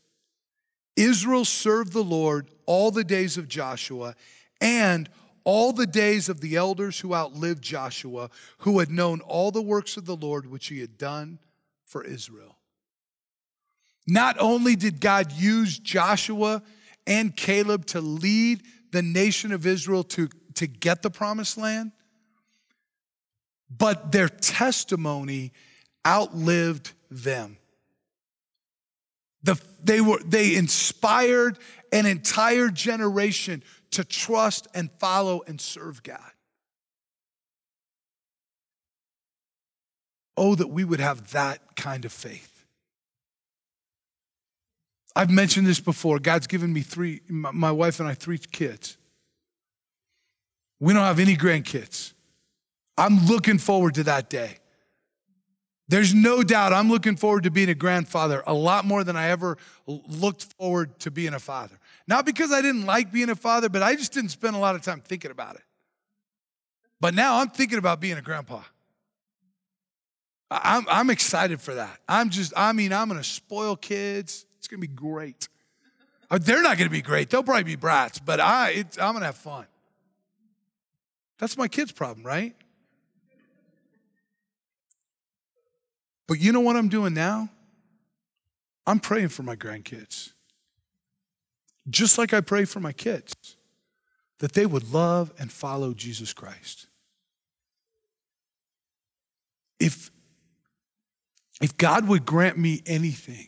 Israel 0.96 1.46
served 1.46 1.94
the 1.94 2.04
Lord 2.04 2.50
all 2.66 2.92
the 2.92 3.04
days 3.04 3.38
of 3.38 3.48
Joshua 3.48 4.16
and 4.60 5.10
all 5.44 5.72
the 5.72 5.88
days 5.88 6.28
of 6.28 6.42
the 6.42 6.58
elders 6.58 7.00
who 7.00 7.16
outlived 7.16 7.64
Joshua, 7.64 8.30
who 8.60 8.80
had 8.80 8.90
known 8.90 9.22
all 9.22 9.52
the 9.52 9.62
works 9.62 9.96
of 9.96 10.06
the 10.06 10.16
Lord 10.16 10.46
which 10.46 10.68
he 10.68 10.82
had 10.82 10.98
done 10.98 11.40
for 11.86 12.04
Israel. 12.04 12.58
Not 14.06 14.36
only 14.40 14.76
did 14.76 15.00
God 15.00 15.32
use 15.32 15.80
Joshua 15.80 16.64
and 17.06 17.36
Caleb 17.36 17.86
to 17.88 18.02
lead 18.02 18.62
the 18.92 19.02
nation 19.02 19.52
of 19.52 19.66
Israel 19.66 20.04
to 20.04 20.30
to 20.58 20.68
get 20.68 21.02
the 21.02 21.10
promised 21.10 21.58
land, 21.58 21.92
but 23.70 24.12
their 24.12 24.30
testimony 24.30 25.52
outlived 26.06 26.94
them. 27.10 27.58
The, 29.44 29.62
they, 29.84 30.02
were, 30.02 30.20
they 30.26 30.56
inspired 30.56 31.58
an 31.92 32.06
entire 32.06 32.70
generation 32.70 33.64
to 33.92 34.04
trust 34.04 34.68
and 34.74 34.92
follow 35.00 35.42
and 35.48 35.62
serve 35.62 36.04
God. 36.04 36.20
Oh, 40.36 40.56
that 40.56 40.68
we 40.68 40.84
would 40.84 41.00
have 41.00 41.32
that 41.32 41.76
kind 41.76 42.04
of 42.04 42.12
faith. 42.12 42.66
I've 45.16 45.32
mentioned 45.32 45.66
this 45.66 45.80
before. 45.80 46.20
God's 46.20 46.48
given 46.48 46.72
me 46.74 46.82
three, 46.82 47.22
my 47.28 47.72
wife 47.72 48.00
and 48.00 48.08
I, 48.08 48.14
three 48.14 48.38
kids. 48.38 48.98
We 50.80 50.94
don't 50.94 51.04
have 51.04 51.20
any 51.20 51.36
grandkids. 51.36 52.14
I'm 52.98 53.26
looking 53.26 53.58
forward 53.58 53.96
to 53.96 54.04
that 54.04 54.30
day. 54.30 54.58
There's 55.90 56.14
no 56.14 56.44
doubt 56.44 56.74
I'm 56.74 56.90
looking 56.90 57.16
forward 57.16 57.44
to 57.44 57.52
being 57.52 57.70
a 57.70 57.76
grandfather 57.76 58.44
a 58.46 58.54
lot 58.54 58.84
more 58.84 59.04
than 59.04 59.16
I 59.16 59.30
ever 59.30 59.58
looked 59.86 60.54
forward 60.58 61.00
to 61.00 61.12
being 61.12 61.34
a 61.34 61.40
father. 61.40 61.80
Not 62.08 62.26
because 62.26 62.52
I 62.52 62.62
didn't 62.62 62.86
like 62.86 63.12
being 63.12 63.30
a 63.30 63.36
father, 63.36 63.70
but 63.70 63.82
I 63.82 63.96
just 63.96 64.12
didn't 64.12 64.32
spend 64.32 64.56
a 64.56 64.60
lot 64.60 64.76
of 64.76 64.82
time 64.82 65.00
thinking 65.00 65.32
about 65.32 65.56
it. 65.56 65.62
But 67.00 67.14
now 67.14 67.40
I'm 67.40 67.50
thinking 67.50 67.78
about 67.78 68.02
being 68.02 68.18
a 68.18 68.22
grandpa. 68.22 68.62
I'm, 70.50 70.86
I'm 70.90 71.10
excited 71.10 71.62
for 71.62 71.76
that. 71.76 72.00
I'm 72.08 72.30
just, 72.30 72.54
I 72.56 72.72
mean, 72.74 72.92
I'm 72.92 73.08
gonna 73.08 73.24
spoil 73.24 73.76
kids. 73.76 74.46
It's 74.58 74.68
gonna 74.68 74.82
be 74.82 74.88
great. 74.88 75.48
Uh, 76.30 76.38
they're 76.42 76.62
not 76.62 76.78
gonna 76.78 76.90
be 76.90 77.02
great, 77.02 77.30
they'll 77.30 77.44
probably 77.44 77.64
be 77.64 77.76
brats, 77.76 78.20
but 78.20 78.40
I, 78.40 78.86
I'm 79.00 79.14
gonna 79.14 79.26
have 79.26 79.38
fun. 79.38 79.66
That's 81.40 81.58
my 81.58 81.68
kid's 81.68 81.92
problem, 81.92 82.26
right? 82.26 82.56
But 86.28 86.40
you 86.40 86.52
know 86.52 86.60
what 86.60 86.76
I'm 86.76 86.90
doing 86.90 87.14
now? 87.14 87.50
I'm 88.86 89.00
praying 89.00 89.30
for 89.30 89.44
my 89.44 89.56
grandkids. 89.56 90.34
Just 91.90 92.18
like 92.18 92.34
I 92.34 92.42
pray 92.42 92.66
for 92.66 92.80
my 92.80 92.92
kids, 92.92 93.36
that 94.40 94.54
they 94.54 94.66
would 94.66 94.94
love 94.94 95.34
and 95.40 95.52
follow 95.52 95.94
Jesus 95.94 96.34
Christ. 96.34 96.88
If, 99.80 100.12
if 101.62 101.78
God 101.78 102.08
would 102.08 102.26
grant 102.26 102.58
me 102.58 102.82
anything, 102.86 103.48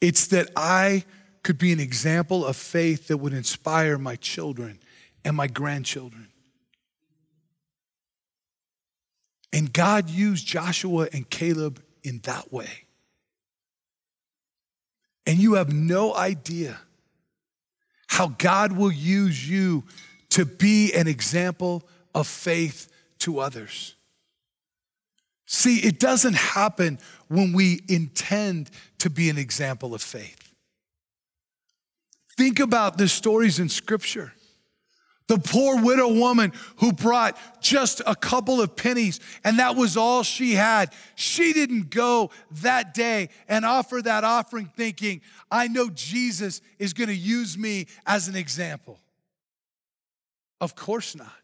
it's 0.00 0.26
that 0.28 0.50
I 0.56 1.04
could 1.42 1.58
be 1.58 1.72
an 1.72 1.80
example 1.80 2.44
of 2.44 2.56
faith 2.56 3.08
that 3.08 3.18
would 3.18 3.32
inspire 3.32 3.96
my 3.98 4.16
children 4.16 4.80
and 5.24 5.36
my 5.36 5.46
grandchildren. 5.46 6.28
And 9.52 9.72
God 9.72 10.08
used 10.08 10.46
Joshua 10.46 11.08
and 11.12 11.28
Caleb 11.28 11.82
in 12.02 12.20
that 12.20 12.52
way. 12.52 12.84
And 15.26 15.38
you 15.38 15.54
have 15.54 15.72
no 15.72 16.14
idea 16.14 16.78
how 18.06 18.28
God 18.28 18.72
will 18.72 18.92
use 18.92 19.48
you 19.48 19.84
to 20.30 20.44
be 20.44 20.92
an 20.92 21.06
example 21.06 21.82
of 22.14 22.26
faith 22.26 22.88
to 23.20 23.40
others. 23.40 23.94
See, 25.46 25.78
it 25.78 25.98
doesn't 25.98 26.36
happen 26.36 26.98
when 27.28 27.52
we 27.52 27.80
intend 27.88 28.70
to 28.98 29.10
be 29.10 29.30
an 29.30 29.38
example 29.38 29.94
of 29.94 30.02
faith. 30.02 30.52
Think 32.36 32.60
about 32.60 32.98
the 32.98 33.08
stories 33.08 33.58
in 33.58 33.68
Scripture. 33.68 34.32
The 35.30 35.38
poor 35.38 35.80
widow 35.80 36.12
woman 36.12 36.52
who 36.78 36.92
brought 36.92 37.38
just 37.62 38.02
a 38.04 38.16
couple 38.16 38.60
of 38.60 38.74
pennies 38.74 39.20
and 39.44 39.60
that 39.60 39.76
was 39.76 39.96
all 39.96 40.24
she 40.24 40.54
had. 40.54 40.92
She 41.14 41.52
didn't 41.52 41.90
go 41.90 42.32
that 42.62 42.94
day 42.94 43.28
and 43.48 43.64
offer 43.64 44.02
that 44.02 44.24
offering 44.24 44.72
thinking, 44.76 45.20
I 45.48 45.68
know 45.68 45.88
Jesus 45.88 46.60
is 46.80 46.92
going 46.92 47.10
to 47.10 47.14
use 47.14 47.56
me 47.56 47.86
as 48.04 48.26
an 48.26 48.34
example. 48.34 48.98
Of 50.60 50.74
course 50.74 51.14
not. 51.14 51.39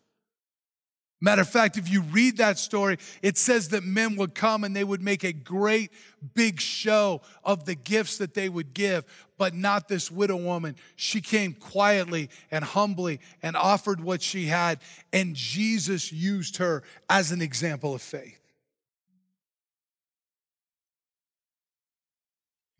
Matter 1.20 1.42
of 1.42 1.48
fact, 1.48 1.78
if 1.78 1.90
you 1.90 2.02
read 2.02 2.36
that 2.36 2.58
story, 2.58 2.98
it 3.22 3.38
says 3.38 3.70
that 3.70 3.82
men 3.82 4.16
would 4.16 4.34
come 4.34 4.64
and 4.64 4.76
they 4.76 4.84
would 4.84 5.00
make 5.00 5.24
a 5.24 5.32
great 5.32 5.90
big 6.34 6.60
show 6.60 7.22
of 7.42 7.64
the 7.64 7.74
gifts 7.74 8.18
that 8.18 8.34
they 8.34 8.50
would 8.50 8.74
give, 8.74 9.04
but 9.38 9.54
not 9.54 9.88
this 9.88 10.10
widow 10.10 10.36
woman. 10.36 10.76
She 10.94 11.22
came 11.22 11.54
quietly 11.54 12.28
and 12.50 12.62
humbly 12.62 13.20
and 13.42 13.56
offered 13.56 14.00
what 14.00 14.20
she 14.20 14.46
had, 14.46 14.78
and 15.10 15.34
Jesus 15.34 16.12
used 16.12 16.58
her 16.58 16.82
as 17.08 17.32
an 17.32 17.40
example 17.40 17.94
of 17.94 18.02
faith. 18.02 18.38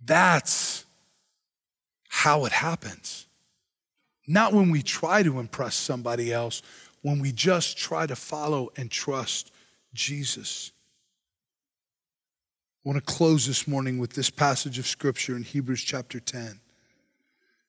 That's 0.05 0.84
how 2.09 2.45
it 2.45 2.53
happens. 2.53 3.26
Not 4.26 4.53
when 4.53 4.70
we 4.70 4.82
try 4.82 5.22
to 5.22 5.39
impress 5.39 5.74
somebody 5.74 6.32
else 6.32 6.62
when 7.07 7.20
we 7.20 7.30
just 7.30 7.78
try 7.78 8.04
to 8.04 8.16
follow 8.16 8.68
and 8.76 8.90
trust 8.90 9.52
Jesus. 9.94 10.72
I 12.84 12.88
want 12.88 12.98
to 12.98 13.12
close 13.14 13.46
this 13.46 13.68
morning 13.68 14.00
with 14.00 14.14
this 14.14 14.28
passage 14.28 14.76
of 14.80 14.88
scripture 14.88 15.36
in 15.36 15.44
Hebrews 15.44 15.82
chapter 15.82 16.18
10. 16.18 16.59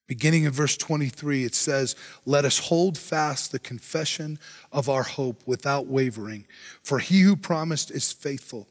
Beginning 0.07 0.45
in 0.45 0.51
verse 0.51 0.75
23, 0.75 1.43
it 1.43 1.53
says, 1.53 1.95
Let 2.25 2.45
us 2.45 2.57
hold 2.57 2.97
fast 2.97 3.51
the 3.51 3.59
confession 3.59 4.39
of 4.71 4.89
our 4.89 5.03
hope 5.03 5.43
without 5.45 5.85
wavering, 5.85 6.47
for 6.81 6.97
he 6.97 7.21
who 7.21 7.35
promised 7.35 7.91
is 7.91 8.11
faithful. 8.11 8.67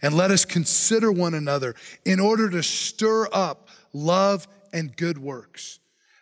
And 0.00 0.14
let 0.14 0.30
us 0.30 0.46
consider 0.46 1.12
one 1.12 1.34
another 1.34 1.74
in 2.06 2.18
order 2.18 2.48
to 2.48 2.62
stir 2.62 3.28
up 3.30 3.68
love 3.92 4.48
and 4.72 4.96
good 4.96 5.18
works 5.18 5.80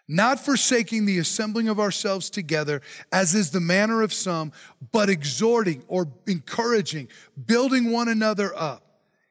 not 0.09 0.39
forsaking 0.39 1.05
the 1.05 1.19
assembling 1.19 1.69
of 1.69 1.81
ourselves 1.81 2.31
together, 2.31 2.81
as 3.13 3.35
is 3.35 3.51
the 3.51 3.61
manner 3.61 4.03
of 4.03 4.13
some, 4.13 4.53
but 4.93 5.11
exhorting 5.11 5.83
or 5.89 6.09
encouraging, 6.27 7.09
building 7.47 7.91
one 7.91 8.09
another 8.09 8.53
up. 8.57 8.83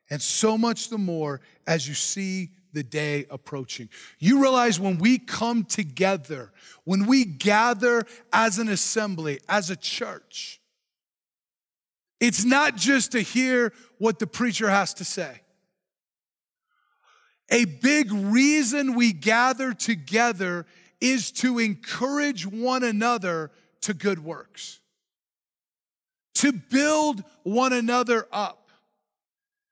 And 0.10 0.22
so 0.22 0.58
much 0.58 0.90
the 0.90 0.98
more 0.98 1.42
as 1.66 1.88
you 1.88 1.94
see 1.94 2.52
the 2.74 2.84
day 2.84 3.26
approaching. 3.32 3.90
You 4.20 4.42
realize 4.42 4.80
when 4.80 4.98
we 5.00 5.18
come 5.18 5.64
together, 5.64 6.52
when 6.84 7.08
we 7.08 7.26
gather 7.26 8.06
as 8.32 8.60
an 8.60 8.68
assembly, 8.68 9.40
as 9.48 9.70
a 9.70 9.76
church, 9.76 10.60
it's 12.20 12.44
not 12.44 12.76
just 12.76 13.14
to 13.14 13.22
hear 13.22 13.74
what 13.98 14.20
the 14.20 14.28
preacher 14.28 14.70
has 14.70 14.94
to 14.96 15.06
say. 15.06 15.42
A 17.50 17.66
big 17.66 18.12
reason 18.12 18.96
we 18.96 19.14
gather 19.14 19.74
together 19.74 20.66
is 21.00 21.32
to 21.32 21.60
encourage 21.60 22.46
one 22.46 22.84
another 22.84 23.52
to 23.82 23.94
good 23.94 24.24
works, 24.24 24.80
to 26.36 26.52
build 26.52 27.24
one 27.44 27.74
another 27.74 28.28
up. 28.32 28.72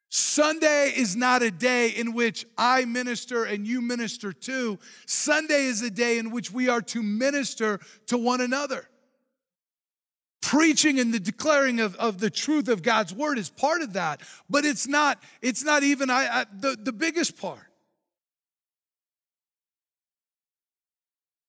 Sunday 0.10 0.94
is 0.96 1.16
not 1.16 1.42
a 1.42 1.50
day 1.50 1.90
in 1.90 2.14
which 2.14 2.46
I 2.56 2.86
minister 2.86 3.46
and 3.46 3.66
you 3.66 3.82
minister 3.82 4.32
too. 4.32 4.78
Sunday 5.08 5.66
is 5.66 5.82
a 5.82 5.90
day 5.90 6.20
in 6.20 6.30
which 6.30 6.52
we 6.52 6.70
are 6.70 6.82
to 6.84 7.02
minister 7.02 7.80
to 8.06 8.20
one 8.20 8.40
another. 8.40 8.88
Preaching 10.44 11.00
and 11.00 11.14
the 11.14 11.20
declaring 11.20 11.80
of, 11.80 11.96
of 11.96 12.20
the 12.20 12.30
truth 12.30 12.68
of 12.68 12.84
God's 12.84 13.14
word 13.14 13.40
is 13.40 13.50
part 13.50 13.82
of 13.82 13.94
that, 13.94 14.22
but 14.50 14.66
it's 14.66 14.88
not, 14.88 15.24
it's 15.42 15.64
not 15.64 15.84
even 15.84 16.10
I, 16.10 16.42
I, 16.42 16.46
the, 16.54 16.78
the 16.80 16.92
biggest 16.92 17.40
part. 17.40 17.66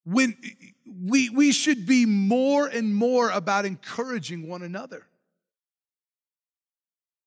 When 0.06 0.36
we, 0.86 1.28
we 1.28 1.52
should 1.52 1.86
be 1.86 2.06
more 2.06 2.66
and 2.66 2.94
more 2.94 3.30
about 3.30 3.64
encouraging 3.64 4.48
one 4.48 4.62
another 4.62 5.06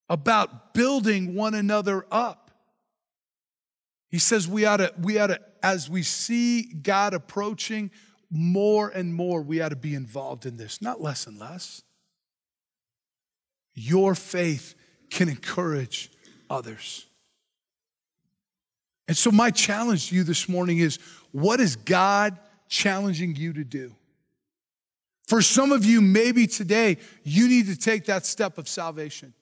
about 0.09 0.73
building 0.73 1.35
one 1.35 1.53
another 1.53 2.05
up. 2.11 2.51
He 4.09 4.19
says 4.19 4.47
we 4.47 4.65
ought 4.65 4.77
to, 4.77 4.93
we 5.01 5.19
ought 5.19 5.27
to, 5.27 5.41
as 5.61 5.89
we 5.89 6.03
see 6.03 6.63
God 6.63 7.13
approaching 7.13 7.91
more 8.29 8.89
and 8.89 9.13
more, 9.13 9.41
we 9.41 9.61
ought 9.61 9.69
to 9.69 9.75
be 9.75 9.95
involved 9.95 10.45
in 10.45 10.57
this, 10.57 10.81
not 10.81 11.01
less 11.01 11.27
and 11.27 11.39
less. 11.39 11.81
Your 13.73 14.15
faith 14.15 14.75
can 15.09 15.29
encourage 15.29 16.11
others. 16.49 17.05
And 19.07 19.15
so, 19.15 19.31
my 19.31 19.51
challenge 19.51 20.09
to 20.09 20.15
you 20.15 20.23
this 20.23 20.49
morning 20.49 20.79
is 20.79 20.99
what 21.31 21.59
is 21.59 21.75
God 21.75 22.37
challenging 22.67 23.35
you 23.35 23.53
to 23.53 23.63
do? 23.63 23.95
For 25.27 25.41
some 25.41 25.71
of 25.71 25.85
you, 25.85 26.01
maybe 26.01 26.47
today, 26.47 26.97
you 27.23 27.47
need 27.47 27.67
to 27.67 27.77
take 27.77 28.05
that 28.05 28.25
step 28.25 28.57
of 28.57 28.67
salvation. 28.67 29.33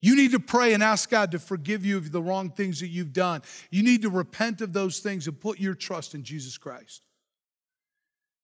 You 0.00 0.16
need 0.16 0.32
to 0.32 0.40
pray 0.40 0.74
and 0.74 0.82
ask 0.82 1.08
God 1.08 1.30
to 1.30 1.38
forgive 1.38 1.86
you 1.86 1.96
of 1.96 2.10
the 2.10 2.20
wrong 2.20 2.50
things 2.50 2.80
that 2.80 2.88
you've 2.88 3.12
done. 3.12 3.42
You 3.70 3.82
need 3.82 4.02
to 4.02 4.10
repent 4.10 4.60
of 4.60 4.72
those 4.72 4.98
things 4.98 5.28
and 5.28 5.40
put 5.40 5.60
your 5.60 5.74
trust 5.74 6.14
in 6.14 6.24
Jesus 6.24 6.58
Christ. 6.58 7.02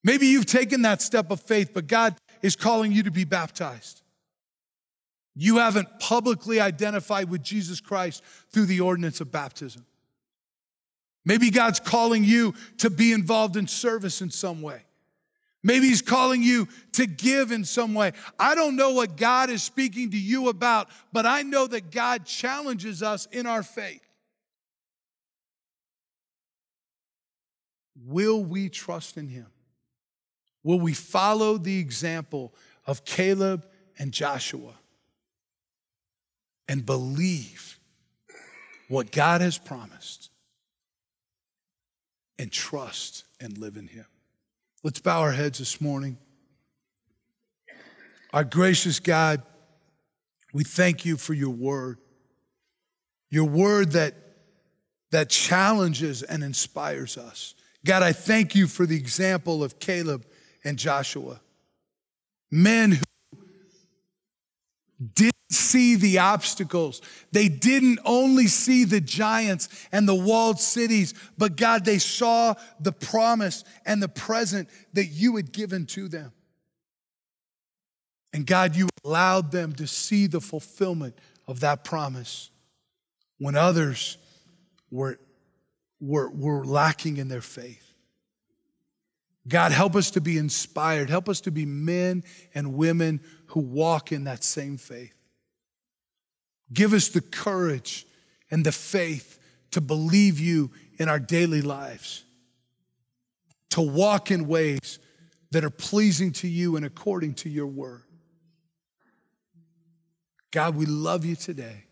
Maybe 0.05 0.27
you've 0.27 0.47
taken 0.47 0.83
that 0.83 1.03
step 1.03 1.31
of 1.31 1.41
faith, 1.41 1.71
but 1.75 1.87
God 1.87 2.15
is 2.43 2.57
calling 2.57 2.93
you 2.93 3.03
to 3.05 3.11
be 3.11 3.25
baptized. 3.25 4.03
You 5.35 5.59
haven't 5.59 6.01
publicly 6.01 6.61
identified 6.61 7.31
with 7.31 7.43
Jesus 7.43 7.81
Christ 7.81 8.23
through 8.51 8.67
the 8.67 8.81
ordinance 8.81 9.21
of 9.21 9.31
baptism. 9.31 9.85
Maybe 11.25 11.51
God's 11.51 11.81
calling 11.81 12.25
you 12.25 12.55
to 12.79 12.91
be 12.91 13.13
involved 13.13 13.57
in 13.57 13.67
service 13.67 14.21
in 14.23 14.31
some 14.31 14.63
way. 14.63 14.83
Maybe 15.63 15.89
he's 15.89 16.03
calling 16.03 16.43
you 16.43 16.69
to 16.93 17.07
give 17.07 17.53
in 17.53 17.65
some 17.65 17.93
way. 17.95 18.13
I 18.39 18.55
don't 18.55 18.77
know 18.77 18.93
what 18.93 19.17
God 19.17 19.51
is 19.51 19.63
speaking 19.63 20.11
to 20.13 20.19
you 20.19 20.49
about, 20.49 20.89
but 21.13 21.27
I 21.27 21.43
know 21.43 21.67
that 21.67 21.91
God 21.91 22.25
challenges 22.25 23.03
us 23.03 23.27
in 23.33 23.47
our 23.47 23.63
faith. 23.63 24.01
Will 28.07 28.43
we 28.43 28.69
trust 28.69 29.17
in 29.17 29.29
him? 29.29 29.47
Will 30.63 30.81
we 30.81 30.93
follow 30.93 31.57
the 31.57 31.79
example 31.79 32.55
of 32.87 33.05
Caleb 33.05 33.67
and 33.99 34.13
Joshua 34.13 34.75
and 36.69 36.85
believe 36.85 37.79
what 38.89 39.13
God 39.13 39.41
has 39.41 39.59
promised 39.59 40.31
and 42.39 42.51
trust 42.51 43.25
and 43.41 43.57
live 43.57 43.77
in 43.77 43.89
him? 43.89 44.07
Let's 44.83 45.01
bow 45.01 45.21
our 45.21 45.33
heads 45.33 45.59
this 45.59 45.81
morning. 45.81 46.19
Our 48.33 48.45
gracious 48.45 49.01
God, 49.01 49.43
we 50.53 50.65
thank 50.65 51.05
you 51.05 51.17
for 51.17 51.35
your 51.35 51.51
word. 51.51 51.99
Your 53.31 53.45
word 53.45 53.93
that, 53.93 54.15
that 55.11 55.31
challenges 55.31 56.23
and 56.23 56.43
inspires 56.43 57.17
us. 57.17 57.55
God, 57.85 58.03
I 58.03 58.13
thank 58.13 58.55
you 58.55 58.67
for 58.67 58.87
the 58.87 58.97
example 58.97 59.65
of 59.65 59.79
Caleb 59.79 60.27
and 60.69 60.79
Joshua. 60.79 61.41
Men 62.51 62.93
who 62.93 63.05
didn't 65.15 65.35
see 65.51 65.97
the 65.97 66.19
obstacles. 66.19 67.01
They 67.33 67.49
didn't 67.49 68.01
only 68.05 68.49
see 68.49 68.85
the 68.85 69.01
giants 69.01 69.71
and 69.93 70.07
the 70.07 70.15
walled 70.15 70.61
cities, 70.61 71.15
but 71.39 71.57
God, 71.57 71.87
they 71.87 71.99
saw 71.99 72.55
the 72.81 72.93
promise 72.93 73.65
and 73.87 74.03
the 74.03 74.09
present 74.09 74.69
that 74.93 75.07
you 75.07 75.37
had 75.37 75.53
given 75.53 75.87
to 75.87 76.07
them. 76.07 76.33
And 78.35 78.47
God, 78.47 78.77
you 78.77 78.91
allowed 79.05 79.51
them 79.51 79.73
to 79.77 79.87
see 79.87 80.27
the 80.27 80.41
fulfillment 80.41 81.19
of 81.47 81.61
that 81.61 81.83
promise 81.83 82.51
when 83.39 83.57
others 83.57 84.19
were, 84.91 85.19
were, 85.99 86.29
were 86.29 86.63
lacking 86.63 87.17
in 87.17 87.29
their 87.29 87.41
faith. 87.41 87.88
God, 89.49 89.73
help 89.73 89.97
us 89.97 90.11
to 90.13 90.21
be 90.21 90.37
inspired. 90.37 91.09
Help 91.09 91.29
us 91.29 91.41
to 91.43 91.51
be 91.51 91.65
men 91.65 92.23
and 92.55 92.75
women 92.75 93.21
who 93.47 93.61
walk 93.61 94.13
in 94.13 94.25
that 94.25 94.45
same 94.45 94.77
faith. 94.77 95.15
Give 96.73 96.93
us 96.93 97.09
the 97.09 97.23
courage 97.23 98.07
and 98.51 98.65
the 98.65 98.73
faith 98.73 99.39
to 99.71 99.81
believe 99.81 100.39
you 100.39 100.71
in 100.99 101.09
our 101.09 101.19
daily 101.19 101.63
lives, 101.63 102.25
to 103.71 103.81
walk 103.81 104.31
in 104.31 104.47
ways 104.49 104.99
that 105.51 105.65
are 105.65 105.71
pleasing 105.71 106.33
to 106.33 106.49
you 106.49 106.77
and 106.77 106.85
according 106.85 107.35
to 107.35 107.49
your 107.49 107.67
word. 107.67 108.03
God, 110.51 110.77
we 110.77 110.87
love 110.87 111.25
you 111.25 111.37
today. 111.37 111.85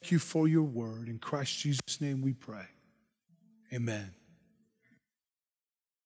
Thank 0.00 0.12
you 0.12 0.18
for 0.18 0.48
your 0.48 0.62
word. 0.62 1.08
In 1.08 1.18
Christ 1.18 1.58
Jesus' 1.58 2.00
name 2.00 2.22
we 2.22 2.32
pray. 2.32 2.66
Amen. 3.72 4.19